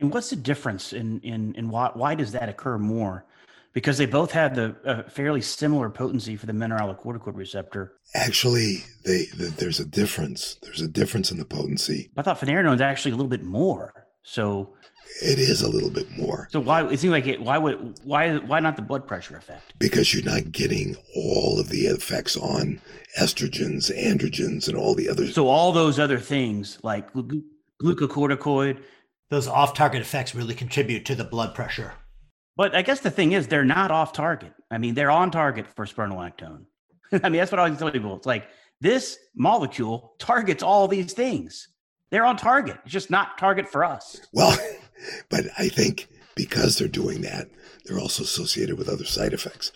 And 0.00 0.12
what's 0.12 0.30
the 0.30 0.36
difference 0.36 0.92
in, 0.92 1.20
in, 1.20 1.54
in 1.54 1.68
why, 1.68 1.90
why 1.94 2.14
does 2.14 2.32
that 2.32 2.48
occur 2.48 2.78
more? 2.78 3.26
Because 3.72 3.98
they 3.98 4.06
both 4.06 4.32
have 4.32 4.56
the 4.56 4.74
uh, 4.84 5.02
fairly 5.08 5.40
similar 5.40 5.90
potency 5.90 6.36
for 6.36 6.46
the 6.46 6.52
mineralocorticoid 6.52 7.36
receptor. 7.36 7.94
Actually, 8.14 8.84
they, 9.04 9.26
the, 9.26 9.52
there's 9.56 9.78
a 9.78 9.84
difference. 9.84 10.56
There's 10.62 10.80
a 10.80 10.88
difference 10.88 11.30
in 11.30 11.38
the 11.38 11.44
potency. 11.44 12.10
I 12.16 12.22
thought 12.22 12.40
finerenone 12.40 12.74
is 12.74 12.80
actually 12.80 13.12
a 13.12 13.16
little 13.16 13.30
bit 13.30 13.44
more. 13.44 14.06
So 14.22 14.74
it 15.22 15.38
is 15.38 15.62
a 15.62 15.68
little 15.68 15.90
bit 15.90 16.10
more. 16.16 16.48
So 16.50 16.60
why 16.60 16.86
it 16.86 16.98
seems 16.98 17.12
like 17.12 17.26
it? 17.26 17.40
Why 17.40 17.58
would 17.58 17.98
why 18.04 18.36
why 18.38 18.60
not 18.60 18.76
the 18.76 18.82
blood 18.82 19.06
pressure 19.06 19.36
effect? 19.36 19.74
Because 19.78 20.14
you're 20.14 20.24
not 20.24 20.52
getting 20.52 20.96
all 21.14 21.58
of 21.60 21.68
the 21.68 21.86
effects 21.86 22.36
on 22.36 22.80
estrogens, 23.18 23.94
androgens, 23.96 24.68
and 24.68 24.76
all 24.76 24.94
the 24.94 25.08
others. 25.08 25.34
So 25.34 25.48
all 25.48 25.72
those 25.72 25.98
other 25.98 26.18
things 26.18 26.78
like 26.82 27.12
glu- 27.12 27.42
glucocorticoid, 27.82 28.82
those 29.30 29.48
off-target 29.48 30.00
effects 30.00 30.34
really 30.34 30.54
contribute 30.54 31.04
to 31.06 31.14
the 31.14 31.24
blood 31.24 31.54
pressure. 31.54 31.92
But 32.56 32.74
I 32.74 32.82
guess 32.82 33.00
the 33.00 33.10
thing 33.10 33.32
is, 33.32 33.46
they're 33.46 33.64
not 33.64 33.90
off 33.90 34.12
target. 34.12 34.52
I 34.70 34.78
mean, 34.78 34.94
they're 34.94 35.10
on 35.10 35.30
target 35.30 35.66
for 35.74 35.86
spironolactone. 35.86 36.64
I 37.12 37.28
mean, 37.28 37.38
that's 37.40 37.50
what 37.50 37.58
I 37.58 37.64
always 37.64 37.78
tell 37.78 37.90
people. 37.90 38.16
It's 38.16 38.26
like 38.26 38.48
this 38.80 39.18
molecule 39.34 40.14
targets 40.18 40.62
all 40.62 40.86
these 40.88 41.12
things. 41.12 41.68
They're 42.10 42.24
on 42.24 42.36
target. 42.36 42.76
It's 42.84 42.92
just 42.92 43.10
not 43.10 43.38
target 43.38 43.68
for 43.68 43.84
us. 43.84 44.20
Well, 44.32 44.56
but 45.28 45.46
I 45.58 45.68
think 45.68 46.08
because 46.34 46.78
they're 46.78 46.88
doing 46.88 47.22
that, 47.22 47.48
they're 47.84 47.98
also 47.98 48.22
associated 48.22 48.78
with 48.78 48.88
other 48.88 49.04
side 49.04 49.32
effects. 49.32 49.72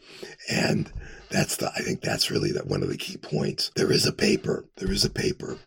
And 0.51 0.93
that's 1.31 1.57
the, 1.57 1.71
I 1.73 1.81
think 1.81 2.01
that's 2.01 2.31
really 2.31 2.53
that 2.53 2.67
one 2.67 2.83
of 2.83 2.89
the 2.89 2.97
key 2.97 3.17
points. 3.17 3.71
There 3.75 3.93
is 3.93 4.07
a 4.07 4.13
paper, 4.13 4.67
there 4.77 4.93
is 4.93 5.05
a 5.05 5.11
paper 5.11 5.59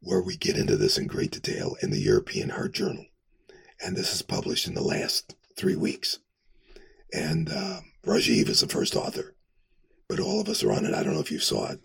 where 0.00 0.22
we 0.22 0.36
get 0.36 0.56
into 0.56 0.76
this 0.76 0.96
in 0.96 1.06
great 1.06 1.30
detail 1.30 1.76
in 1.82 1.90
the 1.90 2.00
European 2.00 2.50
Heart 2.50 2.72
Journal. 2.72 3.04
And 3.84 3.96
this 3.96 4.14
is 4.14 4.22
published 4.22 4.66
in 4.66 4.74
the 4.74 4.82
last 4.82 5.34
three 5.56 5.76
weeks. 5.76 6.18
And 7.12 7.50
uh, 7.50 7.80
Rajiv 8.06 8.48
is 8.48 8.60
the 8.60 8.68
first 8.68 8.96
author, 8.96 9.34
but 10.08 10.20
all 10.20 10.40
of 10.40 10.48
us 10.48 10.62
are 10.62 10.72
on 10.72 10.84
it. 10.84 10.94
I 10.94 11.02
don't 11.02 11.14
know 11.14 11.20
if 11.20 11.32
you 11.32 11.38
saw 11.38 11.70
it. 11.70 11.80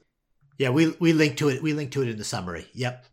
Yeah, 0.58 0.70
we 0.70 0.96
we 1.00 1.12
link 1.12 1.38
to 1.38 1.50
it. 1.50 1.62
We 1.62 1.74
link 1.74 1.92
to 1.92 2.02
it 2.02 2.10
in 2.10 2.18
the 2.18 2.24
summary. 2.24 2.68
Yep. 2.74 3.06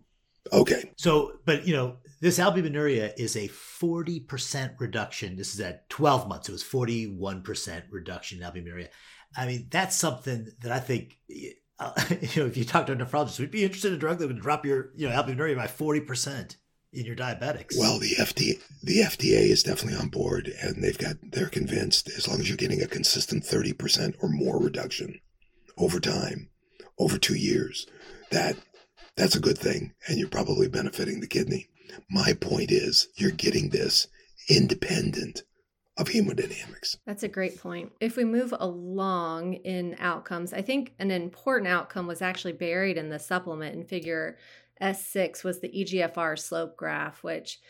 Okay. 0.52 0.92
So, 0.96 1.32
but 1.44 1.66
you 1.66 1.74
know, 1.74 1.96
this 2.22 2.38
albuminuria 2.38 3.12
is 3.18 3.34
a 3.34 3.48
40% 3.48 4.78
reduction. 4.78 5.34
This 5.34 5.54
is 5.54 5.60
at 5.60 5.90
12 5.90 6.28
months. 6.28 6.48
It 6.48 6.52
was 6.52 6.62
41% 6.62 7.82
reduction 7.90 8.40
in 8.40 8.48
albuminuria. 8.48 8.88
I 9.36 9.46
mean, 9.46 9.66
that's 9.70 9.96
something 9.96 10.46
that 10.60 10.70
I 10.70 10.78
think, 10.78 11.18
uh, 11.80 11.92
you 12.20 12.42
know, 12.42 12.46
if 12.46 12.56
you 12.56 12.64
talk 12.64 12.86
to 12.86 12.92
a 12.92 12.96
nephrologist, 12.96 13.40
we'd 13.40 13.50
be 13.50 13.64
interested 13.64 13.88
in 13.88 13.96
a 13.96 13.98
drug 13.98 14.20
that 14.20 14.28
would 14.28 14.40
drop 14.40 14.64
your, 14.64 14.92
you 14.94 15.08
know, 15.08 15.14
albuminuria 15.20 15.56
by 15.56 15.66
40% 15.66 16.54
in 16.92 17.04
your 17.04 17.16
diabetics. 17.16 17.76
Well, 17.76 17.98
the 17.98 18.14
FDA, 18.14 18.62
the 18.84 19.00
FDA 19.00 19.50
is 19.50 19.64
definitely 19.64 19.98
on 19.98 20.08
board 20.08 20.46
and 20.62 20.80
they've 20.80 20.96
got, 20.96 21.16
they're 21.22 21.48
convinced 21.48 22.08
as 22.16 22.28
long 22.28 22.38
as 22.38 22.48
you're 22.48 22.56
getting 22.56 22.82
a 22.82 22.86
consistent 22.86 23.42
30% 23.42 24.14
or 24.22 24.28
more 24.28 24.60
reduction 24.60 25.18
over 25.76 25.98
time, 25.98 26.50
over 27.00 27.18
two 27.18 27.34
years, 27.34 27.88
that 28.30 28.56
that's 29.16 29.34
a 29.34 29.40
good 29.40 29.58
thing. 29.58 29.92
And 30.06 30.18
you're 30.18 30.28
probably 30.28 30.68
benefiting 30.68 31.18
the 31.18 31.26
kidney. 31.26 31.68
My 32.10 32.32
point 32.34 32.70
is 32.70 33.08
you're 33.16 33.30
getting 33.30 33.70
this 33.70 34.06
independent 34.48 35.42
of 35.98 36.08
hemodynamics. 36.08 36.96
That's 37.06 37.22
a 37.22 37.28
great 37.28 37.58
point. 37.58 37.92
If 38.00 38.16
we 38.16 38.24
move 38.24 38.54
along 38.58 39.54
in 39.54 39.96
outcomes, 39.98 40.52
I 40.52 40.62
think 40.62 40.94
an 40.98 41.10
important 41.10 41.68
outcome 41.68 42.06
was 42.06 42.22
actually 42.22 42.54
buried 42.54 42.96
in 42.96 43.10
the 43.10 43.18
supplement 43.18 43.74
in 43.74 43.84
figure 43.84 44.38
S6 44.80 45.44
was 45.44 45.60
the 45.60 45.68
EGFR 45.68 46.38
slope 46.38 46.76
graph, 46.76 47.22
which 47.22 47.60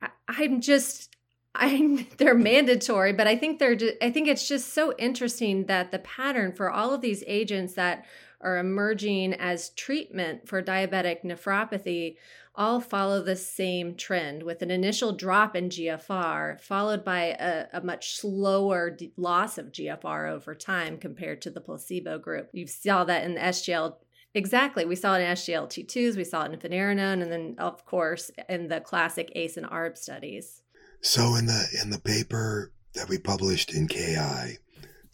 I, 0.00 0.42
am 0.42 0.60
just 0.60 1.14
I 1.54 2.06
they're 2.18 2.34
mandatory, 2.34 3.12
but 3.12 3.26
I 3.26 3.36
think 3.36 3.58
they're 3.58 3.76
I 4.00 4.10
think 4.10 4.28
it's 4.28 4.46
just 4.46 4.72
so 4.72 4.94
interesting 4.96 5.66
that 5.66 5.90
the 5.90 5.98
pattern 5.98 6.52
for 6.52 6.70
all 6.70 6.94
of 6.94 7.00
these 7.00 7.24
agents 7.26 7.74
that 7.74 8.06
are 8.40 8.58
emerging 8.58 9.34
as 9.34 9.70
treatment 9.70 10.48
for 10.48 10.62
diabetic 10.62 11.24
nephropathy 11.24 12.16
all 12.58 12.80
follow 12.80 13.22
the 13.22 13.36
same 13.36 13.94
trend 13.94 14.42
with 14.42 14.60
an 14.62 14.70
initial 14.70 15.12
drop 15.12 15.54
in 15.54 15.70
GFR, 15.70 16.60
followed 16.60 17.04
by 17.04 17.36
a, 17.38 17.66
a 17.72 17.80
much 17.80 18.16
slower 18.16 18.90
d- 18.90 19.12
loss 19.16 19.56
of 19.56 19.72
GFR 19.72 20.30
over 20.30 20.56
time 20.56 20.98
compared 20.98 21.40
to 21.42 21.50
the 21.50 21.60
placebo 21.60 22.18
group. 22.18 22.50
You 22.52 22.66
saw 22.66 23.04
that 23.04 23.24
in 23.24 23.34
the 23.34 23.40
SGL. 23.40 23.94
Exactly. 24.34 24.84
We 24.84 24.96
saw 24.96 25.14
it 25.14 25.22
in 25.22 25.30
SGLT2s, 25.30 26.16
we 26.16 26.24
saw 26.24 26.44
it 26.44 26.52
in 26.52 26.58
finerenone, 26.58 27.22
and 27.22 27.32
then, 27.32 27.54
of 27.58 27.86
course, 27.86 28.30
in 28.48 28.68
the 28.68 28.80
classic 28.80 29.32
ACE 29.34 29.56
and 29.56 29.66
ARB 29.66 29.96
studies. 29.96 30.62
So, 31.00 31.36
in 31.36 31.46
the 31.46 31.64
in 31.80 31.90
the 31.90 32.00
paper 32.00 32.72
that 32.94 33.08
we 33.08 33.18
published 33.18 33.72
in 33.72 33.86
KI, 33.86 34.58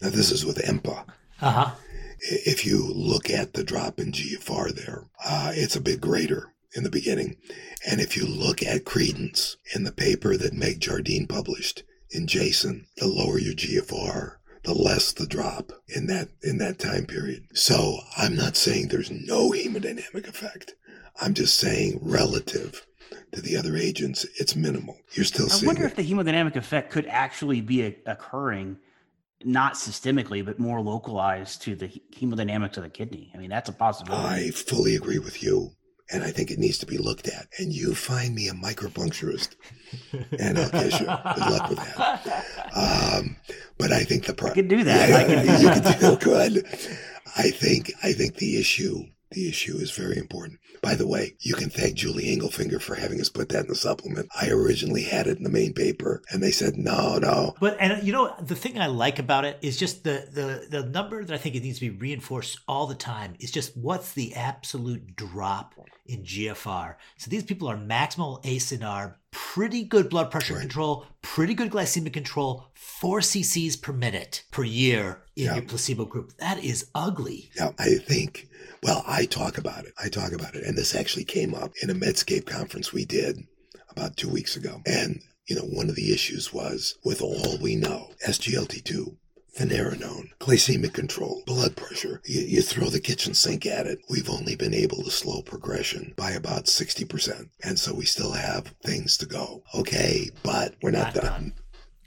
now 0.01 0.09
this 0.09 0.31
is 0.31 0.43
with 0.43 0.57
EMPA. 0.57 1.05
Uh 1.41 1.51
huh 1.51 1.71
if 2.19 2.65
you 2.65 2.91
look 2.93 3.29
at 3.29 3.53
the 3.53 3.63
drop 3.63 3.99
in 3.99 4.11
GFR 4.11 4.73
there, 4.73 5.05
uh, 5.23 5.51
it's 5.53 5.75
a 5.75 5.81
bit 5.81 5.99
greater 5.99 6.54
in 6.75 6.83
the 6.83 6.89
beginning. 6.89 7.37
And 7.89 8.01
if 8.01 8.15
you 8.17 8.25
look 8.25 8.61
at 8.61 8.85
credence 8.85 9.57
in 9.73 9.83
the 9.83 9.91
paper 9.91 10.37
that 10.37 10.53
Meg 10.53 10.79
Jardine 10.79 11.27
published 11.27 11.83
in 12.11 12.27
JASN, 12.27 12.85
the 12.97 13.07
lower 13.07 13.39
your 13.39 13.53
GFR, 13.53 14.35
the 14.63 14.73
less 14.73 15.11
the 15.11 15.27
drop 15.27 15.71
in 15.87 16.07
that 16.07 16.29
in 16.41 16.57
that 16.57 16.79
time 16.79 17.05
period. 17.05 17.45
So 17.53 17.99
I'm 18.17 18.35
not 18.35 18.57
saying 18.57 18.87
there's 18.87 19.11
no 19.11 19.51
hemodynamic 19.51 20.27
effect. 20.27 20.73
I'm 21.21 21.33
just 21.33 21.57
saying 21.57 21.99
relative 22.01 22.85
to 23.31 23.41
the 23.41 23.55
other 23.55 23.77
agents, 23.77 24.25
it's 24.39 24.55
minimal. 24.55 24.97
You're 25.13 25.25
still 25.25 25.47
I 25.51 25.65
wonder 25.65 25.83
it. 25.83 25.91
if 25.91 25.95
the 25.95 26.03
hemodynamic 26.03 26.55
effect 26.55 26.91
could 26.91 27.05
actually 27.05 27.61
be 27.61 27.83
a, 27.83 27.95
occurring 28.07 28.77
not 29.43 29.75
systemically, 29.75 30.43
but 30.43 30.57
more 30.59 30.81
localized 30.81 31.61
to 31.63 31.75
the 31.75 31.87
hemodynamics 32.15 32.77
of 32.77 32.83
the 32.83 32.89
kidney. 32.89 33.31
I 33.33 33.37
mean, 33.37 33.49
that's 33.49 33.69
a 33.69 33.73
possibility. 33.73 34.25
I 34.25 34.49
fully 34.51 34.95
agree 34.95 35.19
with 35.19 35.43
you. 35.43 35.71
And 36.11 36.23
I 36.23 36.29
think 36.31 36.51
it 36.51 36.59
needs 36.59 36.77
to 36.79 36.85
be 36.85 36.97
looked 36.99 37.27
at. 37.27 37.47
And 37.57 37.73
you 37.73 37.95
find 37.95 38.35
me 38.35 38.47
a 38.47 38.53
micropuncturist, 38.53 39.55
and 40.39 40.59
I'll 40.59 40.69
kiss 40.69 40.99
you. 40.99 41.07
Good 41.07 41.49
luck 41.51 41.69
with 41.69 41.79
that. 41.79 42.45
Um, 42.75 43.37
but 43.79 43.91
I 43.91 44.03
think 44.03 44.25
the 44.25 44.33
pro- 44.35 44.51
I 44.51 44.53
can 44.53 44.67
do 44.67 44.83
that. 44.83 45.09
Yeah, 45.09 45.17
I 45.17 45.23
can 45.23 45.45
do 45.57 45.63
you 45.63 45.69
can 45.69 45.99
do 45.99 46.17
good. 46.17 46.65
I 47.35 47.49
think 47.49 47.91
I 48.03 48.13
think 48.13 48.35
the 48.35 48.57
issue 48.59 49.05
the 49.31 49.49
issue 49.49 49.77
is 49.77 49.91
very 49.91 50.17
important. 50.17 50.59
By 50.85 50.93
the 50.93 51.07
way, 51.07 51.35
you 51.39 51.55
can 51.55 51.71
thank 51.71 51.95
Julie 51.95 52.25
Ingelfinger 52.25 52.79
for 52.79 52.93
having 52.93 53.19
us 53.19 53.27
put 53.27 53.49
that 53.49 53.61
in 53.63 53.69
the 53.69 53.75
supplement. 53.75 54.29
I 54.39 54.49
originally 54.49 55.01
had 55.01 55.25
it 55.25 55.39
in 55.39 55.43
the 55.43 55.49
main 55.49 55.73
paper, 55.73 56.21
and 56.29 56.43
they 56.43 56.51
said 56.51 56.77
no, 56.77 57.17
no. 57.17 57.55
But 57.59 57.77
and 57.79 58.05
you 58.05 58.13
know 58.13 58.35
the 58.39 58.55
thing 58.55 58.79
I 58.79 58.85
like 58.85 59.17
about 59.17 59.45
it 59.45 59.57
is 59.63 59.77
just 59.77 60.03
the 60.03 60.27
the 60.31 60.67
the 60.69 60.87
number 60.87 61.25
that 61.25 61.33
I 61.33 61.39
think 61.39 61.55
it 61.55 61.63
needs 61.63 61.79
to 61.79 61.89
be 61.89 61.97
reinforced 61.97 62.59
all 62.67 62.85
the 62.85 62.93
time 62.93 63.33
is 63.39 63.49
just 63.49 63.75
what's 63.75 64.13
the 64.13 64.35
absolute 64.35 65.15
drop 65.15 65.73
in 66.05 66.21
GFR. 66.21 66.97
So 67.17 67.31
these 67.31 67.43
people 67.43 67.67
are 67.67 67.77
maximal 67.77 68.45
ACE 68.45 68.71
and 68.71 68.83
ARB, 68.83 69.15
pretty 69.35 69.83
good 69.83 70.09
blood 70.09 70.31
pressure 70.31 70.53
right. 70.53 70.61
control, 70.61 71.05
pretty 71.21 71.53
good 71.53 71.69
glycemic 71.69 72.13
control, 72.13 72.67
four 72.73 73.19
cc's 73.19 73.75
per 73.75 73.91
minute 73.91 74.43
per 74.49 74.63
year 74.63 75.23
in 75.35 75.45
yeah. 75.45 75.55
your 75.55 75.63
placebo 75.63 76.05
group. 76.05 76.31
That 76.37 76.63
is 76.63 76.87
ugly. 76.95 77.51
Yeah, 77.55 77.71
I 77.77 77.95
think 77.95 78.47
well, 78.85 79.03
I 79.07 79.25
talk 79.25 79.57
about 79.57 79.85
it. 79.85 79.93
I 80.01 80.09
talk 80.09 80.31
about 80.31 80.53
it. 80.55 80.63
And 80.63 80.77
this 80.77 80.93
actually 80.93 81.25
came 81.25 81.55
up 81.55 81.71
in 81.81 81.89
a 81.89 81.95
Medscape 81.95 82.45
conference 82.45 82.93
we 82.93 83.03
did 83.03 83.43
about 83.89 84.15
two 84.15 84.29
weeks 84.29 84.55
ago. 84.55 84.81
And, 84.85 85.21
you 85.47 85.55
know, 85.55 85.63
one 85.63 85.89
of 85.89 85.95
the 85.95 86.13
issues 86.13 86.53
was 86.53 86.95
with 87.03 87.19
all 87.19 87.57
we 87.59 87.75
know, 87.75 88.11
SGLT2, 88.27 89.17
finerenone, 89.57 90.29
glycemic 90.39 90.93
control, 90.93 91.43
blood 91.45 91.75
pressure. 91.75 92.21
You, 92.25 92.41
you, 92.41 92.61
throw 92.61 92.89
the 92.89 92.99
kitchen 92.99 93.33
sink 93.33 93.65
at 93.65 93.87
it. 93.87 93.99
We've 94.09 94.29
only 94.29 94.55
been 94.55 94.73
able 94.73 95.03
to 95.03 95.11
slow 95.11 95.41
progression 95.41 96.13
by 96.17 96.31
about 96.31 96.65
60%. 96.65 97.49
And 97.63 97.79
so 97.79 97.93
we 97.93 98.05
still 98.05 98.33
have 98.33 98.67
things 98.83 99.17
to 99.17 99.25
go. 99.25 99.63
Okay, 99.73 100.29
but 100.43 100.75
we're 100.81 100.91
not, 100.91 101.15
not 101.15 101.23
done. 101.23 101.23
done. 101.23 101.53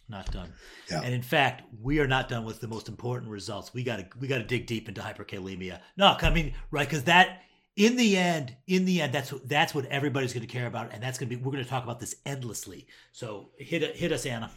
not 0.08 0.30
done. 0.30 0.52
Yeah. 0.90 1.00
And 1.02 1.14
in 1.14 1.22
fact, 1.22 1.62
we 1.80 2.00
are 2.00 2.06
not 2.06 2.28
done 2.28 2.44
with 2.44 2.60
the 2.60 2.68
most 2.68 2.88
important 2.88 3.30
results. 3.30 3.72
We 3.72 3.82
got 3.82 3.96
to 3.96 4.06
we 4.20 4.28
got 4.28 4.38
to 4.38 4.44
dig 4.44 4.66
deep 4.66 4.88
into 4.88 5.00
hyperkalemia. 5.00 5.80
No, 5.96 6.16
I 6.20 6.30
mean 6.30 6.54
right 6.70 6.88
because 6.88 7.04
that 7.04 7.42
in 7.76 7.96
the 7.96 8.16
end, 8.16 8.56
in 8.66 8.86
the 8.86 9.02
end, 9.02 9.12
that's 9.12 9.32
what 9.32 9.48
that's 9.48 9.74
what 9.74 9.84
everybody's 9.86 10.32
going 10.32 10.46
to 10.46 10.52
care 10.52 10.66
about, 10.66 10.92
and 10.92 11.02
that's 11.02 11.18
going 11.18 11.28
to 11.28 11.36
be 11.36 11.42
we're 11.42 11.52
going 11.52 11.62
to 11.62 11.68
talk 11.68 11.84
about 11.84 12.00
this 12.00 12.16
endlessly. 12.24 12.86
So 13.12 13.50
hit 13.58 13.96
hit 13.96 14.12
us, 14.12 14.24
Anna. 14.24 14.50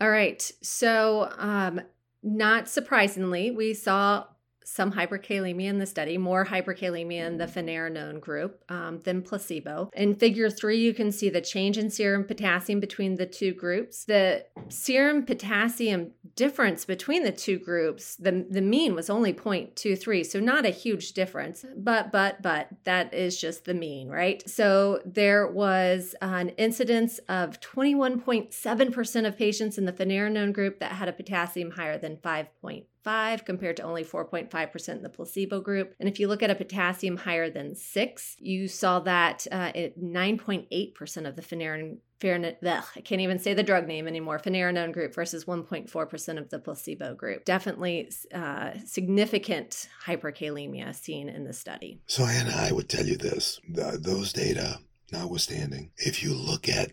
All 0.00 0.10
right. 0.10 0.40
So, 0.62 1.32
um, 1.38 1.80
not 2.22 2.68
surprisingly, 2.68 3.50
we 3.50 3.74
saw 3.74 4.24
some 4.70 4.92
hyperkalemia 4.92 5.68
in 5.68 5.78
the 5.78 5.86
study, 5.86 6.18
more 6.18 6.44
hyperkalemia 6.44 7.26
in 7.26 7.38
the 7.38 7.46
finerenone 7.46 8.20
group 8.20 8.62
um, 8.68 9.00
than 9.00 9.22
placebo. 9.22 9.90
In 9.94 10.14
figure 10.14 10.50
three, 10.50 10.78
you 10.78 10.92
can 10.92 11.10
see 11.10 11.30
the 11.30 11.40
change 11.40 11.78
in 11.78 11.90
serum 11.90 12.24
potassium 12.24 12.78
between 12.78 13.16
the 13.16 13.24
two 13.24 13.54
groups. 13.54 14.04
The 14.04 14.44
serum 14.68 15.24
potassium 15.24 16.12
difference 16.36 16.84
between 16.84 17.24
the 17.24 17.32
two 17.32 17.58
groups, 17.58 18.16
the, 18.16 18.46
the 18.48 18.60
mean 18.60 18.94
was 18.94 19.08
only 19.08 19.32
0.23, 19.32 20.26
so 20.26 20.38
not 20.38 20.66
a 20.66 20.70
huge 20.70 21.12
difference. 21.12 21.64
But, 21.76 22.12
but, 22.12 22.42
but, 22.42 22.68
that 22.84 23.14
is 23.14 23.40
just 23.40 23.64
the 23.64 23.74
mean, 23.74 24.08
right? 24.08 24.46
So 24.48 25.00
there 25.04 25.46
was 25.46 26.14
an 26.20 26.50
incidence 26.50 27.18
of 27.28 27.58
21.7% 27.60 29.26
of 29.26 29.38
patients 29.38 29.78
in 29.78 29.86
the 29.86 29.92
finerenone 29.92 30.52
group 30.52 30.78
that 30.80 30.92
had 30.92 31.08
a 31.08 31.12
potassium 31.12 31.70
higher 31.70 31.96
than 31.98 32.16
5.5 32.18 32.48
5 32.97 32.97
compared 33.44 33.76
to 33.78 33.82
only 33.82 34.04
4.5% 34.04 34.88
in 34.88 35.02
the 35.02 35.08
placebo 35.08 35.60
group. 35.60 35.94
And 35.98 36.08
if 36.08 36.20
you 36.20 36.28
look 36.28 36.42
at 36.42 36.50
a 36.50 36.54
potassium 36.54 37.16
higher 37.16 37.50
than 37.50 37.74
6, 37.74 38.36
you 38.38 38.68
saw 38.68 39.00
that 39.00 39.46
uh, 39.50 39.72
at 39.74 39.98
9.8% 39.98 41.28
of 41.28 41.36
the 41.36 41.42
finerenone 41.42 41.98
ugh, 42.20 42.84
I 42.96 43.00
can't 43.00 43.20
even 43.20 43.38
say 43.38 43.54
the 43.54 43.62
drug 43.62 43.86
name 43.86 44.08
anymore, 44.08 44.38
finerenone 44.38 44.92
group 44.92 45.14
versus 45.14 45.44
1.4% 45.44 46.38
of 46.38 46.50
the 46.50 46.58
placebo 46.58 47.14
group. 47.14 47.44
Definitely 47.44 48.10
uh, 48.34 48.72
significant 48.84 49.88
hyperkalemia 50.04 50.94
seen 50.94 51.28
in 51.28 51.44
the 51.44 51.52
study. 51.52 52.00
So, 52.06 52.24
Anna, 52.24 52.54
I 52.56 52.72
would 52.72 52.88
tell 52.88 53.06
you 53.06 53.16
this 53.16 53.60
the, 53.68 53.98
those 54.00 54.32
data 54.32 54.80
notwithstanding, 55.12 55.92
if 55.96 56.22
you 56.22 56.34
look 56.34 56.68
at 56.68 56.92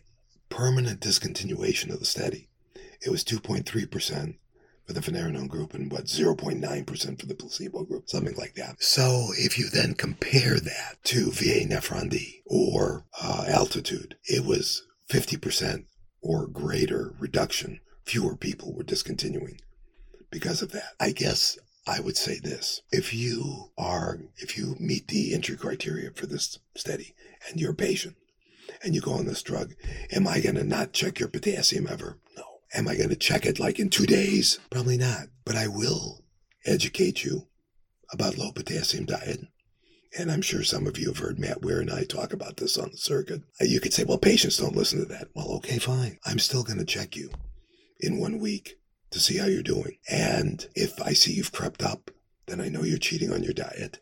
permanent 0.50 1.00
discontinuation 1.00 1.92
of 1.92 2.00
the 2.00 2.06
study, 2.06 2.48
it 3.02 3.10
was 3.10 3.24
2.3% 3.24 4.36
for 4.86 4.94
the 4.94 5.02
finerenone 5.02 5.48
group 5.48 5.74
and 5.74 5.92
what 5.92 6.06
0.9% 6.06 7.20
for 7.20 7.26
the 7.26 7.36
placebo 7.36 7.84
group, 7.84 8.10
something 8.10 8.36
like 8.36 8.56
that. 8.56 8.82
So 8.82 9.30
if 9.38 9.58
you 9.58 9.70
then 9.70 9.96
compare 9.96 10.60
that 10.60 10.98
to 11.06 11.32
VA 11.32 11.66
Nephron 11.66 12.10
D 12.10 12.42
or 12.46 13.06
uh, 13.22 13.46
altitude, 13.48 14.16
it 14.26 14.46
was 14.46 14.84
50% 15.10 15.86
or 16.22 16.48
greater 16.48 17.16
reduction. 17.20 17.80
Fewer 18.04 18.36
people 18.36 18.74
were 18.74 18.84
discontinuing 18.84 19.60
because 20.30 20.62
of 20.62 20.72
that. 20.72 20.94
I 21.00 21.12
guess 21.12 21.58
I 21.88 22.00
would 22.00 22.18
say 22.18 22.40
this. 22.40 22.82
If 22.92 23.14
you 23.14 23.72
are, 23.78 24.20
if 24.38 24.58
you 24.58 24.76
meet 24.80 25.08
the 25.08 25.34
entry 25.34 25.56
criteria 25.56 26.12
for 26.12 26.26
this 26.26 26.60
study 26.76 27.16
and 27.48 27.60
you're 27.60 27.72
a 27.72 27.76
patient 27.76 28.16
and 28.84 28.96
you 28.96 29.02
go 29.02 29.14
on 29.14 29.26
this 29.26 29.44
drug, 29.44 29.74
am 30.12 30.28
I 30.28 30.40
going 30.40 30.56
to 30.56 30.64
not 30.64 30.94
check 30.94 31.20
your 31.20 31.30
potassium 31.30 31.88
ever? 31.88 32.18
No. 32.36 32.55
Am 32.76 32.90
I 32.90 32.96
going 32.96 33.10
to 33.10 33.16
check 33.16 33.46
it 33.46 33.58
like 33.58 33.80
in 33.80 33.90
two 33.90 34.06
days? 34.06 34.60
Probably 34.70 34.98
not. 34.98 35.28
But 35.46 35.56
I 35.56 35.68
will 35.68 36.26
educate 36.66 37.24
you 37.24 37.48
about 38.12 38.38
low 38.38 38.52
potassium 38.52 39.06
diet. 39.06 39.40
And 40.18 40.30
I'm 40.32 40.42
sure 40.42 40.64
some 40.64 40.86
of 40.86 40.98
you 40.98 41.08
have 41.08 41.20
heard 41.20 41.40
Matt 41.40 41.62
Weir 41.62 41.80
and 41.80 41.92
I 41.92 42.04
talk 42.04 42.34
about 42.34 42.58
this 42.58 42.78
on 42.78 42.92
the 42.92 42.98
circuit. 42.98 43.42
Uh, 43.62 43.66
you 43.66 43.80
could 43.80 43.94
say, 43.94 44.04
well, 44.04 44.18
patients 44.18 44.58
don't 44.58 44.76
listen 44.76 45.00
to 45.00 45.06
that. 45.06 45.30
Well, 45.34 45.52
okay, 45.58 45.78
fine. 45.78 46.20
I'm 46.26 46.40
still 46.40 46.64
going 46.64 46.80
to 46.80 46.86
check 46.86 47.16
you 47.16 47.32
in 48.00 48.20
one 48.20 48.40
week 48.40 48.76
to 49.12 49.20
see 49.20 49.38
how 49.38 49.48
you're 49.48 49.64
doing. 49.64 49.98
And 50.10 50.66
if 50.76 51.02
I 51.02 51.14
see 51.14 51.34
you've 51.34 51.52
crept 51.54 51.82
up, 51.82 52.12
then 52.48 52.60
I 52.60 52.68
know 52.68 52.84
you're 52.84 52.98
cheating 52.98 53.32
on 53.32 53.44
your 53.44 53.54
diet. 53.54 54.00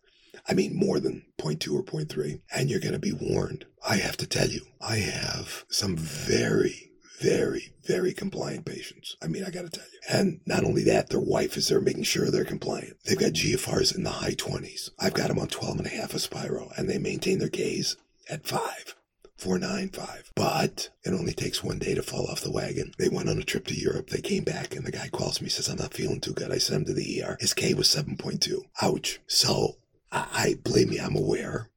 I 0.47 0.53
mean, 0.53 0.75
more 0.75 0.99
than 0.99 1.25
0.2 1.39 1.73
or 1.73 1.83
0.3. 1.83 2.41
And 2.53 2.69
you're 2.69 2.79
going 2.79 2.93
to 2.93 2.99
be 2.99 3.13
warned. 3.13 3.65
I 3.87 3.97
have 3.97 4.17
to 4.17 4.27
tell 4.27 4.47
you, 4.49 4.61
I 4.81 4.97
have 4.97 5.65
some 5.69 5.95
very 5.95 6.92
very, 7.23 7.73
very 7.85 8.13
compliant 8.13 8.65
patients. 8.65 9.15
I 9.23 9.27
mean, 9.27 9.45
I 9.45 9.49
got 9.49 9.61
to 9.61 9.69
tell 9.69 9.85
you. 9.85 9.99
And 10.09 10.41
not 10.45 10.65
only 10.65 10.83
that, 10.83 11.09
their 11.09 11.21
wife 11.21 11.55
is 11.55 11.69
there 11.69 11.79
making 11.79 12.03
sure 12.03 12.29
they're 12.29 12.43
compliant. 12.43 12.97
They've 13.05 13.17
got 13.17 13.31
GFRs 13.31 13.95
in 13.95 14.03
the 14.03 14.09
high 14.09 14.33
20s. 14.33 14.89
I've 14.99 15.13
got 15.13 15.29
them 15.29 15.39
on 15.39 15.47
12 15.47 15.77
and 15.77 15.87
a 15.87 15.89
half 15.89 16.13
of 16.13 16.21
Spiro, 16.21 16.69
and 16.77 16.89
they 16.89 16.97
maintain 16.97 17.39
their 17.39 17.49
gaze 17.49 17.95
at 18.29 18.45
5. 18.45 18.95
495. 19.37 20.31
But 20.35 20.89
it 21.03 21.13
only 21.13 21.33
takes 21.33 21.63
one 21.63 21.79
day 21.79 21.93
to 21.95 22.03
fall 22.03 22.27
off 22.27 22.41
the 22.41 22.51
wagon. 22.51 22.93
They 22.97 23.09
went 23.09 23.29
on 23.29 23.37
a 23.37 23.43
trip 23.43 23.67
to 23.67 23.79
Europe. 23.79 24.09
They 24.09 24.21
came 24.21 24.43
back, 24.43 24.75
and 24.75 24.85
the 24.85 24.91
guy 24.91 25.09
calls 25.09 25.41
me, 25.41 25.49
says, 25.49 25.69
I'm 25.69 25.77
not 25.77 25.93
feeling 25.93 26.21
too 26.21 26.33
good. 26.33 26.51
I 26.51 26.57
sent 26.57 26.81
him 26.81 26.85
to 26.85 26.93
the 26.93 27.23
ER. 27.23 27.37
His 27.39 27.53
K 27.53 27.73
was 27.73 27.87
7.2. 27.87 28.61
Ouch. 28.81 29.19
So 29.27 29.77
I, 30.11 30.27
I 30.33 30.55
believe 30.63 30.89
me, 30.89 30.99
I'm 30.99 31.15
aware. 31.15 31.69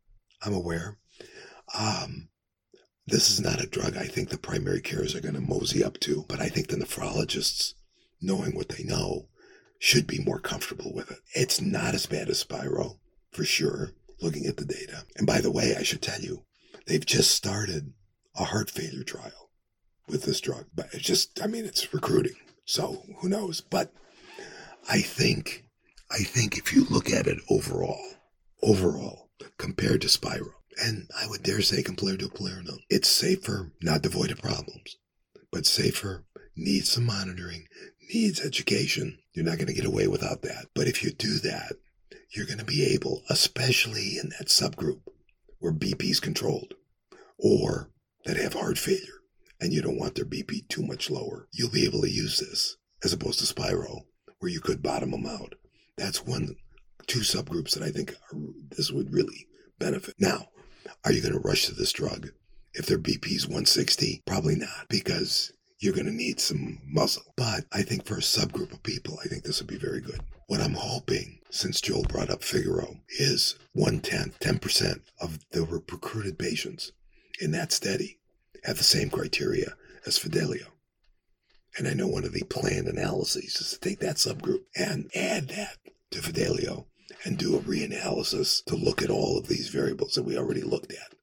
I'm 0.42 0.55
aware. 0.55 0.99
Um, 1.76 2.28
this 3.07 3.30
is 3.30 3.40
not 3.40 3.62
a 3.62 3.66
drug 3.66 3.96
I 3.96 4.07
think 4.07 4.30
the 4.30 4.38
primary 4.38 4.80
cares 4.80 5.14
are 5.14 5.20
going 5.20 5.34
to 5.34 5.40
mosey 5.40 5.84
up 5.84 5.98
to, 6.00 6.24
but 6.28 6.40
I 6.40 6.48
think 6.48 6.68
the 6.68 6.76
nephrologists, 6.76 7.74
knowing 8.20 8.57
what 8.57 8.70
they 8.70 8.82
know, 8.82 9.28
should 9.78 10.07
be 10.07 10.18
more 10.18 10.40
comfortable 10.40 10.92
with 10.92 11.11
it. 11.11 11.18
It's 11.34 11.61
not 11.61 11.94
as 11.94 12.07
bad 12.07 12.28
as 12.28 12.40
Spiro, 12.40 12.98
for 13.30 13.44
sure, 13.44 13.92
looking 14.20 14.46
at 14.46 14.57
the 14.57 14.64
data. 14.64 15.04
And 15.16 15.26
by 15.26 15.40
the 15.40 15.52
way, 15.52 15.76
I 15.78 15.82
should 15.82 16.02
tell 16.02 16.20
you, 16.20 16.44
they've 16.86 17.04
just 17.04 17.30
started 17.32 17.92
a 18.34 18.44
heart 18.44 18.70
failure 18.70 19.04
trial 19.04 19.50
with 20.09 20.24
this 20.24 20.40
drug. 20.40 20.66
But 20.74 20.88
it's 20.92 21.04
just, 21.04 21.40
I 21.42 21.46
mean, 21.46 21.64
it's 21.64 21.92
recruiting. 21.92 22.36
So 22.64 23.04
who 23.18 23.28
knows? 23.28 23.61
But 23.61 23.92
I 24.88 25.00
think, 25.00 25.64
I 26.11 26.18
think 26.18 26.57
if 26.57 26.72
you 26.72 26.84
look 26.90 27.11
at 27.11 27.26
it 27.26 27.38
overall, 27.50 28.04
overall, 28.62 29.28
compared 29.59 30.00
to 30.02 30.09
Spiro, 30.09 30.55
and 30.83 31.09
I 31.20 31.27
would 31.27 31.43
dare 31.43 31.62
say 31.62 31.83
compared 31.83 32.20
to 32.20 32.29
eplerenone. 32.29 32.81
It's 32.91 33.09
safer, 33.09 33.72
not 33.83 34.03
devoid 34.03 34.31
of 34.31 34.39
problems, 34.39 34.97
but 35.51 35.66
safer, 35.66 36.24
needs 36.55 36.91
some 36.91 37.07
monitoring, 37.07 37.66
needs 38.12 38.41
education. 38.41 39.18
You're 39.33 39.45
not 39.45 39.57
going 39.57 39.68
to 39.68 39.74
get 39.74 39.85
away 39.85 40.07
without 40.07 40.43
that. 40.43 40.66
But 40.74 40.87
if 40.87 41.03
you 41.03 41.11
do 41.12 41.39
that, 41.39 41.74
you're 42.31 42.47
going 42.47 42.59
to 42.59 42.64
be 42.64 42.85
able, 42.95 43.22
especially 43.29 44.18
in 44.18 44.31
that 44.31 44.49
subgroup 44.49 45.01
where 45.59 45.72
BP 45.72 46.05
is 46.11 46.20
controlled 46.20 46.74
or 47.39 47.91
that 48.24 48.37
have 48.37 48.55
heart 48.55 48.79
failure 48.79 49.22
and 49.61 49.72
you 49.72 49.81
don't 49.81 49.99
want 49.99 50.14
their 50.14 50.24
BP 50.24 50.68
too 50.68 50.83
much 50.83 51.11
lower, 51.11 51.49
you'll 51.53 51.70
be 51.70 51.85
able 51.85 52.03
to 52.03 52.11
use 52.11 52.39
this 52.39 52.77
as 53.05 53.12
opposed 53.12 53.39
to 53.39 53.47
Spiro 53.47 54.07
where 54.39 54.51
you 54.51 54.61
could 54.61 54.83
bottom 54.83 55.11
them 55.11 55.27
out. 55.27 55.55
That's 55.97 56.24
one, 56.27 56.57
two 57.07 57.20
subgroups 57.20 57.72
that 57.74 57.83
I 57.83 57.91
think 57.91 58.12
are, 58.12 58.39
this 58.77 58.91
would 58.91 59.12
really 59.12 59.47
benefit. 59.79 60.14
Now, 60.18 60.49
are 61.05 61.12
you 61.12 61.22
going 61.22 61.34
to 61.34 61.41
rush 61.41 61.66
to 61.66 61.74
this 61.74 61.93
drug? 61.93 62.30
If 62.74 62.87
their 62.87 62.99
BP 62.99 63.32
is 63.32 63.47
160, 63.47 64.22
probably 64.26 64.57
not 64.57 64.87
because 64.89 65.53
you're 65.78 65.95
going 65.95 66.07
to 66.07 66.12
need 66.12 66.41
some 66.41 66.78
muscle. 66.87 67.34
But 67.37 67.64
I 67.72 67.82
think 67.82 68.05
for 68.05 68.14
a 68.14 68.20
subgroup 68.20 68.72
of 68.72 68.82
people, 68.82 69.18
I 69.24 69.28
think 69.28 69.45
this 69.45 69.61
would 69.61 69.68
be 69.68 69.78
very 69.78 70.01
good. 70.01 70.20
What 70.47 70.61
I'm 70.61 70.74
hoping, 70.74 71.41
since 71.51 71.80
Joel 71.80 72.05
brought 72.05 72.30
up 72.30 72.43
Figaro, 72.43 72.99
is 73.18 73.57
one 73.72 74.01
tenth, 74.01 74.39
10% 74.41 75.01
of 75.20 75.39
the 75.51 75.64
recruited 75.64 76.39
patients 76.39 76.93
in 77.41 77.51
that 77.53 77.72
study 77.72 78.18
have 78.64 78.78
the 78.78 78.84
same 78.84 79.11
criteria 79.11 79.74
as 80.07 80.18
Fidelio. 80.18 80.66
And 81.78 81.87
I 81.87 81.93
know 81.93 82.07
one 82.07 82.24
of 82.24 82.32
the 82.32 82.45
planned 82.45 82.87
analyses 82.87 83.61
is 83.61 83.70
to 83.72 83.80
take 83.80 83.99
that 84.01 84.16
subgroup 84.16 84.64
and 84.74 85.11
add 85.14 85.49
that 85.49 85.76
to 86.12 86.22
Fidelio 86.22 86.87
and 87.25 87.39
do 87.39 87.57
a 87.57 87.61
reanalysis 87.61 88.64
to 88.64 88.77
look 88.77 89.03
at 89.03 89.11
all 89.11 89.39
of 89.39 89.49
these 89.49 89.69
variables 89.69 90.14
that 90.14 90.25
we 90.25 90.37
already 90.37 90.62
looked 90.62 90.93
at. 90.93 91.14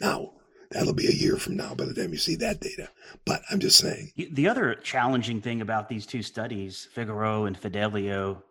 Now, 0.00 0.32
that'll 0.70 0.94
be 0.94 1.06
a 1.06 1.12
year 1.12 1.36
from 1.36 1.56
now 1.56 1.74
by 1.74 1.84
the 1.84 1.94
time 1.94 2.12
you 2.12 2.18
see 2.18 2.36
that 2.36 2.60
data. 2.60 2.88
But 3.24 3.42
I'm 3.50 3.60
just 3.60 3.78
saying. 3.78 4.12
The 4.16 4.48
other 4.48 4.74
challenging 4.74 5.40
thing 5.40 5.60
about 5.60 5.88
these 5.88 6.06
two 6.06 6.22
studies, 6.22 6.88
Figaro 6.92 7.44
and 7.44 7.56
Fidelio, 7.56 8.42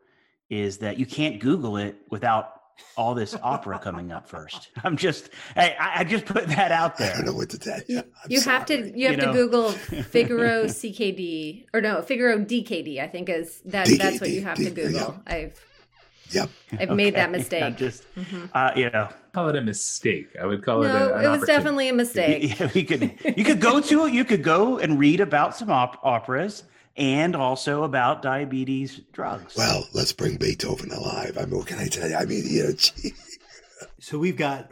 is 0.50 0.78
that 0.80 1.00
you 1.00 1.06
can't 1.06 1.40
Google 1.40 1.78
it 1.78 1.96
without 2.10 2.62
all 2.98 3.14
this 3.14 3.36
opera 3.42 3.80
coming 3.80 4.12
up 4.12 4.28
first. 4.28 4.70
I'm 4.84 4.98
just, 4.98 5.30
hey, 5.56 5.76
I, 5.80 6.04
just 6.04 6.26
put 6.26 6.48
that 6.48 6.72
out 6.72 6.98
there. 6.98 7.14
I 7.14 7.18
don't 7.18 7.26
know 7.26 7.34
what 7.34 7.50
to 7.52 7.60
tell 7.60 7.80
you. 7.88 8.00
I'm 8.00 8.06
you 8.32 8.40
sorry. 8.40 8.58
have 8.58 8.66
to, 8.68 8.98
you 8.98 9.08
have 9.08 9.16
you 9.16 9.26
know? 9.26 9.28
to 9.28 9.34
Google 9.34 9.70
Figaro 10.10 10.66
CKD 10.66 11.66
or 11.74 11.82
no, 11.82 12.02
Figaro 12.02 12.38
DKD. 12.40 13.00
I 13.00 13.08
think 13.08 13.30
is 13.30 13.62
that 13.66 13.88
DKD, 13.88 13.98
that's 13.98 14.22
what 14.22 14.30
you 14.30 14.42
have 14.44 14.58
D- 14.58 14.66
to 14.66 14.72
Google. 14.72 15.22
Yeah. 15.28 15.34
I've 15.34 15.66
Yep. 16.32 16.50
I've 16.74 16.82
okay. 16.82 16.94
made 16.94 17.16
that 17.16 17.32
mistake. 17.38 17.78
just, 17.78 18.04
mm-hmm. 18.16 18.46
uh, 18.54 18.72
you 18.76 18.90
know, 18.90 19.10
call 19.34 19.50
it 19.50 19.56
a 19.56 19.62
mistake. 19.62 20.30
I 20.42 20.46
would 20.46 20.64
call 20.64 20.82
no, 20.82 20.88
it. 20.88 21.22
No, 21.22 21.34
it 21.34 21.40
was 21.40 21.48
definitely 21.48 21.90
a 21.90 21.94
mistake. 21.94 22.60
Yeah, 22.60 22.70
we 22.74 22.84
could, 22.84 23.14
you 23.38 23.44
could 23.44 23.62
go 23.62 23.80
to, 23.82 24.06
it, 24.06 24.14
you 24.14 24.26
could 24.26 24.44
go 24.44 24.78
and 24.78 25.00
read 25.00 25.20
about 25.20 25.56
some 25.56 25.70
op- 25.70 26.00
operas 26.04 26.64
and 26.98 27.36
also 27.36 27.84
about 27.84 28.22
diabetes 28.22 29.02
drugs. 29.14 29.56
Well, 29.56 29.88
let's 29.94 30.12
bring 30.12 30.38
Beethoven 30.38 30.92
alive. 30.92 31.38
I 31.38 31.46
mean, 31.46 31.58
what 31.58 31.68
can 31.68 31.80
I 31.80 31.88
tell 31.88 32.10
you? 32.10 32.16
I 32.16 32.26
mean, 32.26 32.44
you 32.46 32.64
know, 32.64 33.12
so 34.00 34.20
we've 34.20 34.38
got 34.38 34.72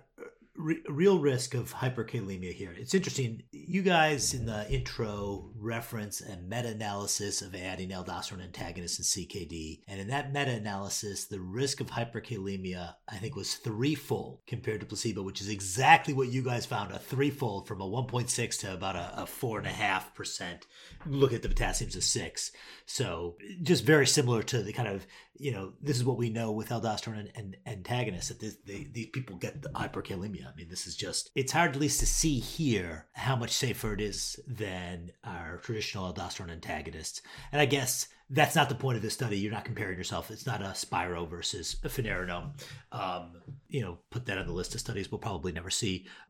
re- 0.59 0.81
real 0.87 1.19
risk 1.19 1.53
of 1.53 1.73
hyperkalemia 1.73 2.53
here. 2.53 2.73
It's 2.77 2.93
interesting. 2.93 3.43
you 3.51 3.81
guys 3.81 4.33
in 4.33 4.45
the 4.45 4.69
intro 4.69 5.49
reference 5.55 6.21
a 6.21 6.37
meta-analysis 6.37 7.41
of 7.41 7.55
adding 7.55 7.89
aldosterone 7.89 8.43
antagonists 8.43 8.99
in 8.99 9.25
CKD, 9.25 9.79
and 9.87 9.99
in 9.99 10.07
that 10.09 10.33
meta-analysis, 10.33 11.25
the 11.25 11.39
risk 11.39 11.79
of 11.79 11.87
hyperkalemia 11.87 12.95
I 13.07 13.15
think 13.15 13.35
was 13.35 13.55
threefold 13.55 14.39
compared 14.45 14.81
to 14.81 14.85
placebo, 14.85 15.23
which 15.23 15.41
is 15.41 15.49
exactly 15.49 16.13
what 16.13 16.29
you 16.29 16.43
guys 16.43 16.65
found 16.65 16.91
a 16.91 16.99
threefold 16.99 17.67
from 17.67 17.81
a 17.81 17.85
1.6 17.85 18.59
to 18.59 18.73
about 18.73 18.95
a, 18.95 19.23
a 19.23 19.25
four 19.25 19.57
and 19.57 19.67
a 19.67 19.71
half 19.71 20.13
percent. 20.13 20.67
Look 21.05 21.33
at 21.33 21.41
the 21.41 21.49
potassiums 21.49 21.95
of 21.95 22.03
six, 22.03 22.51
so 22.85 23.37
just 23.63 23.85
very 23.85 24.05
similar 24.05 24.43
to 24.43 24.61
the 24.61 24.73
kind 24.73 24.89
of 24.89 25.07
you 25.39 25.51
know 25.53 25.71
this 25.81 25.97
is 25.97 26.03
what 26.03 26.17
we 26.17 26.29
know 26.29 26.51
with 26.51 26.69
aldosterone 26.69 27.19
and, 27.19 27.31
and 27.35 27.57
antagonists 27.65 28.27
that 28.27 28.39
this, 28.39 28.57
they, 28.67 28.87
these 28.91 29.07
people 29.07 29.37
get 29.37 29.61
the 29.61 29.69
hyperkalemia. 29.69 30.48
I 30.49 30.55
mean, 30.55 30.69
this 30.69 30.87
is 30.87 30.95
just 30.95 31.29
it's 31.35 31.51
hard 31.51 31.71
at 31.71 31.79
least 31.79 31.99
to 31.99 32.05
see 32.05 32.39
here 32.39 33.07
how 33.13 33.35
much 33.35 33.51
safer 33.51 33.93
it 33.93 34.01
is 34.01 34.39
than 34.47 35.11
our 35.23 35.57
traditional 35.57 36.11
aldosterone 36.11 36.51
antagonists. 36.51 37.21
And 37.51 37.61
I 37.61 37.65
guess 37.65 38.07
that's 38.31 38.55
not 38.55 38.69
the 38.69 38.75
point 38.75 38.95
of 38.95 39.01
this 39.01 39.13
study. 39.13 39.37
You're 39.37 39.51
not 39.51 39.65
comparing 39.65 39.97
yourself. 39.97 40.29
It's 40.31 40.45
not 40.45 40.61
a 40.61 40.75
Spiro 40.75 41.25
versus 41.25 41.77
a 41.83 41.89
finerenone. 41.89 42.51
Um, 42.91 43.41
you 43.67 43.81
know, 43.81 43.97
put 44.11 44.25
that 44.27 44.37
on 44.37 44.45
the 44.47 44.53
list 44.53 44.75
of 44.75 44.81
studies 44.81 45.11
we'll 45.11 45.19
probably 45.19 45.51
never 45.51 45.69
see. 45.69 46.07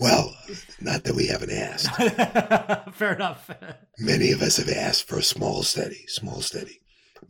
well, 0.00 0.34
not 0.80 1.04
that 1.04 1.14
we 1.16 1.26
haven't 1.26 1.52
asked. 1.52 1.94
Fair 2.94 3.14
enough. 3.14 3.50
Many 3.98 4.32
of 4.32 4.42
us 4.42 4.58
have 4.58 4.68
asked 4.68 5.08
for 5.08 5.18
a 5.18 5.22
small 5.22 5.62
study, 5.62 6.04
small 6.06 6.40
study, 6.40 6.80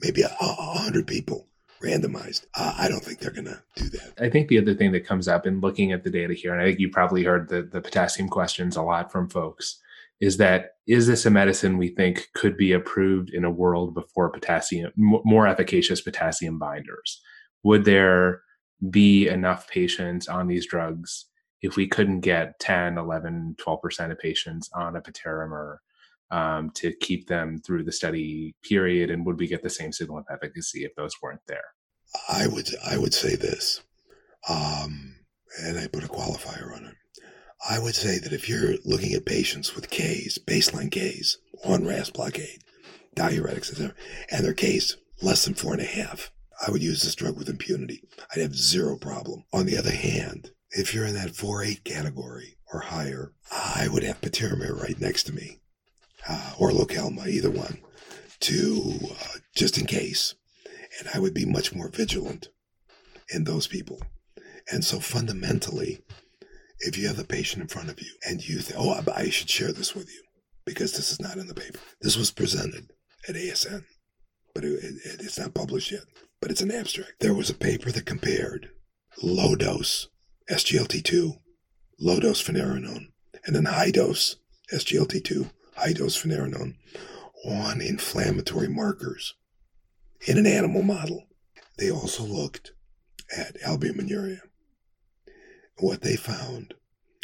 maybe 0.00 0.22
a, 0.22 0.36
a 0.40 0.78
hundred 0.78 1.06
people 1.06 1.48
randomized. 1.82 2.46
Uh, 2.54 2.74
I 2.78 2.88
don't 2.88 3.02
think 3.02 3.18
they're 3.18 3.30
going 3.30 3.46
to 3.46 3.62
do 3.76 3.88
that. 3.90 4.14
I 4.20 4.28
think 4.28 4.48
the 4.48 4.58
other 4.58 4.74
thing 4.74 4.92
that 4.92 5.06
comes 5.06 5.28
up 5.28 5.46
in 5.46 5.60
looking 5.60 5.92
at 5.92 6.04
the 6.04 6.10
data 6.10 6.34
here, 6.34 6.52
and 6.52 6.60
I 6.60 6.66
think 6.66 6.80
you 6.80 6.90
probably 6.90 7.24
heard 7.24 7.48
the, 7.48 7.62
the 7.62 7.80
potassium 7.80 8.28
questions 8.28 8.76
a 8.76 8.82
lot 8.82 9.12
from 9.12 9.28
folks, 9.28 9.80
is 10.20 10.36
that 10.38 10.72
is 10.86 11.06
this 11.06 11.26
a 11.26 11.30
medicine 11.30 11.78
we 11.78 11.88
think 11.88 12.28
could 12.34 12.56
be 12.56 12.72
approved 12.72 13.30
in 13.30 13.44
a 13.44 13.50
world 13.50 13.94
before 13.94 14.30
potassium, 14.30 14.92
more 14.96 15.46
efficacious 15.46 16.00
potassium 16.00 16.58
binders? 16.58 17.20
Would 17.62 17.84
there 17.84 18.42
be 18.90 19.28
enough 19.28 19.68
patients 19.68 20.28
on 20.28 20.48
these 20.48 20.66
drugs 20.66 21.26
if 21.62 21.76
we 21.76 21.86
couldn't 21.86 22.20
get 22.20 22.58
10, 22.60 22.98
11, 22.98 23.56
12% 23.60 24.10
of 24.10 24.18
patients 24.18 24.70
on 24.74 24.96
a 24.96 25.00
patiromer 25.00 25.78
um, 26.30 26.70
to 26.74 26.92
keep 27.00 27.26
them 27.28 27.58
through 27.58 27.84
the 27.84 27.92
study 27.92 28.54
period? 28.62 29.10
And 29.10 29.24
would 29.26 29.38
we 29.38 29.46
get 29.46 29.62
the 29.62 29.70
same 29.70 29.92
signal 29.92 30.18
of 30.18 30.24
efficacy 30.30 30.84
if 30.84 30.94
those 30.94 31.14
weren't 31.22 31.40
there? 31.46 31.64
I 32.28 32.46
would 32.46 32.68
I 32.84 32.98
would 32.98 33.14
say 33.14 33.36
this, 33.36 33.82
um, 34.48 35.16
and 35.62 35.78
I 35.78 35.86
put 35.88 36.04
a 36.04 36.08
qualifier 36.08 36.74
on 36.74 36.84
it. 36.86 36.94
I 37.68 37.78
would 37.78 37.94
say 37.94 38.18
that 38.18 38.32
if 38.32 38.48
you're 38.48 38.74
looking 38.84 39.12
at 39.12 39.26
patients 39.26 39.74
with 39.74 39.90
Ks, 39.90 40.38
baseline 40.38 40.90
Ks, 40.90 41.38
on 41.64 41.84
RAS 41.84 42.08
blockade, 42.10 42.62
diuretics, 43.16 43.78
and 44.30 44.44
their 44.44 44.54
Ks 44.54 44.96
less 45.20 45.44
than 45.44 45.54
four 45.54 45.72
and 45.72 45.82
a 45.82 45.86
half, 45.86 46.30
I 46.64 46.70
would 46.70 46.82
use 46.82 47.02
this 47.02 47.14
drug 47.14 47.36
with 47.36 47.48
impunity. 47.48 48.02
I'd 48.32 48.42
have 48.42 48.54
zero 48.54 48.96
problem. 48.96 49.44
On 49.52 49.66
the 49.66 49.76
other 49.76 49.90
hand, 49.90 50.52
if 50.70 50.94
you're 50.94 51.06
in 51.06 51.14
that 51.14 51.32
4-8 51.32 51.84
category 51.84 52.56
or 52.72 52.80
higher, 52.80 53.32
I 53.50 53.88
would 53.90 54.02
have 54.02 54.20
patiromer 54.20 54.80
right 54.80 55.00
next 55.00 55.24
to 55.24 55.32
me 55.32 55.60
uh, 56.28 56.52
or 56.58 56.70
Lokelma, 56.70 57.26
either 57.26 57.50
one, 57.50 57.78
to 58.40 58.92
uh, 59.10 59.38
just 59.54 59.78
in 59.78 59.86
case. 59.86 60.34
And 60.98 61.08
I 61.14 61.18
would 61.18 61.34
be 61.34 61.44
much 61.44 61.74
more 61.74 61.88
vigilant 61.88 62.48
in 63.30 63.44
those 63.44 63.66
people. 63.66 64.00
And 64.70 64.84
so 64.84 65.00
fundamentally, 65.00 66.00
if 66.80 66.96
you 66.96 67.06
have 67.08 67.16
the 67.16 67.24
patient 67.24 67.62
in 67.62 67.68
front 67.68 67.90
of 67.90 68.00
you 68.00 68.10
and 68.26 68.46
you 68.46 68.58
think, 68.58 68.78
oh, 68.78 69.02
I 69.14 69.30
should 69.30 69.50
share 69.50 69.72
this 69.72 69.94
with 69.94 70.08
you 70.08 70.22
because 70.64 70.92
this 70.92 71.10
is 71.10 71.20
not 71.20 71.36
in 71.36 71.46
the 71.46 71.54
paper. 71.54 71.78
This 72.00 72.16
was 72.16 72.30
presented 72.30 72.90
at 73.28 73.34
ASN, 73.34 73.84
but 74.54 74.64
it, 74.64 74.84
it, 74.84 75.20
it's 75.20 75.38
not 75.38 75.54
published 75.54 75.90
yet, 75.90 76.04
but 76.40 76.50
it's 76.50 76.60
an 76.60 76.70
abstract. 76.70 77.14
There 77.20 77.34
was 77.34 77.50
a 77.50 77.54
paper 77.54 77.90
that 77.90 78.06
compared 78.06 78.70
low 79.22 79.56
dose 79.56 80.08
SGLT2, 80.50 81.38
low 81.98 82.20
dose 82.20 82.42
finerenone, 82.42 83.06
and 83.44 83.56
then 83.56 83.64
high 83.64 83.90
dose 83.90 84.36
SGLT2 84.72 85.50
high 85.78 85.92
dose 85.92 86.20
finerenone 86.20 86.74
on 87.44 87.80
inflammatory 87.80 88.68
markers 88.68 89.34
in 90.26 90.36
an 90.38 90.46
animal 90.46 90.82
model. 90.82 91.24
They 91.78 91.90
also 91.90 92.24
looked 92.24 92.72
at 93.36 93.60
albuminuria. 93.60 94.40
What 95.78 96.02
they 96.02 96.16
found 96.16 96.74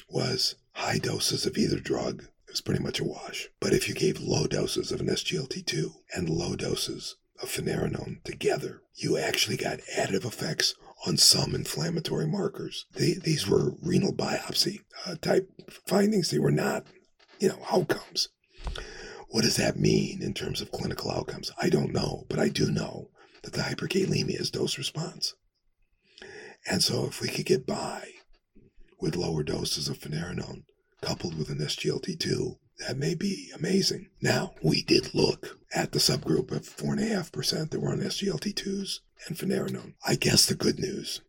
was 0.08 0.54
high 0.72 0.98
doses 0.98 1.46
of 1.46 1.58
either 1.58 1.80
drug. 1.80 2.22
It 2.46 2.52
was 2.52 2.60
pretty 2.60 2.82
much 2.82 3.00
a 3.00 3.04
wash. 3.04 3.48
But 3.60 3.72
if 3.72 3.88
you 3.88 3.94
gave 3.94 4.20
low 4.20 4.46
doses 4.46 4.92
of 4.92 5.00
an 5.00 5.08
SGLT2 5.08 5.92
and 6.14 6.28
low 6.28 6.54
doses 6.54 7.16
of 7.42 7.48
finerenone 7.48 8.22
together, 8.22 8.82
you 8.94 9.18
actually 9.18 9.56
got 9.56 9.80
additive 9.98 10.24
effects 10.24 10.74
on 11.06 11.16
some 11.16 11.54
inflammatory 11.54 12.28
markers. 12.28 12.86
They, 12.92 13.14
these 13.14 13.48
were 13.48 13.74
renal 13.82 14.12
biopsy 14.12 14.80
uh, 15.04 15.16
type 15.20 15.50
findings. 15.86 16.30
They 16.30 16.38
were 16.38 16.52
not, 16.52 16.86
you 17.40 17.48
know, 17.48 17.58
outcomes. 17.72 18.28
What 19.28 19.42
does 19.42 19.56
that 19.56 19.78
mean 19.78 20.22
in 20.22 20.34
terms 20.34 20.60
of 20.60 20.70
clinical 20.70 21.10
outcomes? 21.10 21.50
I 21.60 21.68
don't 21.68 21.92
know, 21.92 22.24
but 22.28 22.38
I 22.38 22.48
do 22.48 22.70
know 22.70 23.10
that 23.42 23.52
the 23.52 23.62
hyperkalemia 23.62 24.40
is 24.40 24.50
dose 24.50 24.78
response. 24.78 25.34
And 26.70 26.82
so 26.82 27.06
if 27.06 27.20
we 27.20 27.28
could 27.28 27.44
get 27.44 27.66
by 27.66 28.08
with 29.00 29.16
lower 29.16 29.42
doses 29.42 29.88
of 29.88 29.98
finerenone 29.98 30.62
coupled 31.02 31.36
with 31.36 31.50
an 31.50 31.58
SGLT2, 31.58 32.56
that 32.78 32.96
may 32.96 33.14
be 33.14 33.50
amazing. 33.54 34.08
Now, 34.20 34.54
we 34.62 34.82
did 34.82 35.14
look 35.14 35.58
at 35.74 35.92
the 35.92 35.98
subgroup 35.98 36.50
of 36.50 36.62
4.5% 36.62 37.70
that 37.70 37.80
were 37.80 37.90
on 37.90 38.00
SGLT2s 38.00 39.00
and 39.28 39.36
finerenone. 39.36 39.94
I 40.06 40.16
guess 40.16 40.46
the 40.46 40.54
good 40.54 40.78
news 40.78 41.20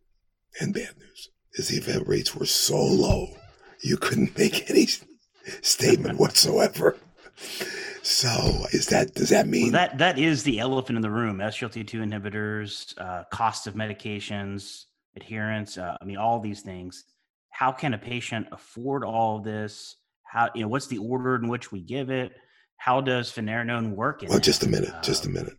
and 0.60 0.72
bad 0.74 0.96
news 0.98 1.30
is 1.54 1.68
the 1.68 1.76
event 1.76 2.08
rates 2.08 2.34
were 2.34 2.46
so 2.46 2.82
low, 2.82 3.36
you 3.80 3.96
couldn't 3.96 4.38
make 4.38 4.70
any 4.70 4.86
statement 5.62 6.18
whatsoever. 6.18 6.96
So 8.02 8.66
is 8.70 8.86
that 8.86 9.14
does 9.14 9.30
that 9.30 9.46
mean 9.46 9.64
well, 9.64 9.72
that 9.72 9.98
that 9.98 10.18
is 10.18 10.42
the 10.42 10.58
elephant 10.60 10.96
in 10.96 11.02
the 11.02 11.10
room? 11.10 11.38
SGLT2 11.38 11.94
inhibitors, 11.94 12.94
uh, 12.98 13.24
cost 13.32 13.66
of 13.66 13.74
medications, 13.74 14.84
adherence. 15.16 15.76
Uh, 15.76 15.96
I 16.00 16.04
mean, 16.04 16.16
all 16.16 16.40
these 16.40 16.62
things. 16.62 17.04
How 17.50 17.72
can 17.72 17.94
a 17.94 17.98
patient 17.98 18.48
afford 18.52 19.04
all 19.04 19.38
of 19.38 19.44
this? 19.44 19.96
How 20.22 20.50
you 20.54 20.62
know 20.62 20.68
what's 20.68 20.86
the 20.86 20.98
order 20.98 21.36
in 21.36 21.48
which 21.48 21.72
we 21.72 21.80
give 21.80 22.10
it? 22.10 22.32
How 22.76 23.00
does 23.00 23.32
finerenone 23.32 23.90
work? 23.90 24.22
well, 24.28 24.38
just 24.38 24.62
a 24.62 24.68
minute, 24.68 24.90
uh, 24.90 25.02
just 25.02 25.26
a 25.26 25.30
minute. 25.30 25.56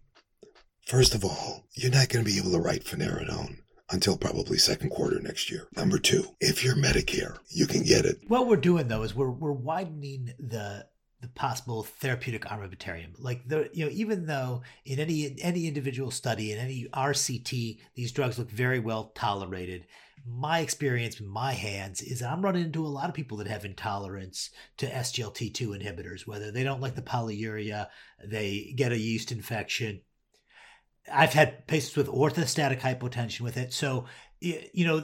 First 0.86 1.16
of 1.16 1.26
all, 1.26 1.66
you're 1.74 1.92
not 1.92 2.10
going 2.10 2.24
to 2.24 2.32
be 2.32 2.38
able 2.38 2.52
to 2.52 2.60
write 2.60 2.86
finerenone 2.86 3.58
until 3.92 4.18
probably 4.18 4.58
second 4.58 4.90
quarter 4.90 5.20
next 5.20 5.52
year. 5.52 5.68
Number 5.76 5.98
two, 5.98 6.26
if 6.40 6.64
you're 6.64 6.76
Medicare, 6.76 7.38
you 7.50 7.68
can 7.68 7.84
get 7.84 8.06
it. 8.06 8.20
What 8.28 8.48
we're 8.48 8.58
doing 8.58 8.88
though 8.88 9.04
is 9.04 9.16
we're 9.16 9.32
we're 9.32 9.52
widening 9.52 10.34
the 10.40 10.86
the 11.22 11.28
possible 11.30 11.84
therapeutic 11.84 12.46
armamentarium. 12.46 13.14
Like 13.18 13.48
the 13.48 13.70
you 13.74 13.86
know 13.86 13.92
even 13.92 14.26
though 14.26 14.62
in 14.86 15.00
any 15.00 15.36
any 15.42 15.68
individual 15.68 16.12
study 16.12 16.52
in 16.52 16.60
any 16.60 16.88
RCT 16.94 17.80
these 17.96 18.12
drugs 18.12 18.38
look 18.38 18.52
very 18.52 18.80
well 18.80 19.12
tolerated, 19.16 19.88
my 20.26 20.60
experience 20.60 21.20
in 21.20 21.28
my 21.28 21.54
hands 21.54 22.02
is 22.02 22.20
that 22.20 22.32
I'm 22.32 22.42
running 22.42 22.66
into 22.66 22.86
a 22.86 22.88
lot 22.88 23.10
of 23.10 23.16
people 23.16 23.38
that 23.38 23.48
have 23.48 23.66
intolerance 23.66 24.50
to 24.78 24.90
SGLT2 24.90 25.82
inhibitors, 25.82 26.28
whether 26.28 26.52
they 26.52 26.64
don't 26.64 26.82
like 26.82 26.96
the 26.96 27.02
polyuria, 27.02 27.88
they 28.24 28.74
get 28.76 28.92
a 28.92 28.98
yeast 28.98 29.32
infection. 29.32 30.02
I've 31.12 31.34
had 31.34 31.66
patients 31.68 31.96
with 31.96 32.08
orthostatic 32.08 32.82
hypotension 32.82 33.42
with 33.42 33.58
it. 33.58 33.72
So, 33.74 34.06
you 34.40 34.86
know, 34.86 35.04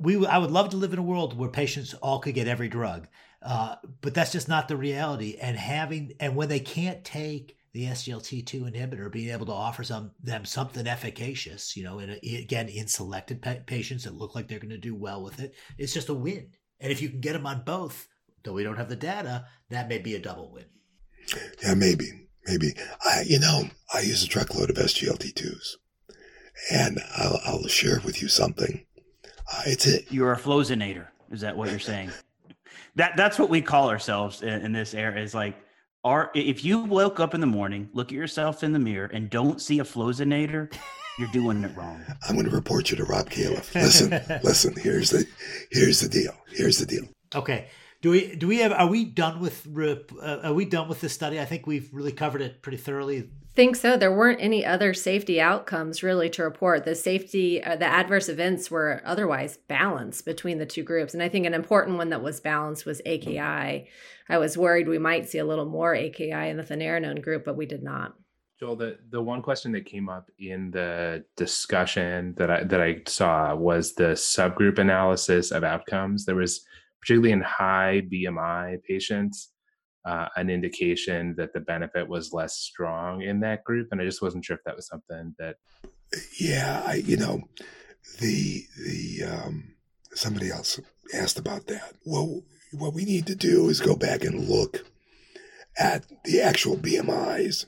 we 0.00 0.26
I 0.26 0.38
would 0.38 0.50
love 0.50 0.70
to 0.70 0.76
live 0.76 0.92
in 0.92 0.98
a 0.98 1.02
world 1.02 1.36
where 1.36 1.50
patients 1.50 1.94
all 1.94 2.18
could 2.18 2.34
get 2.34 2.48
every 2.48 2.68
drug. 2.68 3.06
Uh, 3.44 3.76
but 4.00 4.14
that's 4.14 4.32
just 4.32 4.48
not 4.48 4.68
the 4.68 4.76
reality. 4.76 5.36
And 5.40 5.56
having 5.56 6.14
and 6.18 6.34
when 6.34 6.48
they 6.48 6.60
can't 6.60 7.04
take 7.04 7.58
the 7.72 7.86
SGLT2 7.86 8.72
inhibitor, 8.72 9.12
being 9.12 9.30
able 9.30 9.46
to 9.46 9.52
offer 9.52 9.84
some 9.84 10.12
them 10.22 10.46
something 10.46 10.86
efficacious, 10.86 11.76
you 11.76 11.84
know, 11.84 11.98
and 11.98 12.12
again 12.12 12.68
in 12.68 12.88
selected 12.88 13.42
pa- 13.42 13.56
patients 13.66 14.04
that 14.04 14.14
look 14.14 14.34
like 14.34 14.48
they're 14.48 14.58
going 14.58 14.70
to 14.70 14.78
do 14.78 14.94
well 14.94 15.22
with 15.22 15.40
it, 15.40 15.54
it's 15.76 15.92
just 15.92 16.08
a 16.08 16.14
win. 16.14 16.52
And 16.80 16.90
if 16.90 17.02
you 17.02 17.10
can 17.10 17.20
get 17.20 17.34
them 17.34 17.46
on 17.46 17.62
both, 17.64 18.08
though 18.44 18.54
we 18.54 18.62
don't 18.62 18.76
have 18.76 18.88
the 18.88 18.96
data, 18.96 19.46
that 19.68 19.88
may 19.88 19.98
be 19.98 20.14
a 20.14 20.20
double 20.20 20.50
win. 20.50 20.64
Yeah, 21.62 21.74
maybe, 21.74 22.28
maybe. 22.46 22.74
I, 23.04 23.24
you 23.26 23.40
know, 23.40 23.64
I 23.92 24.00
use 24.00 24.22
a 24.22 24.28
truckload 24.28 24.70
of 24.70 24.76
SGLT2s, 24.76 25.76
and 26.70 27.00
I'll, 27.16 27.40
I'll 27.44 27.66
share 27.68 28.00
with 28.04 28.22
you 28.22 28.28
something. 28.28 28.86
Uh, 29.52 29.62
it's 29.66 29.86
it. 29.86 30.06
You're 30.10 30.32
a 30.32 30.38
flozinator. 30.38 31.08
Is 31.30 31.40
that 31.40 31.56
what 31.56 31.70
you're 31.70 31.78
saying? 31.78 32.10
That 32.96 33.16
that's 33.16 33.38
what 33.38 33.50
we 33.50 33.60
call 33.60 33.88
ourselves 33.90 34.42
in, 34.42 34.66
in 34.66 34.72
this 34.72 34.94
era 34.94 35.20
is 35.20 35.34
like 35.34 35.56
are 36.04 36.30
if 36.34 36.64
you 36.64 36.80
woke 36.80 37.20
up 37.20 37.34
in 37.34 37.40
the 37.40 37.46
morning 37.46 37.88
look 37.92 38.08
at 38.08 38.14
yourself 38.14 38.62
in 38.62 38.72
the 38.72 38.78
mirror 38.78 39.10
and 39.12 39.30
don't 39.30 39.60
see 39.60 39.78
a 39.78 39.84
flozinator 39.84 40.72
you're 41.18 41.28
doing 41.32 41.62
it 41.64 41.76
wrong 41.76 42.04
i'm 42.28 42.34
going 42.34 42.48
to 42.48 42.54
report 42.54 42.90
you 42.90 42.96
to 42.96 43.04
rob 43.04 43.28
califf 43.30 43.74
listen 43.74 44.10
listen 44.42 44.74
here's 44.76 45.10
the 45.10 45.26
here's 45.70 46.00
the 46.00 46.08
deal 46.08 46.34
here's 46.48 46.78
the 46.78 46.86
deal 46.86 47.04
okay 47.34 47.68
Do 48.02 48.10
we 48.10 48.36
do 48.36 48.46
we 48.46 48.58
have 48.58 48.72
are 48.72 48.86
we 48.86 49.06
done 49.06 49.40
with 49.40 49.66
uh, 49.66 50.40
are 50.42 50.52
we 50.52 50.66
done 50.66 50.88
with 50.88 51.00
this 51.00 51.14
study? 51.14 51.40
I 51.40 51.46
think 51.46 51.66
we've 51.66 51.88
really 51.90 52.12
covered 52.12 52.42
it 52.42 52.60
pretty 52.60 52.76
thoroughly. 52.76 53.30
Think 53.54 53.76
so. 53.76 53.96
There 53.96 54.12
weren't 54.12 54.40
any 54.40 54.66
other 54.66 54.92
safety 54.92 55.40
outcomes 55.40 56.02
really 56.02 56.28
to 56.30 56.42
report. 56.42 56.84
The 56.84 56.96
safety, 56.96 57.62
uh, 57.62 57.76
the 57.76 57.86
adverse 57.86 58.28
events 58.28 58.68
were 58.68 59.00
otherwise 59.04 59.58
balanced 59.68 60.24
between 60.24 60.58
the 60.58 60.66
two 60.66 60.82
groups. 60.82 61.14
And 61.14 61.22
I 61.22 61.28
think 61.28 61.46
an 61.46 61.54
important 61.54 61.96
one 61.96 62.08
that 62.08 62.22
was 62.22 62.40
balanced 62.40 62.84
was 62.84 63.00
AKI. 63.06 63.86
I 64.28 64.38
was 64.38 64.58
worried 64.58 64.88
we 64.88 64.98
might 64.98 65.28
see 65.28 65.38
a 65.38 65.44
little 65.44 65.66
more 65.66 65.94
AKI 65.94 66.48
in 66.48 66.56
the 66.56 66.64
finerenone 66.64 67.22
group, 67.22 67.44
but 67.44 67.56
we 67.56 67.64
did 67.64 67.84
not. 67.84 68.14
Joel, 68.58 68.74
the, 68.74 68.98
the 69.10 69.22
one 69.22 69.40
question 69.40 69.70
that 69.72 69.86
came 69.86 70.08
up 70.08 70.30
in 70.38 70.72
the 70.72 71.24
discussion 71.36 72.34
that 72.36 72.50
I 72.50 72.64
that 72.64 72.80
I 72.80 73.02
saw 73.06 73.54
was 73.54 73.94
the 73.94 74.14
subgroup 74.14 74.78
analysis 74.78 75.50
of 75.50 75.64
outcomes. 75.64 76.24
There 76.24 76.36
was 76.36 76.64
particularly 77.00 77.32
in 77.32 77.40
high 77.40 78.02
BMI 78.10 78.82
patients, 78.84 79.50
uh, 80.04 80.28
an 80.36 80.50
indication 80.50 81.34
that 81.36 81.52
the 81.52 81.60
benefit 81.60 82.08
was 82.08 82.32
less 82.32 82.56
strong 82.56 83.22
in 83.22 83.40
that 83.40 83.64
group, 83.64 83.88
and 83.90 84.00
I 84.00 84.04
just 84.04 84.22
wasn't 84.22 84.44
sure 84.44 84.56
if 84.56 84.64
that 84.64 84.76
was 84.76 84.86
something 84.86 85.34
that. 85.38 85.56
Yeah, 86.38 86.82
I 86.86 86.94
you 86.94 87.16
know, 87.16 87.42
the 88.20 88.64
the 88.84 89.24
um, 89.24 89.74
somebody 90.12 90.50
else 90.50 90.78
asked 91.14 91.38
about 91.38 91.66
that. 91.68 91.94
Well, 92.04 92.42
what 92.72 92.94
we 92.94 93.04
need 93.04 93.26
to 93.26 93.34
do 93.34 93.68
is 93.68 93.80
go 93.80 93.96
back 93.96 94.24
and 94.24 94.48
look 94.48 94.84
at 95.78 96.04
the 96.24 96.40
actual 96.40 96.76
BMIs 96.76 97.66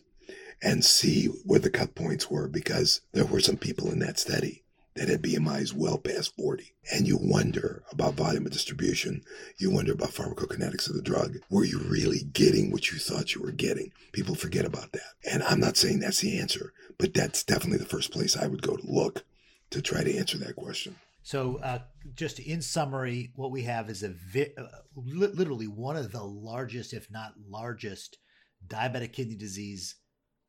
and 0.63 0.85
see 0.85 1.27
where 1.45 1.61
the 1.61 1.71
cut 1.71 1.95
points 1.95 2.31
were 2.31 2.49
because 2.49 3.01
there 3.13 3.25
were 3.25 3.41
some 3.41 3.57
people 3.57 3.91
in 3.91 3.99
that 4.01 4.19
study 4.19 4.63
that 4.97 5.09
had 5.09 5.23
BMIs 5.23 5.75
well 5.75 5.99
past 5.99 6.35
40. 6.37 6.75
And 6.93 7.07
you 7.07 7.19
wonder 7.21 7.85
about 7.93 8.15
volume 8.15 8.47
of 8.47 8.53
distribution. 8.53 9.23
You 9.59 9.71
wonder 9.71 9.93
about 9.93 10.11
pharmacokinetics 10.11 10.89
of 10.89 10.97
the 10.97 11.03
drug. 11.03 11.37
Were 11.51 11.65
you 11.65 11.79
really 11.79 12.23
getting 12.33 12.73
what 12.73 12.91
you 12.91 12.99
thought 12.99 13.35
you 13.35 13.43
were 13.43 13.53
getting? 13.53 13.93
People 14.13 14.35
forget 14.35 14.65
about 14.65 14.93
that. 14.93 15.15
And 15.31 15.43
I'm 15.43 15.61
not 15.61 15.77
saying 15.77 16.01
that's 16.01 16.21
the 16.21 16.39
answer, 16.39 16.73
but 16.99 17.15
that's 17.15 17.45
definitely 17.45 17.79
the 17.79 17.85
first 17.85 18.11
place 18.11 18.37
I 18.37 18.47
would 18.47 18.63
go 18.63 18.77
to 18.77 18.87
look 18.91 19.25
to 19.71 19.83
try 19.83 20.03
to 20.03 20.17
answer 20.17 20.39
that 20.39 20.57
question. 20.57 20.97
So, 21.23 21.57
uh, 21.57 21.81
just 22.15 22.39
in 22.39 22.63
summary, 22.63 23.33
what 23.35 23.51
we 23.51 23.63
have 23.63 23.91
is 23.91 24.05
a 24.05 24.11
vi- 24.11 24.53
uh, 24.57 24.67
li- 24.95 25.27
literally 25.27 25.67
one 25.67 25.97
of 25.97 26.13
the 26.13 26.23
largest, 26.23 26.95
if 26.95 27.11
not 27.11 27.35
largest, 27.49 28.19
diabetic 28.67 29.13
kidney 29.13 29.35
disease 29.35 29.97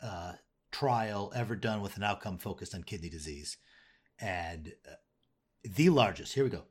uh, 0.03 0.33
trial 0.71 1.31
ever 1.35 1.55
done 1.55 1.81
with 1.81 1.97
an 1.97 2.03
outcome 2.03 2.37
focused 2.37 2.75
on 2.75 2.83
kidney 2.83 3.09
disease 3.09 3.57
and 4.19 4.73
uh, 4.89 4.95
the 5.63 5.89
largest. 5.89 6.33
Here 6.33 6.43
we 6.43 6.49
go. 6.49 6.63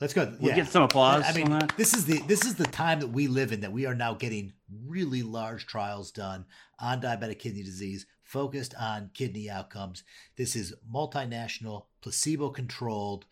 Let's 0.00 0.12
go. 0.12 0.36
We'll 0.40 0.50
yeah. 0.50 0.56
get 0.56 0.68
some 0.68 0.82
applause. 0.82 1.24
I 1.26 1.32
mean, 1.32 1.58
this 1.76 1.94
is 1.94 2.04
the 2.04 2.18
this 2.26 2.44
is 2.44 2.56
the 2.56 2.64
time 2.66 3.00
that 3.00 3.08
we 3.08 3.28
live 3.28 3.52
in 3.52 3.60
that 3.60 3.72
we 3.72 3.86
are 3.86 3.94
now 3.94 4.14
getting 4.14 4.52
really 4.86 5.22
large 5.22 5.66
trials 5.66 6.10
done 6.10 6.46
on 6.80 7.00
diabetic 7.00 7.38
kidney 7.38 7.62
disease, 7.62 8.04
focused 8.24 8.74
on 8.78 9.10
kidney 9.14 9.48
outcomes. 9.48 10.02
This 10.36 10.56
is 10.56 10.74
multinational, 10.92 11.86
placebo 12.02 12.50
controlled, 12.50 13.26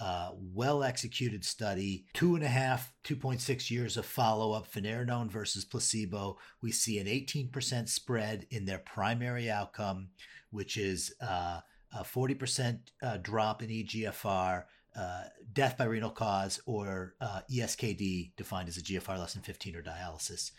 uh, 0.00 0.32
well 0.34 0.82
executed 0.82 1.44
study. 1.44 2.04
Two 2.14 2.34
and 2.34 2.44
a 2.44 2.48
half, 2.48 2.92
2.6 3.04 3.70
years 3.70 3.96
of 3.96 4.04
follow 4.04 4.52
up, 4.52 4.70
finerenone 4.70 5.30
versus 5.30 5.64
placebo. 5.64 6.36
We 6.60 6.72
see 6.72 6.98
an 6.98 7.06
18% 7.06 7.88
spread 7.88 8.46
in 8.50 8.64
their 8.66 8.78
primary 8.78 9.50
outcome, 9.50 10.08
which 10.50 10.76
is. 10.76 11.14
Uh, 11.20 11.60
a 11.92 12.02
40% 12.02 12.78
uh, 13.02 13.16
drop 13.18 13.62
in 13.62 13.70
EGFR, 13.70 14.64
uh, 14.96 15.22
death 15.52 15.78
by 15.78 15.84
renal 15.84 16.10
cause, 16.10 16.60
or 16.66 17.14
uh, 17.20 17.40
ESKD, 17.50 18.32
defined 18.36 18.68
as 18.68 18.76
a 18.76 18.82
GFR 18.82 19.18
less 19.18 19.34
than 19.34 19.42
15 19.42 19.76
or 19.76 19.82
dialysis. 19.82 20.50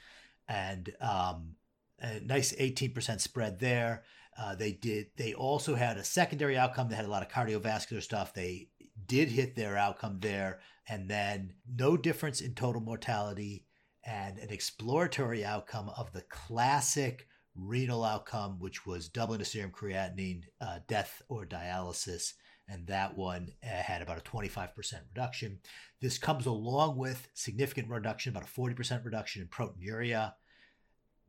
And 0.47 0.91
um, 1.01 1.55
a 1.99 2.19
nice 2.21 2.53
18% 2.53 3.19
spread 3.21 3.59
there. 3.59 4.03
Uh, 4.38 4.55
they 4.55 4.71
did. 4.71 5.07
They 5.17 5.34
also 5.34 5.75
had 5.75 5.97
a 5.97 6.03
secondary 6.03 6.57
outcome 6.57 6.89
They 6.89 6.95
had 6.95 7.05
a 7.05 7.09
lot 7.09 7.23
of 7.23 7.30
cardiovascular 7.30 8.01
stuff. 8.01 8.34
They 8.34 8.69
did 9.05 9.30
hit 9.30 9.55
their 9.55 9.77
outcome 9.77 10.19
there, 10.19 10.59
and 10.88 11.09
then 11.09 11.53
no 11.67 11.97
difference 11.97 12.39
in 12.41 12.55
total 12.55 12.82
mortality, 12.82 13.65
and 14.05 14.38
an 14.38 14.49
exploratory 14.49 15.43
outcome 15.43 15.89
of 15.89 16.13
the 16.13 16.21
classic 16.21 17.27
renal 17.55 18.03
outcome, 18.03 18.59
which 18.59 18.85
was 18.85 19.09
doubling 19.09 19.39
the 19.39 19.45
serum 19.45 19.71
creatinine, 19.71 20.43
uh, 20.61 20.79
death 20.87 21.21
or 21.29 21.45
dialysis. 21.45 22.33
And 22.67 22.85
that 22.87 23.17
one 23.17 23.49
uh, 23.63 23.67
had 23.67 24.01
about 24.01 24.19
a 24.19 24.21
25% 24.21 24.69
reduction. 25.09 25.59
This 26.01 26.17
comes 26.17 26.45
along 26.45 26.97
with 26.97 27.27
significant 27.33 27.89
reduction, 27.89 28.29
about 28.29 28.47
a 28.47 28.51
40% 28.51 29.03
reduction 29.03 29.41
in 29.41 29.47
proteinuria, 29.47 30.33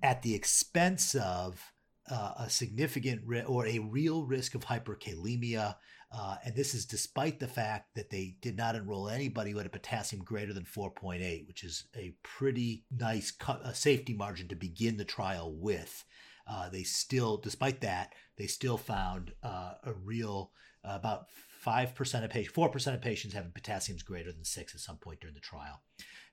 at 0.02 0.22
the 0.22 0.34
expense 0.34 1.14
of 1.14 1.72
uh, 2.10 2.32
a 2.38 2.50
significant 2.50 3.22
or 3.46 3.66
a 3.66 3.78
real 3.78 4.24
risk 4.24 4.54
of 4.54 4.64
hyperkalemia. 4.64 5.76
Uh, 6.12 6.36
and 6.44 6.56
this 6.56 6.74
is 6.74 6.86
despite 6.86 7.38
the 7.38 7.46
fact 7.46 7.94
that 7.94 8.10
they 8.10 8.36
did 8.40 8.56
not 8.56 8.74
enroll 8.74 9.08
anybody 9.08 9.52
who 9.52 9.58
had 9.58 9.66
a 9.66 9.70
potassium 9.70 10.22
greater 10.24 10.52
than 10.52 10.64
4.8, 10.64 11.46
which 11.46 11.62
is 11.62 11.84
a 11.96 12.14
pretty 12.22 12.84
nice 12.90 13.32
safety 13.74 14.14
margin 14.14 14.48
to 14.48 14.56
begin 14.56 14.96
the 14.96 15.04
trial 15.04 15.54
with 15.54 16.04
uh, 16.46 16.68
they 16.68 16.82
still, 16.82 17.36
despite 17.36 17.80
that, 17.80 18.12
they 18.36 18.46
still 18.46 18.76
found 18.76 19.32
uh, 19.42 19.74
a 19.84 19.92
real 19.92 20.52
uh, 20.84 20.92
about 20.94 21.26
five 21.60 21.94
percent 21.94 22.24
of 22.24 22.30
patients, 22.30 22.54
four 22.54 22.68
percent 22.68 22.96
of 22.96 23.02
patients 23.02 23.34
having 23.34 23.52
potassiums 23.52 24.02
greater 24.02 24.32
than 24.32 24.44
six 24.44 24.74
at 24.74 24.80
some 24.80 24.96
point 24.96 25.20
during 25.20 25.34
the 25.34 25.40
trial, 25.40 25.82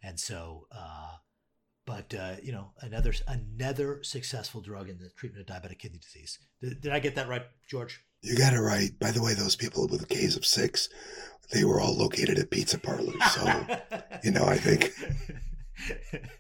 and 0.04 0.20
so. 0.20 0.68
Uh, 0.72 1.18
but 1.86 2.14
uh, 2.14 2.36
you 2.44 2.52
know, 2.52 2.72
another 2.82 3.14
another 3.30 4.04
successful 4.04 4.60
drug 4.60 4.90
in 4.90 4.98
the 4.98 5.10
treatment 5.16 5.50
of 5.50 5.56
diabetic 5.56 5.80
kidney 5.80 6.00
disease. 6.00 6.38
Did, 6.62 6.82
did 6.82 6.92
I 6.92 7.00
get 7.00 7.16
that 7.16 7.30
right, 7.30 7.44
George? 7.66 8.04
You 8.22 8.38
got 8.38 8.52
it 8.52 8.60
right. 8.60 8.92
By 9.00 9.12
the 9.12 9.22
way, 9.22 9.34
those 9.34 9.56
people 9.56 9.88
with 9.88 10.10
K's 10.10 10.36
of 10.36 10.46
six, 10.46 10.90
they 11.54 11.64
were 11.64 11.80
all 11.80 11.96
located 11.96 12.40
at 12.40 12.50
pizza 12.50 12.78
parlors. 12.78 13.16
So, 13.32 13.66
you 14.24 14.32
know, 14.32 14.44
I 14.44 14.58
think 14.58 14.92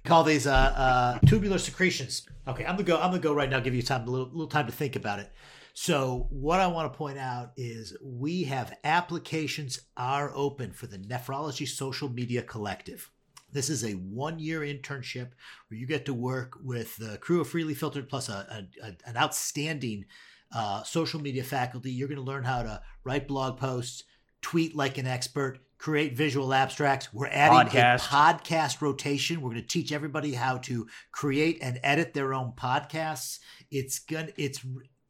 Call 0.03 0.23
these 0.23 0.47
uh, 0.47 0.53
uh, 0.53 1.19
tubular 1.27 1.57
secretions. 1.57 2.27
Okay, 2.47 2.65
I'm 2.65 2.75
gonna 2.75 2.83
go. 2.83 2.97
I'm 2.97 3.11
gonna 3.11 3.19
go 3.19 3.33
right 3.33 3.49
now. 3.49 3.59
Give 3.59 3.75
you 3.75 3.81
time 3.81 4.07
a 4.07 4.11
little, 4.11 4.27
little 4.27 4.47
time 4.47 4.65
to 4.65 4.71
think 4.71 4.95
about 4.95 5.19
it. 5.19 5.31
So 5.73 6.27
what 6.31 6.59
I 6.59 6.65
want 6.67 6.91
to 6.91 6.97
point 6.97 7.19
out 7.19 7.51
is 7.55 7.95
we 8.01 8.43
have 8.45 8.75
applications 8.83 9.79
are 9.95 10.31
open 10.33 10.71
for 10.71 10.87
the 10.87 10.97
Nephrology 10.97 11.67
Social 11.67 12.09
Media 12.09 12.41
Collective. 12.41 13.11
This 13.53 13.69
is 13.69 13.85
a 13.85 13.91
one-year 13.91 14.61
internship 14.61 15.29
where 15.67 15.77
you 15.77 15.85
get 15.85 16.05
to 16.07 16.15
work 16.15 16.57
with 16.63 16.97
the 16.97 17.19
crew 17.19 17.41
of 17.41 17.49
Freely 17.49 17.75
Filtered 17.75 18.09
plus 18.09 18.27
a, 18.27 18.65
a, 18.81 18.87
a 18.87 18.87
an 19.05 19.17
outstanding 19.17 20.05
uh, 20.53 20.81
social 20.83 21.21
media 21.21 21.43
faculty. 21.43 21.91
You're 21.91 22.07
going 22.07 22.17
to 22.17 22.23
learn 22.23 22.43
how 22.43 22.63
to 22.63 22.81
write 23.03 23.27
blog 23.27 23.57
posts, 23.57 24.03
tweet 24.41 24.75
like 24.75 24.97
an 24.97 25.05
expert, 25.05 25.59
create 25.77 26.15
visual 26.15 26.53
abstracts. 26.53 27.13
We're 27.13 27.27
adding 27.27 27.71
podcast. 27.71 27.95
a 27.95 27.99
podcast 28.09 28.81
rotation. 28.81 29.41
We're 29.41 29.51
going 29.51 29.61
to 29.61 29.67
teach 29.67 29.91
everybody 29.91 30.33
how 30.33 30.57
to 30.59 30.87
create 31.11 31.59
and 31.61 31.79
edit 31.83 32.13
their 32.13 32.33
own 32.33 32.53
podcasts. 32.55 33.39
It's 33.71 33.99
gonna 33.99 34.29
it's 34.37 34.65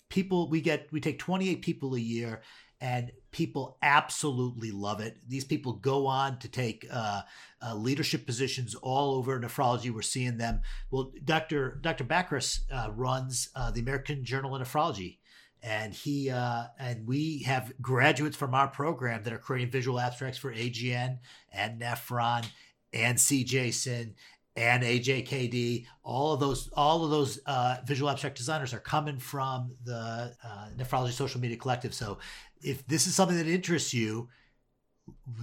people 0.10 0.50
we 0.50 0.62
get 0.62 0.88
we 0.92 1.00
take 1.00 1.20
28 1.20 1.62
people 1.62 1.96
a 1.96 2.00
year 2.00 2.42
and 2.80 3.12
people 3.32 3.78
absolutely 3.82 4.72
love 4.72 5.00
it. 5.00 5.18
These 5.28 5.46
people 5.46 5.74
go 5.74 6.06
on 6.06 6.38
to 6.40 6.48
take 6.48 6.86
uh, 6.92 7.22
uh, 7.66 7.76
leadership 7.76 8.26
positions 8.26 8.76
all 8.76 9.16
over 9.16 9.40
nephrology. 9.40 9.90
We're 9.90 10.04
seeing 10.04 10.38
them. 10.38 10.62
Well, 10.92 11.12
Dr. 11.24 11.80
Dr. 11.82 12.04
Bakris 12.04 12.60
uh, 12.72 12.92
runs 12.92 13.50
uh, 13.56 13.72
the 13.72 13.80
American 13.80 14.24
Journal 14.24 14.56
of 14.56 14.62
Nephrology 14.62 15.18
and 15.64 15.94
he 15.94 16.30
uh, 16.30 16.66
and 16.80 17.08
we 17.08 17.44
have 17.44 17.74
graduates 17.82 18.38
from 18.38 18.54
our 18.54 18.68
program 18.68 19.24
that 19.24 19.34
are 19.34 19.38
creating 19.38 19.72
visual 19.72 20.00
abstracts 20.00 20.38
for 20.38 20.54
AJN 20.54 21.20
and 21.52 21.82
Nephron 21.82 22.46
and 22.94 23.18
CJASN 23.18 24.14
and 24.56 24.84
AJKD. 24.84 25.86
All 26.04 26.34
of 26.34 26.40
those, 26.40 26.70
all 26.74 27.04
of 27.04 27.12
those 27.12 27.40
uh, 27.46 27.78
visual 27.86 28.10
abstract 28.10 28.38
designers 28.38 28.74
are 28.74 28.80
coming 28.80 29.20
from 29.20 29.76
the 29.84 30.36
uh, 30.44 30.68
Nephrology 30.78 31.12
Social 31.12 31.40
Media 31.40 31.58
Collective. 31.58 31.94
So, 31.94 32.18
if 32.62 32.86
this 32.88 33.06
is 33.06 33.14
something 33.14 33.38
that 33.38 33.48
interests 33.48 33.94
you, 33.94 34.30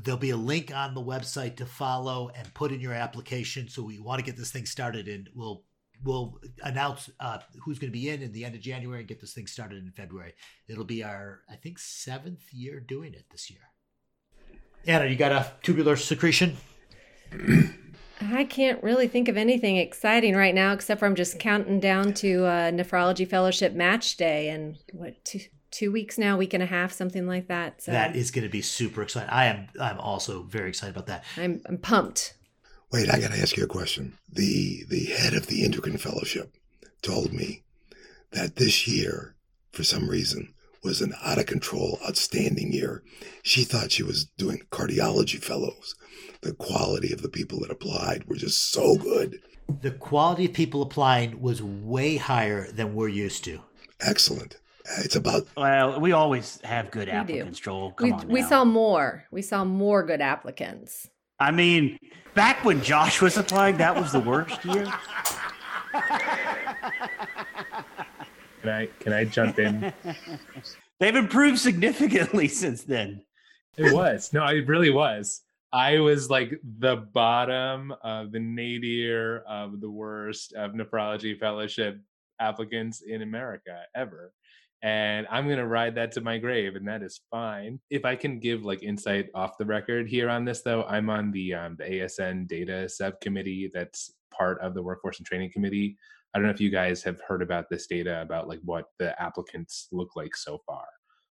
there'll 0.03 0.19
be 0.19 0.31
a 0.31 0.37
link 0.37 0.75
on 0.75 0.95
the 0.95 1.03
website 1.03 1.57
to 1.57 1.67
follow 1.67 2.31
and 2.37 2.53
put 2.55 2.73
in 2.73 2.81
your 2.81 2.93
application. 2.93 3.69
So 3.69 3.83
we 3.83 3.99
want 3.99 4.19
to 4.19 4.25
get 4.25 4.37
this 4.37 4.51
thing 4.51 4.67
started, 4.67 5.09
and 5.09 5.31
we'll 5.35 5.63
we'll 6.05 6.39
announce 6.63 7.11
uh, 7.19 7.39
who's 7.65 7.79
going 7.79 7.93
to 7.93 7.99
be 7.99 8.09
in 8.09 8.23
in 8.23 8.33
the 8.33 8.45
end 8.45 8.55
of 8.55 8.61
January 8.61 9.01
and 9.01 9.09
get 9.09 9.21
this 9.21 9.33
thing 9.33 9.47
started 9.47 9.83
in 9.83 9.91
February. 9.91 10.35
It'll 10.69 10.85
be 10.85 11.03
our, 11.03 11.41
I 11.51 11.57
think, 11.57 11.79
seventh 11.79 12.53
year 12.53 12.81
doing 12.81 13.15
it 13.15 13.25
this 13.31 13.51
year. 13.51 13.61
Anna, 14.87 15.07
you 15.07 15.17
got 15.17 15.33
a 15.33 15.51
tubular 15.63 15.97
secretion? 15.97 16.57
I 18.21 18.45
can't 18.45 18.83
really 18.83 19.09
think 19.09 19.29
of 19.29 19.37
anything 19.37 19.77
exciting 19.77 20.37
right 20.37 20.55
now, 20.55 20.73
except 20.73 21.01
for 21.01 21.07
I'm 21.07 21.15
just 21.15 21.39
counting 21.39 21.81
down 21.81 22.15
to 22.15 22.45
uh, 22.45 22.71
nephrology 22.71 23.29
fellowship 23.29 23.73
match 23.73 24.17
day 24.17 24.51
and 24.51 24.77
what 24.93 25.25
two 25.25 25.41
two 25.71 25.91
weeks 25.91 26.19
now, 26.19 26.37
week 26.37 26.55
and 26.55 26.63
a 26.63 26.67
half, 26.67 26.93
something 26.93 27.27
like 27.27 27.49
that. 27.49 27.83
So 27.83 27.91
that 27.91 28.15
is 28.15 28.31
going 28.31 28.45
to 28.45 28.51
be 28.51 28.63
super 28.63 29.03
exciting. 29.03 29.31
I 29.31 29.47
am 29.47 29.67
I'm 29.81 29.99
also 29.99 30.43
very 30.43 30.69
excited 30.69 30.95
about 30.95 31.07
that. 31.07 31.25
I'm 31.37 31.63
I'm 31.67 31.79
pumped. 31.79 32.35
Wait, 32.95 33.11
I 33.13 33.19
got 33.19 33.33
to 33.33 33.41
ask 33.41 33.57
you 33.57 33.65
a 33.65 33.67
question. 33.67 34.17
The 34.33 34.85
the 34.89 35.07
head 35.07 35.35
of 35.35 35.49
the 35.49 35.65
Endocrine 35.65 35.99
Fellowship 35.99 36.55
told 37.03 37.33
me 37.33 37.65
that 38.31 38.55
this 38.55 38.87
year, 38.87 39.35
for 39.73 39.83
some 39.83 40.09
reason, 40.09 40.55
was 40.85 41.01
an 41.01 41.13
out 41.21 41.39
of 41.39 41.47
control, 41.47 41.99
outstanding 42.09 42.73
year. 42.73 43.03
She 43.43 43.65
thought 43.65 43.91
she 43.91 44.05
was 44.05 44.27
doing 44.39 44.63
cardiology 44.71 45.43
fellows. 45.43 45.97
The 46.43 46.53
quality 46.55 47.13
of 47.13 47.21
the 47.21 47.29
people 47.29 47.59
that 47.63 47.73
applied 47.73 48.29
were 48.29 48.37
just 48.37 48.71
so 48.71 48.95
good. 48.95 49.41
The 49.81 49.91
quality 49.91 50.45
of 50.45 50.53
people 50.53 50.81
applying 50.81 51.41
was 51.41 51.61
way 51.61 52.17
higher 52.17 52.71
than 52.71 52.95
we're 52.95 53.09
used 53.09 53.43
to. 53.47 53.59
Excellent. 53.99 54.57
It's 54.99 55.17
about 55.17 55.49
Well, 55.57 55.99
we 55.99 56.13
always 56.13 56.61
have 56.63 56.93
good 56.93 57.09
We 57.09 57.13
do. 57.13 57.19
applicants, 57.19 57.59
Joel. 57.59 57.91
Come 57.91 58.07
We, 58.09 58.13
on. 58.13 58.29
we 58.29 58.43
saw 58.43 58.65
more. 58.65 59.25
We 59.33 59.43
saw 59.43 59.65
more 59.65 60.05
good 60.07 60.21
applicants. 60.21 61.09
I 61.45 61.51
mean, 61.51 61.99
back 62.33 62.65
when 62.65 62.83
Josh 62.83 63.21
was 63.21 63.37
applying, 63.37 63.77
that 63.77 63.95
was 63.95 64.13
the 64.13 64.21
worst 64.21 64.65
year. 64.65 64.91
Can 68.63 68.71
I 68.71 68.87
can 68.99 69.13
I 69.13 69.27
jump 69.27 69.59
in? 69.59 69.93
They've 71.01 71.15
improved 71.15 71.59
significantly 71.59 72.49
since 72.63 72.85
then. 72.85 73.27
It 73.77 73.93
was. 73.93 74.33
No, 74.33 74.47
it 74.47 74.67
really 74.67 74.89
was. 74.89 75.43
I 75.71 75.99
was 75.99 76.31
like 76.31 76.59
the 76.79 76.97
bottom 77.13 77.93
of 78.03 78.33
the 78.33 78.41
nadir 78.41 79.45
of 79.47 79.83
the 79.83 79.91
worst 79.91 80.55
of 80.55 80.73
nephrology 80.73 81.39
fellowship 81.39 82.01
applicants 82.41 83.03
in 83.03 83.21
America 83.21 83.83
ever. 83.95 84.33
And 84.85 85.27
I'm 85.31 85.49
to 85.49 85.67
ride 85.67 85.95
that 85.95 86.13
to 86.13 86.21
my 86.21 86.39
grave, 86.39 86.77
and 86.77 86.87
that 86.87 87.03
is 87.03 87.21
fine. 87.31 87.81
If 87.91 88.05
I 88.05 88.15
can 88.15 88.39
give 88.39 88.65
like 88.65 88.83
insight 88.83 89.31
off 89.35 89.59
the 89.59 89.65
record 89.65 90.09
here 90.09 90.29
on 90.29 90.45
this, 90.45 90.63
though, 90.63 90.85
I'm 90.85 91.09
on 91.09 91.33
the, 91.33 91.55
um, 91.55 91.77
the 91.79 91.85
ASN 91.85 92.47
data 92.47 92.89
subcommittee 92.89 93.71
that's 93.73 94.13
part 94.31 94.61
of 94.61 94.75
the 94.75 94.83
workforce 94.83 95.19
and 95.19 95.27
training 95.27 95.51
committee. 95.53 95.97
I 96.35 96.39
don't 96.39 96.47
know 96.47 96.53
if 96.53 96.61
you 96.61 96.71
guys 96.71 97.03
have 97.03 97.21
heard 97.27 97.43
about 97.43 97.71
this 97.71 97.87
data 97.87 98.21
about 98.21 98.47
like 98.47 98.61
what 98.63 98.85
the 98.99 99.21
applicants 99.21 99.89
look 99.91 100.17
like 100.17 100.37
so 100.37 100.61
far 100.67 100.85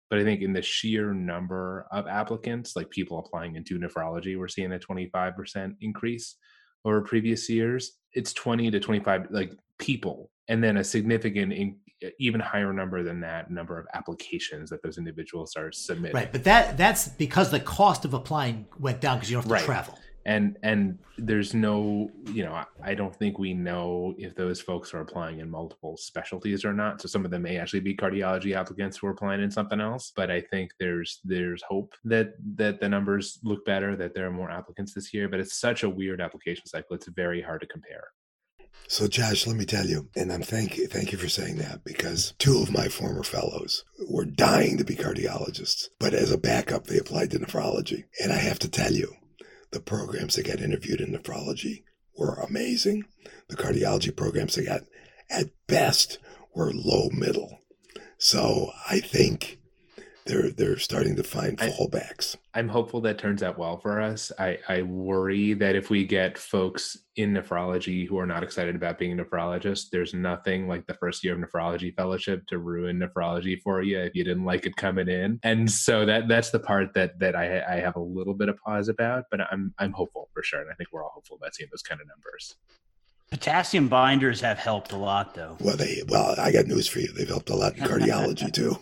but 0.09 0.19
I 0.19 0.23
think 0.23 0.41
in 0.41 0.53
the 0.53 0.61
sheer 0.61 1.13
number 1.13 1.85
of 1.91 2.07
applicants, 2.07 2.75
like 2.75 2.89
people 2.89 3.19
applying 3.19 3.55
into 3.55 3.77
nephrology, 3.77 4.37
we're 4.37 4.47
seeing 4.47 4.73
a 4.73 4.79
25% 4.79 5.75
increase 5.81 6.35
over 6.83 7.01
previous 7.01 7.47
years. 7.47 7.93
It's 8.13 8.33
20 8.33 8.71
to 8.71 8.79
25 8.79 9.27
like 9.29 9.53
people, 9.79 10.29
and 10.47 10.63
then 10.63 10.77
a 10.77 10.83
significant, 10.83 11.51
in, 11.53 11.75
even 12.19 12.39
higher 12.39 12.71
number 12.71 13.03
than 13.03 13.19
that 13.21 13.51
number 13.51 13.77
of 13.79 13.85
applications 13.93 14.69
that 14.69 14.81
those 14.83 14.97
individuals 14.97 15.55
are 15.57 15.71
submitting. 15.71 16.15
Right, 16.15 16.31
but 16.31 16.43
that 16.45 16.77
that's 16.77 17.09
because 17.09 17.51
the 17.51 17.59
cost 17.59 18.05
of 18.05 18.13
applying 18.13 18.67
went 18.79 19.01
down 19.01 19.17
because 19.17 19.29
you 19.31 19.35
don't 19.35 19.43
have 19.43 19.49
to 19.49 19.53
Right. 19.55 19.65
travel. 19.65 19.99
and 20.25 20.57
and 20.63 20.99
there's 21.17 21.53
no 21.53 22.09
you 22.25 22.43
know 22.43 22.51
I- 22.53 22.65
i 22.83 22.93
don't 22.93 23.15
think 23.15 23.39
we 23.39 23.53
know 23.53 24.13
if 24.17 24.35
those 24.35 24.59
folks 24.59 24.93
are 24.93 24.99
applying 24.99 25.39
in 25.39 25.49
multiple 25.49 25.95
specialties 25.95 26.65
or 26.65 26.73
not 26.73 26.99
so 27.01 27.07
some 27.07 27.23
of 27.23 27.31
them 27.31 27.41
may 27.43 27.57
actually 27.57 27.79
be 27.79 27.95
cardiology 27.95 28.53
applicants 28.53 28.97
who 28.97 29.07
are 29.07 29.11
applying 29.11 29.41
in 29.41 29.49
something 29.49 29.79
else 29.79 30.11
but 30.13 30.29
i 30.29 30.41
think 30.41 30.71
there's 30.77 31.21
there's 31.23 31.63
hope 31.63 31.95
that 32.03 32.33
that 32.55 32.81
the 32.81 32.89
numbers 32.89 33.39
look 33.43 33.63
better 33.65 33.95
that 33.95 34.13
there 34.13 34.27
are 34.27 34.31
more 34.41 34.51
applicants 34.51 34.93
this 34.93 35.13
year 35.13 35.29
but 35.29 35.39
it's 35.39 35.55
such 35.57 35.83
a 35.83 35.89
weird 35.89 36.19
application 36.19 36.65
cycle 36.65 36.95
it's 36.97 37.07
very 37.07 37.41
hard 37.41 37.61
to 37.61 37.67
compare 37.67 38.05
So, 38.87 39.07
Josh, 39.07 39.45
let 39.45 39.55
me 39.55 39.65
tell 39.65 39.85
you, 39.85 40.09
and 40.15 40.31
I'm 40.31 40.41
thank 40.41 40.77
you, 40.77 40.87
thank 40.87 41.11
you 41.11 41.17
for 41.17 41.29
saying 41.29 41.57
that 41.57 41.83
because 41.83 42.33
two 42.39 42.59
of 42.61 42.71
my 42.71 42.87
former 42.87 43.23
fellows 43.23 43.83
were 44.09 44.25
dying 44.25 44.77
to 44.77 44.83
be 44.83 44.95
cardiologists, 44.95 45.89
but 45.99 46.13
as 46.13 46.31
a 46.31 46.37
backup, 46.39 46.87
they 46.87 46.97
applied 46.97 47.31
to 47.31 47.39
nephrology. 47.39 48.05
And 48.21 48.33
I 48.33 48.37
have 48.37 48.57
to 48.59 48.69
tell 48.69 48.91
you, 48.91 49.13
the 49.71 49.79
programs 49.79 50.35
that 50.35 50.47
got 50.47 50.59
interviewed 50.59 51.01
in 51.01 51.11
nephrology 51.11 51.83
were 52.17 52.33
amazing. 52.35 53.03
The 53.47 53.55
cardiology 53.55 54.15
programs 54.15 54.55
they 54.55 54.65
got, 54.65 54.81
at 55.29 55.51
best, 55.67 56.17
were 56.55 56.71
low 56.73 57.09
middle. 57.11 57.59
So 58.17 58.71
I 58.89 58.99
think 58.99 59.58
they're 60.29 60.51
they're 60.51 60.77
starting 60.77 61.15
to 61.15 61.23
find 61.23 61.59
I- 61.59 61.69
fallbacks. 61.69 62.35
i'm 62.53 62.69
hopeful 62.69 63.01
that 63.01 63.17
turns 63.17 63.41
out 63.43 63.57
well 63.57 63.77
for 63.79 63.99
us. 63.99 64.31
I 64.39 64.59
i 64.69 64.81
worry 64.83 65.53
that 65.55 65.75
if 65.75 65.89
we 65.89 66.05
get 66.05 66.37
folks 66.37 66.97
in 67.15 67.33
nephrology 67.33 68.07
who 68.07 68.17
are 68.19 68.25
not 68.25 68.43
excited 68.43 68.75
about 68.75 68.97
being 68.99 69.19
a 69.19 69.23
nephrologist 69.23 69.89
there's 69.91 70.13
nothing 70.13 70.67
like 70.67 70.85
the 70.87 70.93
first 70.93 71.23
year 71.23 71.33
of 71.33 71.39
nephrology 71.39 71.93
fellowship 71.95 72.45
to 72.47 72.59
ruin 72.59 72.99
nephrology 72.99 73.59
for 73.61 73.81
you 73.81 73.99
if 73.99 74.15
you 74.15 74.23
didn't 74.23 74.45
like 74.45 74.65
it 74.65 74.75
coming 74.77 75.09
in. 75.09 75.39
And 75.43 75.69
so 75.69 76.05
that 76.05 76.27
that's 76.27 76.51
the 76.51 76.59
part 76.59 76.93
that 76.93 77.19
that 77.19 77.35
i 77.35 77.61
i 77.67 77.79
have 77.79 77.95
a 77.95 77.99
little 78.01 78.33
bit 78.35 78.49
of 78.49 78.57
pause 78.57 78.87
about 78.87 79.25
but 79.31 79.41
i'm 79.51 79.73
i'm 79.79 79.91
hopeful 79.91 80.29
for 80.33 80.43
sure. 80.43 80.61
And 80.61 80.69
i 80.71 80.75
think 80.75 80.89
we're 80.93 81.03
all 81.03 81.11
hopeful 81.13 81.37
about 81.37 81.55
seeing 81.55 81.69
those 81.71 81.81
kind 81.81 81.99
of 81.99 82.07
numbers 82.07 82.55
Potassium 83.31 83.87
binders 83.87 84.41
have 84.41 84.57
helped 84.57 84.91
a 84.91 84.97
lot, 84.97 85.35
though. 85.35 85.55
Well, 85.59 85.77
they 85.77 86.01
well, 86.07 86.35
I 86.39 86.51
got 86.51 86.65
news 86.65 86.87
for 86.87 86.99
you. 86.99 87.11
They've 87.13 87.27
helped 87.27 87.49
a 87.49 87.55
lot 87.55 87.77
in 87.77 87.83
cardiology 87.83 88.51
too. 88.53 88.77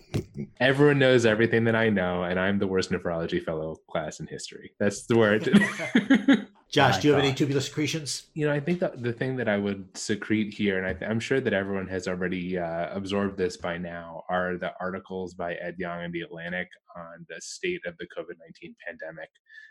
everyone 0.59 0.99
knows 0.99 1.25
everything 1.25 1.63
that 1.65 1.75
i 1.75 1.89
know 1.89 2.23
and 2.23 2.39
i'm 2.39 2.59
the 2.59 2.67
worst 2.67 2.91
nephrology 2.91 3.43
fellow 3.43 3.75
class 3.89 4.19
in 4.19 4.27
history 4.27 4.71
that's 4.79 5.05
the 5.05 5.17
word 5.17 5.43
Josh, 6.69 6.95
My 6.95 6.99
do 6.99 7.07
you 7.07 7.13
have 7.13 7.23
any 7.23 7.33
tubular 7.33 7.61
secretions? 7.61 8.23
you 8.33 8.45
know, 8.45 8.51
I 8.51 8.59
think 8.59 8.81
that 8.81 9.01
the 9.01 9.13
thing 9.13 9.37
that 9.37 9.47
I 9.47 9.57
would 9.57 9.87
secrete 9.95 10.53
here, 10.53 10.77
and 10.77 10.85
I 10.85 10.91
th- 10.91 11.09
I'm 11.09 11.21
sure 11.21 11.39
that 11.39 11.53
everyone 11.53 11.87
has 11.87 12.09
already 12.09 12.57
uh, 12.57 12.89
absorbed 12.93 13.37
this 13.37 13.55
by 13.55 13.77
now, 13.77 14.23
are 14.27 14.57
the 14.57 14.73
articles 14.81 15.33
by 15.33 15.53
Ed 15.53 15.75
Yong 15.77 16.03
in 16.03 16.11
The 16.11 16.21
Atlantic 16.23 16.67
on 16.97 17.25
the 17.29 17.39
state 17.39 17.79
of 17.85 17.95
the 17.99 18.05
COVID 18.07 18.35
19 18.41 18.75
pandemic. 18.85 19.29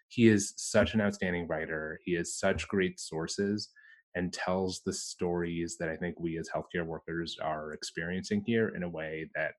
He 0.09 0.29
is 0.29 0.55
such 0.57 0.95
an 0.95 1.03
outstanding 1.03 1.47
writer, 1.47 2.01
he 2.03 2.15
has 2.15 2.35
such 2.35 2.67
great 2.67 2.99
sources 2.99 3.69
and 4.17 4.33
tells 4.33 4.81
the 4.85 4.93
stories 4.93 5.77
that 5.79 5.89
I 5.89 5.97
think 5.97 6.19
we 6.19 6.39
as 6.39 6.49
healthcare 6.49 6.87
workers 6.87 7.37
are 7.41 7.73
experiencing 7.73 8.43
here 8.45 8.73
in 8.75 8.83
a 8.83 8.89
way 8.89 9.31
that 9.37 9.53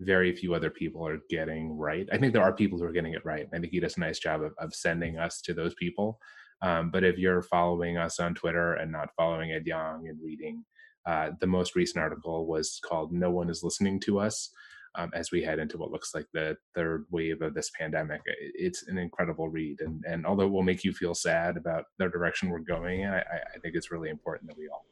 very 0.00 0.34
few 0.34 0.52
other 0.52 0.70
people 0.70 1.06
are 1.06 1.20
getting 1.30 1.78
right. 1.78 2.06
I 2.12 2.18
think 2.18 2.32
there 2.32 2.42
are 2.42 2.52
people 2.52 2.78
who 2.78 2.84
are 2.84 2.92
getting 2.92 3.14
it 3.14 3.24
right. 3.24 3.46
I 3.54 3.58
think 3.58 3.72
he 3.72 3.80
does 3.80 3.96
a 3.96 4.00
nice 4.00 4.18
job 4.18 4.42
of, 4.42 4.52
of 4.58 4.74
sending 4.74 5.16
us 5.16 5.40
to 5.42 5.54
those 5.54 5.74
people. 5.74 6.18
Um, 6.60 6.90
but 6.90 7.04
if 7.04 7.16
you're 7.16 7.42
following 7.42 7.96
us 7.96 8.18
on 8.18 8.34
Twitter 8.34 8.74
and 8.74 8.90
not 8.90 9.14
following 9.16 9.52
Ed 9.52 9.66
Yong 9.66 10.08
and 10.08 10.18
reading, 10.22 10.64
uh, 11.06 11.30
the 11.40 11.46
most 11.46 11.76
recent 11.76 12.02
article 12.02 12.46
was 12.46 12.80
called 12.84 13.12
"No 13.12 13.30
One 13.30 13.50
Is 13.50 13.62
Listening 13.62 14.00
to 14.00 14.18
Us." 14.18 14.50
Um, 14.96 15.10
as 15.12 15.32
we 15.32 15.42
head 15.42 15.58
into 15.58 15.76
what 15.76 15.90
looks 15.90 16.14
like 16.14 16.26
the 16.32 16.56
third 16.74 17.06
wave 17.10 17.42
of 17.42 17.52
this 17.54 17.70
pandemic, 17.76 18.20
it's 18.26 18.86
an 18.86 18.96
incredible 18.96 19.48
read, 19.48 19.80
and 19.80 20.04
and 20.06 20.24
although 20.24 20.46
it 20.46 20.52
will 20.52 20.62
make 20.62 20.84
you 20.84 20.92
feel 20.92 21.14
sad 21.14 21.56
about 21.56 21.86
the 21.98 22.08
direction 22.08 22.48
we're 22.48 22.60
going, 22.60 23.00
in, 23.00 23.08
I, 23.08 23.18
I 23.18 23.40
I 23.54 23.58
think 23.60 23.74
it's 23.74 23.90
really 23.90 24.08
important 24.10 24.50
that 24.50 24.56
we 24.58 24.68
all 24.68 24.86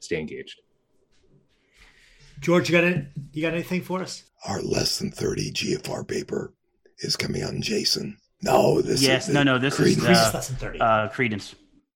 stay 0.00 0.18
engaged. 0.20 0.60
George, 2.40 2.68
you 2.70 2.74
got 2.76 2.84
any, 2.84 3.06
you 3.32 3.42
got 3.42 3.52
anything 3.54 3.82
for 3.82 4.00
us? 4.02 4.24
Our 4.46 4.60
less 4.62 4.98
than 4.98 5.10
thirty 5.10 5.50
GFR 5.52 6.06
paper 6.06 6.54
is 6.98 7.16
coming 7.16 7.42
out 7.42 7.52
in 7.52 7.62
JASN. 7.62 8.16
No, 8.42 8.80
this 8.80 9.02
Yes, 9.02 9.28
is 9.28 9.34
no, 9.34 9.42
no, 9.42 9.58
this 9.58 9.74
is, 9.74 9.96
Credence. 9.96 10.00
Credence 10.04 10.28
Uh, 10.28 10.30
less 10.34 10.48
than 10.48 10.56
thirty. 10.56 10.80
Uh, 10.80 11.08
Credence. 11.08 11.54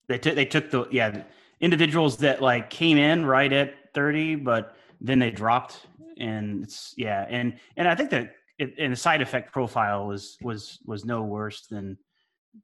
They 0.08 0.18
took 0.18 0.34
they 0.34 0.46
took 0.46 0.70
the 0.70 0.86
yeah 0.90 1.22
individuals 1.60 2.18
that 2.18 2.40
like 2.42 2.70
came 2.70 2.96
in 2.98 3.24
right 3.26 3.52
at 3.52 3.74
thirty, 3.94 4.34
but 4.34 4.74
then 5.00 5.18
they 5.18 5.30
dropped, 5.30 5.86
and 6.20 6.64
it's 6.64 6.94
yeah, 6.96 7.26
and 7.28 7.58
and 7.76 7.88
I 7.88 7.94
think 7.94 8.10
that 8.10 8.34
it, 8.58 8.74
and 8.78 8.92
the 8.92 8.96
side 8.96 9.22
effect 9.22 9.52
profile 9.52 10.06
was 10.06 10.36
was 10.42 10.78
was 10.86 11.04
no 11.04 11.22
worse 11.22 11.66
than 11.66 11.96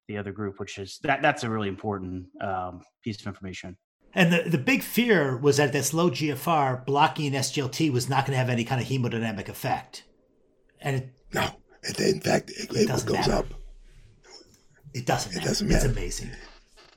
the 0.09 0.19
other 0.19 0.33
group, 0.33 0.59
which 0.61 0.79
is 0.79 0.99
that 1.03 1.23
that's 1.23 1.45
a 1.45 1.51
really 1.51 1.69
important 1.69 2.27
um, 2.41 2.83
piece 3.03 3.21
of 3.21 3.27
information. 3.27 3.77
and 4.15 4.33
the, 4.33 4.49
the 4.51 4.59
big 4.59 4.83
fear 4.83 5.37
was 5.37 5.57
that 5.59 5.73
this 5.73 5.95
low 5.95 6.11
GFR 6.11 6.85
blocking 6.85 7.33
SGLT 7.33 7.93
was 7.93 8.09
not 8.09 8.25
going 8.27 8.33
to 8.33 8.39
have 8.39 8.51
any 8.51 8.65
kind 8.65 8.81
of 8.81 8.89
hemodynamic 8.89 9.49
effect. 9.49 10.05
And 10.81 10.97
it, 10.97 11.09
no. 11.33 11.49
It, 11.83 12.01
in 12.01 12.21
fact, 12.21 12.51
it, 12.51 12.69
it 12.75 12.89
doesn't 12.89 13.07
goes 13.09 13.17
matter. 13.29 13.33
up. 13.35 13.47
it 14.95 15.07
doesn't 15.07 15.33
It 15.33 15.37
matter. 15.37 15.49
doesn't 15.49 15.69
matter. 15.69 15.87
It's 15.87 15.97
amazing. 15.97 16.31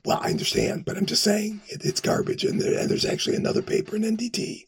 Well, 0.04 0.18
I 0.22 0.30
understand, 0.30 0.84
but 0.84 0.96
I'm 0.96 1.06
just 1.06 1.22
saying 1.22 1.60
it, 1.68 1.82
it's 1.84 2.00
garbage. 2.00 2.44
And, 2.44 2.60
there, 2.60 2.78
and 2.80 2.88
there's 2.90 3.04
actually 3.04 3.36
another 3.36 3.62
paper 3.62 3.94
in 3.96 4.02
NDT 4.02 4.64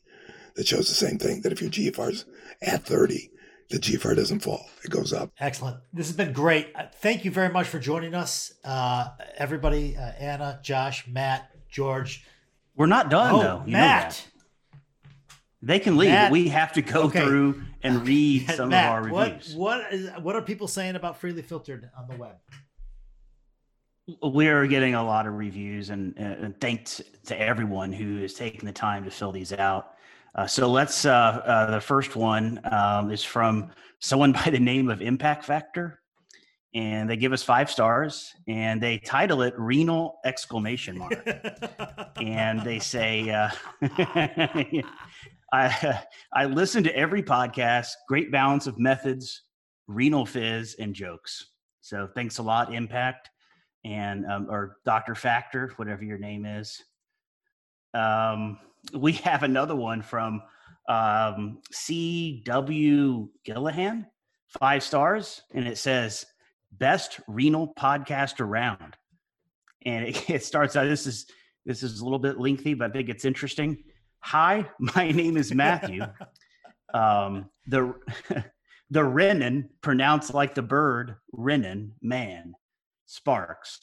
that 0.57 0.67
shows 0.67 0.89
the 0.89 0.95
same 0.95 1.19
thing 1.19 1.43
that 1.43 1.53
if 1.53 1.61
your 1.61 1.71
GFR 1.71 2.11
is 2.11 2.25
at 2.61 2.85
30, 2.85 3.31
the 3.71 3.79
GFR 3.79 4.15
doesn't 4.15 4.41
fall, 4.41 4.67
it 4.85 4.91
goes 4.91 5.13
up. 5.13 5.33
Excellent. 5.41 5.79
This 5.93 6.07
has 6.09 6.17
been 6.17 6.33
great. 6.33 6.73
Uh, 6.75 6.85
Thank 7.01 7.25
you 7.25 7.31
very 7.31 7.49
much 7.49 7.69
for 7.69 7.79
joining 7.79 8.15
us, 8.15 8.53
uh, 8.65 9.09
everybody. 9.37 9.97
Uh, 9.97 10.13
Anna, 10.19 10.61
Josh, 10.63 11.07
Matt, 11.09 11.51
George. 11.71 12.27
We're 12.77 12.87
not 12.87 13.11
done 13.11 13.35
oh, 13.35 13.43
though. 13.43 13.63
You 13.67 13.73
Matt. 13.73 14.27
They 15.65 15.79
can 15.79 15.97
leave, 15.97 16.11
Matt. 16.11 16.33
we 16.33 16.49
have 16.49 16.73
to 16.73 16.83
go 16.83 17.05
Okay. 17.05 17.25
through 17.25 17.63
and 17.83 18.07
read 18.07 18.51
some 18.51 18.71
Matt, 18.71 18.87
of 18.87 18.91
our 18.93 19.03
reviews. 19.03 19.55
What, 19.55 19.83
what, 19.83 19.93
is, 19.93 20.11
what 20.21 20.37
are 20.37 20.43
people 20.43 20.69
saying 20.69 20.97
about 20.97 21.21
Freely 21.21 21.43
Filtered 21.43 21.89
on 21.97 22.09
the 22.09 22.17
web? 22.17 22.37
we're 24.23 24.67
getting 24.67 24.95
a 24.95 25.05
lot 25.05 25.27
of 25.27 25.35
reviews 25.35 25.91
and, 25.91 26.17
and 26.19 26.61
thanks 26.61 27.01
to 27.27 27.41
everyone 27.41 27.93
who 27.93 28.21
has 28.21 28.35
taken 28.35 28.67
the 28.67 28.73
time 28.73 29.05
to 29.05 29.11
fill 29.11 29.33
these 29.33 29.53
out 29.53 29.92
uh, 30.35 30.47
so 30.47 30.69
let's 30.69 31.05
uh, 31.05 31.11
uh, 31.11 31.71
the 31.71 31.81
first 31.81 32.17
one 32.17 32.61
um, 32.71 33.11
is 33.11 33.23
from 33.23 33.71
someone 34.01 34.33
by 34.45 34.51
the 34.51 34.61
name 34.61 34.89
of 34.89 35.03
impact 35.03 35.45
factor 35.45 36.03
and 36.75 37.09
they 37.09 37.17
give 37.17 37.33
us 37.33 37.43
five 37.43 37.71
stars 37.71 38.33
and 38.49 38.83
they 38.83 38.99
title 38.99 39.43
it 39.43 39.55
renal 39.59 40.19
exclamation 40.25 40.97
mark. 40.97 41.13
And 42.17 42.63
they 42.63 42.79
say 42.79 43.29
uh, 43.29 43.51
I, 45.53 46.03
I 46.33 46.47
listen 46.47 46.83
to 46.85 46.97
every 46.97 47.23
podcast 47.23 47.89
great 48.09 48.33
balance 48.33 48.67
of 48.67 48.79
methods 48.79 49.43
renal 49.87 50.25
fizz 50.25 50.77
and 50.79 50.95
jokes. 50.95 51.51
So 51.83 52.09
thanks 52.15 52.39
a 52.39 52.43
lot 52.43 52.73
impact 52.73 53.29
and 53.85 54.25
um, 54.27 54.47
or 54.49 54.77
dr 54.87 55.15
factor 55.17 55.73
whatever 55.77 56.05
your 56.05 56.19
name 56.19 56.47
is. 56.47 56.81
Um, 57.93 58.59
we 58.95 59.13
have 59.13 59.43
another 59.43 59.77
one 59.77 60.03
from 60.03 60.43
um, 60.89 61.61
cw 61.73 63.29
gillahan 63.47 64.07
five 64.59 64.83
stars 64.83 65.43
and 65.55 65.67
it 65.67 65.79
says 65.79 66.27
best 66.73 67.21
renal 67.29 67.73
podcast 67.75 68.41
around. 68.41 68.97
And 69.85 70.07
it, 70.07 70.31
it 70.31 70.45
starts 70.45 70.77
out 70.77 70.85
this 70.85 71.07
is 71.07 71.27
this 71.65 71.83
is 71.83 72.01
a 72.01 72.05
little 72.05 72.19
bit 72.19 72.41
lengthy, 72.41 72.75
but 72.75 72.91
I 72.91 72.93
think 72.93 73.09
it's 73.09 73.25
interesting. 73.25 73.85
Hi, 74.21 74.69
my 74.79 75.11
name 75.11 75.37
is 75.37 75.55
Matthew. 75.55 76.05
um, 76.95 77.49
the 77.67 77.95
the 78.91 79.01
Renin, 79.01 79.69
pronounced 79.81 80.35
like 80.35 80.55
the 80.55 80.63
bird, 80.63 81.17
Renan 81.33 81.93
man, 82.03 82.55
Sparks. 83.07 83.81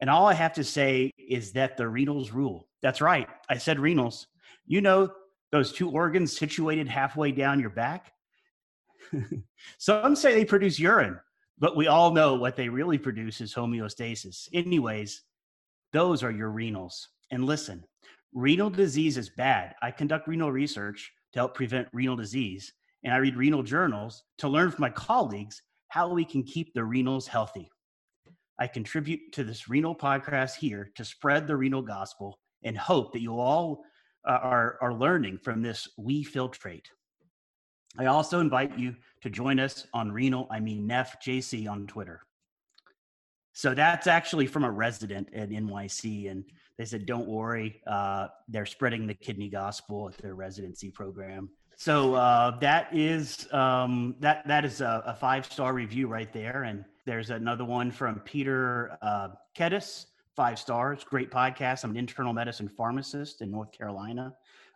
And 0.00 0.10
all 0.10 0.26
I 0.26 0.34
have 0.34 0.54
to 0.54 0.64
say 0.64 1.12
is 1.16 1.52
that 1.52 1.76
the 1.76 1.84
renals 1.84 2.32
rule. 2.32 2.68
That's 2.82 3.00
right. 3.00 3.28
I 3.48 3.56
said 3.58 3.78
renals. 3.78 4.26
You 4.66 4.80
know 4.80 5.12
those 5.50 5.72
two 5.72 5.90
organs 5.90 6.36
situated 6.36 6.88
halfway 6.88 7.32
down 7.32 7.60
your 7.60 7.70
back? 7.70 8.12
Some 9.78 10.16
say 10.16 10.34
they 10.34 10.44
produce 10.44 10.78
urine 10.78 11.18
but 11.62 11.76
we 11.76 11.86
all 11.86 12.10
know 12.10 12.34
what 12.34 12.56
they 12.56 12.68
really 12.68 12.98
produce 12.98 13.40
is 13.40 13.54
homeostasis. 13.54 14.48
Anyways, 14.52 15.22
those 15.92 16.24
are 16.24 16.32
your 16.32 16.50
renals. 16.50 17.06
And 17.30 17.44
listen, 17.44 17.84
renal 18.34 18.68
disease 18.68 19.16
is 19.16 19.30
bad. 19.30 19.76
I 19.80 19.92
conduct 19.92 20.26
renal 20.26 20.50
research 20.50 21.12
to 21.32 21.38
help 21.38 21.54
prevent 21.54 21.86
renal 21.92 22.16
disease, 22.16 22.72
and 23.04 23.14
I 23.14 23.18
read 23.18 23.36
renal 23.36 23.62
journals 23.62 24.24
to 24.38 24.48
learn 24.48 24.72
from 24.72 24.82
my 24.82 24.90
colleagues 24.90 25.62
how 25.86 26.12
we 26.12 26.24
can 26.24 26.42
keep 26.42 26.74
the 26.74 26.80
renals 26.80 27.28
healthy. 27.28 27.70
I 28.58 28.66
contribute 28.66 29.32
to 29.34 29.44
this 29.44 29.68
renal 29.68 29.94
podcast 29.94 30.56
here 30.56 30.90
to 30.96 31.04
spread 31.04 31.46
the 31.46 31.56
renal 31.56 31.82
gospel 31.82 32.40
and 32.64 32.76
hope 32.76 33.12
that 33.12 33.22
you 33.22 33.38
all 33.38 33.84
uh, 34.24 34.38
are, 34.42 34.78
are 34.80 34.94
learning 34.94 35.38
from 35.38 35.62
this 35.62 35.88
we 35.96 36.24
filtrate. 36.24 36.86
I 37.98 38.06
also 38.06 38.40
invite 38.40 38.78
you 38.78 38.96
to 39.22 39.30
join 39.30 39.60
us 39.60 39.86
on 39.92 40.10
Renal, 40.10 40.46
I 40.50 40.60
mean 40.60 40.88
NephJC 40.88 41.68
on 41.68 41.86
Twitter. 41.86 42.22
So 43.52 43.74
that's 43.74 44.06
actually 44.06 44.46
from 44.46 44.64
a 44.64 44.70
resident 44.70 45.28
at 45.34 45.50
NYC, 45.50 46.30
and 46.30 46.44
they 46.78 46.86
said, 46.86 47.04
"Don't 47.04 47.28
worry, 47.28 47.82
uh, 47.86 48.28
they're 48.48 48.64
spreading 48.64 49.06
the 49.06 49.14
kidney 49.14 49.50
gospel 49.50 50.08
at 50.08 50.16
their 50.18 50.34
residency 50.34 50.90
program." 50.90 51.50
So 51.76 52.14
uh, 52.14 52.58
that 52.60 52.88
is 52.96 53.52
um, 53.52 54.14
that 54.20 54.46
that 54.46 54.64
is 54.64 54.80
a, 54.80 55.02
a 55.04 55.14
five 55.14 55.44
star 55.44 55.74
review 55.74 56.08
right 56.08 56.32
there, 56.32 56.62
and 56.62 56.84
there's 57.04 57.28
another 57.28 57.64
one 57.64 57.90
from 57.90 58.20
Peter 58.20 58.96
uh, 59.02 59.28
Kedis, 59.54 60.06
five 60.36 60.58
stars, 60.58 61.04
great 61.04 61.30
podcast. 61.30 61.84
I'm 61.84 61.90
an 61.90 61.96
internal 61.96 62.32
medicine 62.32 62.68
pharmacist 62.68 63.42
in 63.42 63.50
North 63.50 63.70
Carolina. 63.72 64.32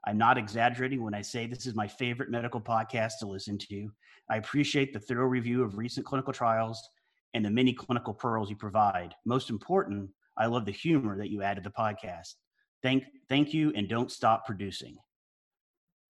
I'm 0.06 0.18
not 0.18 0.38
exaggerating 0.38 1.02
when 1.02 1.14
I 1.14 1.22
say 1.22 1.46
this 1.46 1.66
is 1.66 1.74
my 1.74 1.88
favorite 1.88 2.30
medical 2.30 2.60
podcast 2.60 3.12
to 3.20 3.26
listen 3.26 3.58
to. 3.70 3.90
I 4.30 4.36
appreciate 4.36 4.92
the 4.92 5.00
thorough 5.00 5.26
review 5.26 5.62
of 5.64 5.78
recent 5.78 6.06
clinical 6.06 6.32
trials 6.32 6.88
and 7.34 7.44
the 7.44 7.50
many 7.50 7.72
clinical 7.72 8.14
pearls 8.14 8.50
you 8.50 8.56
provide. 8.56 9.14
Most 9.24 9.50
important, 9.50 10.10
I 10.36 10.46
love 10.46 10.66
the 10.66 10.72
humor 10.72 11.16
that 11.16 11.30
you 11.30 11.42
add 11.42 11.56
to 11.56 11.62
the 11.62 11.70
podcast. 11.70 12.34
Thank, 12.82 13.04
thank 13.28 13.54
you, 13.54 13.72
and 13.74 13.88
don't 13.88 14.12
stop 14.12 14.46
producing. 14.46 14.96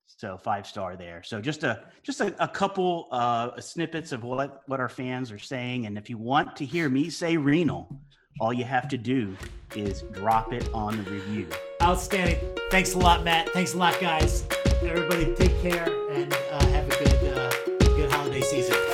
So 0.05 0.37
five 0.37 0.65
star 0.65 0.95
there. 0.95 1.21
So 1.23 1.41
just 1.41 1.63
a 1.63 1.85
just 2.01 2.21
a, 2.21 2.33
a 2.41 2.47
couple 2.47 3.07
uh, 3.11 3.59
snippets 3.59 4.13
of 4.13 4.23
what 4.23 4.61
what 4.67 4.79
our 4.79 4.89
fans 4.89 5.31
are 5.31 5.39
saying, 5.39 5.85
and 5.85 5.97
if 5.97 6.09
you 6.09 6.17
want 6.17 6.55
to 6.57 6.65
hear 6.65 6.87
me 6.87 7.09
say 7.09 7.35
renal, 7.35 8.01
all 8.39 8.53
you 8.53 8.65
have 8.65 8.87
to 8.89 8.97
do 8.97 9.35
is 9.75 10.03
drop 10.13 10.53
it 10.53 10.69
on 10.73 11.03
the 11.03 11.11
review. 11.11 11.47
Outstanding. 11.81 12.37
Thanks 12.71 12.93
a 12.93 12.99
lot, 12.99 13.23
Matt. 13.23 13.49
Thanks 13.49 13.73
a 13.73 13.77
lot, 13.77 13.99
guys. 13.99 14.45
Everybody, 14.81 15.33
take 15.35 15.59
care 15.61 15.87
and 16.11 16.31
uh, 16.33 16.65
have 16.67 16.85
a 16.85 17.03
good, 17.03 17.37
uh, 17.37 17.51
good 17.95 18.11
holiday 18.11 18.41
season. 18.41 18.86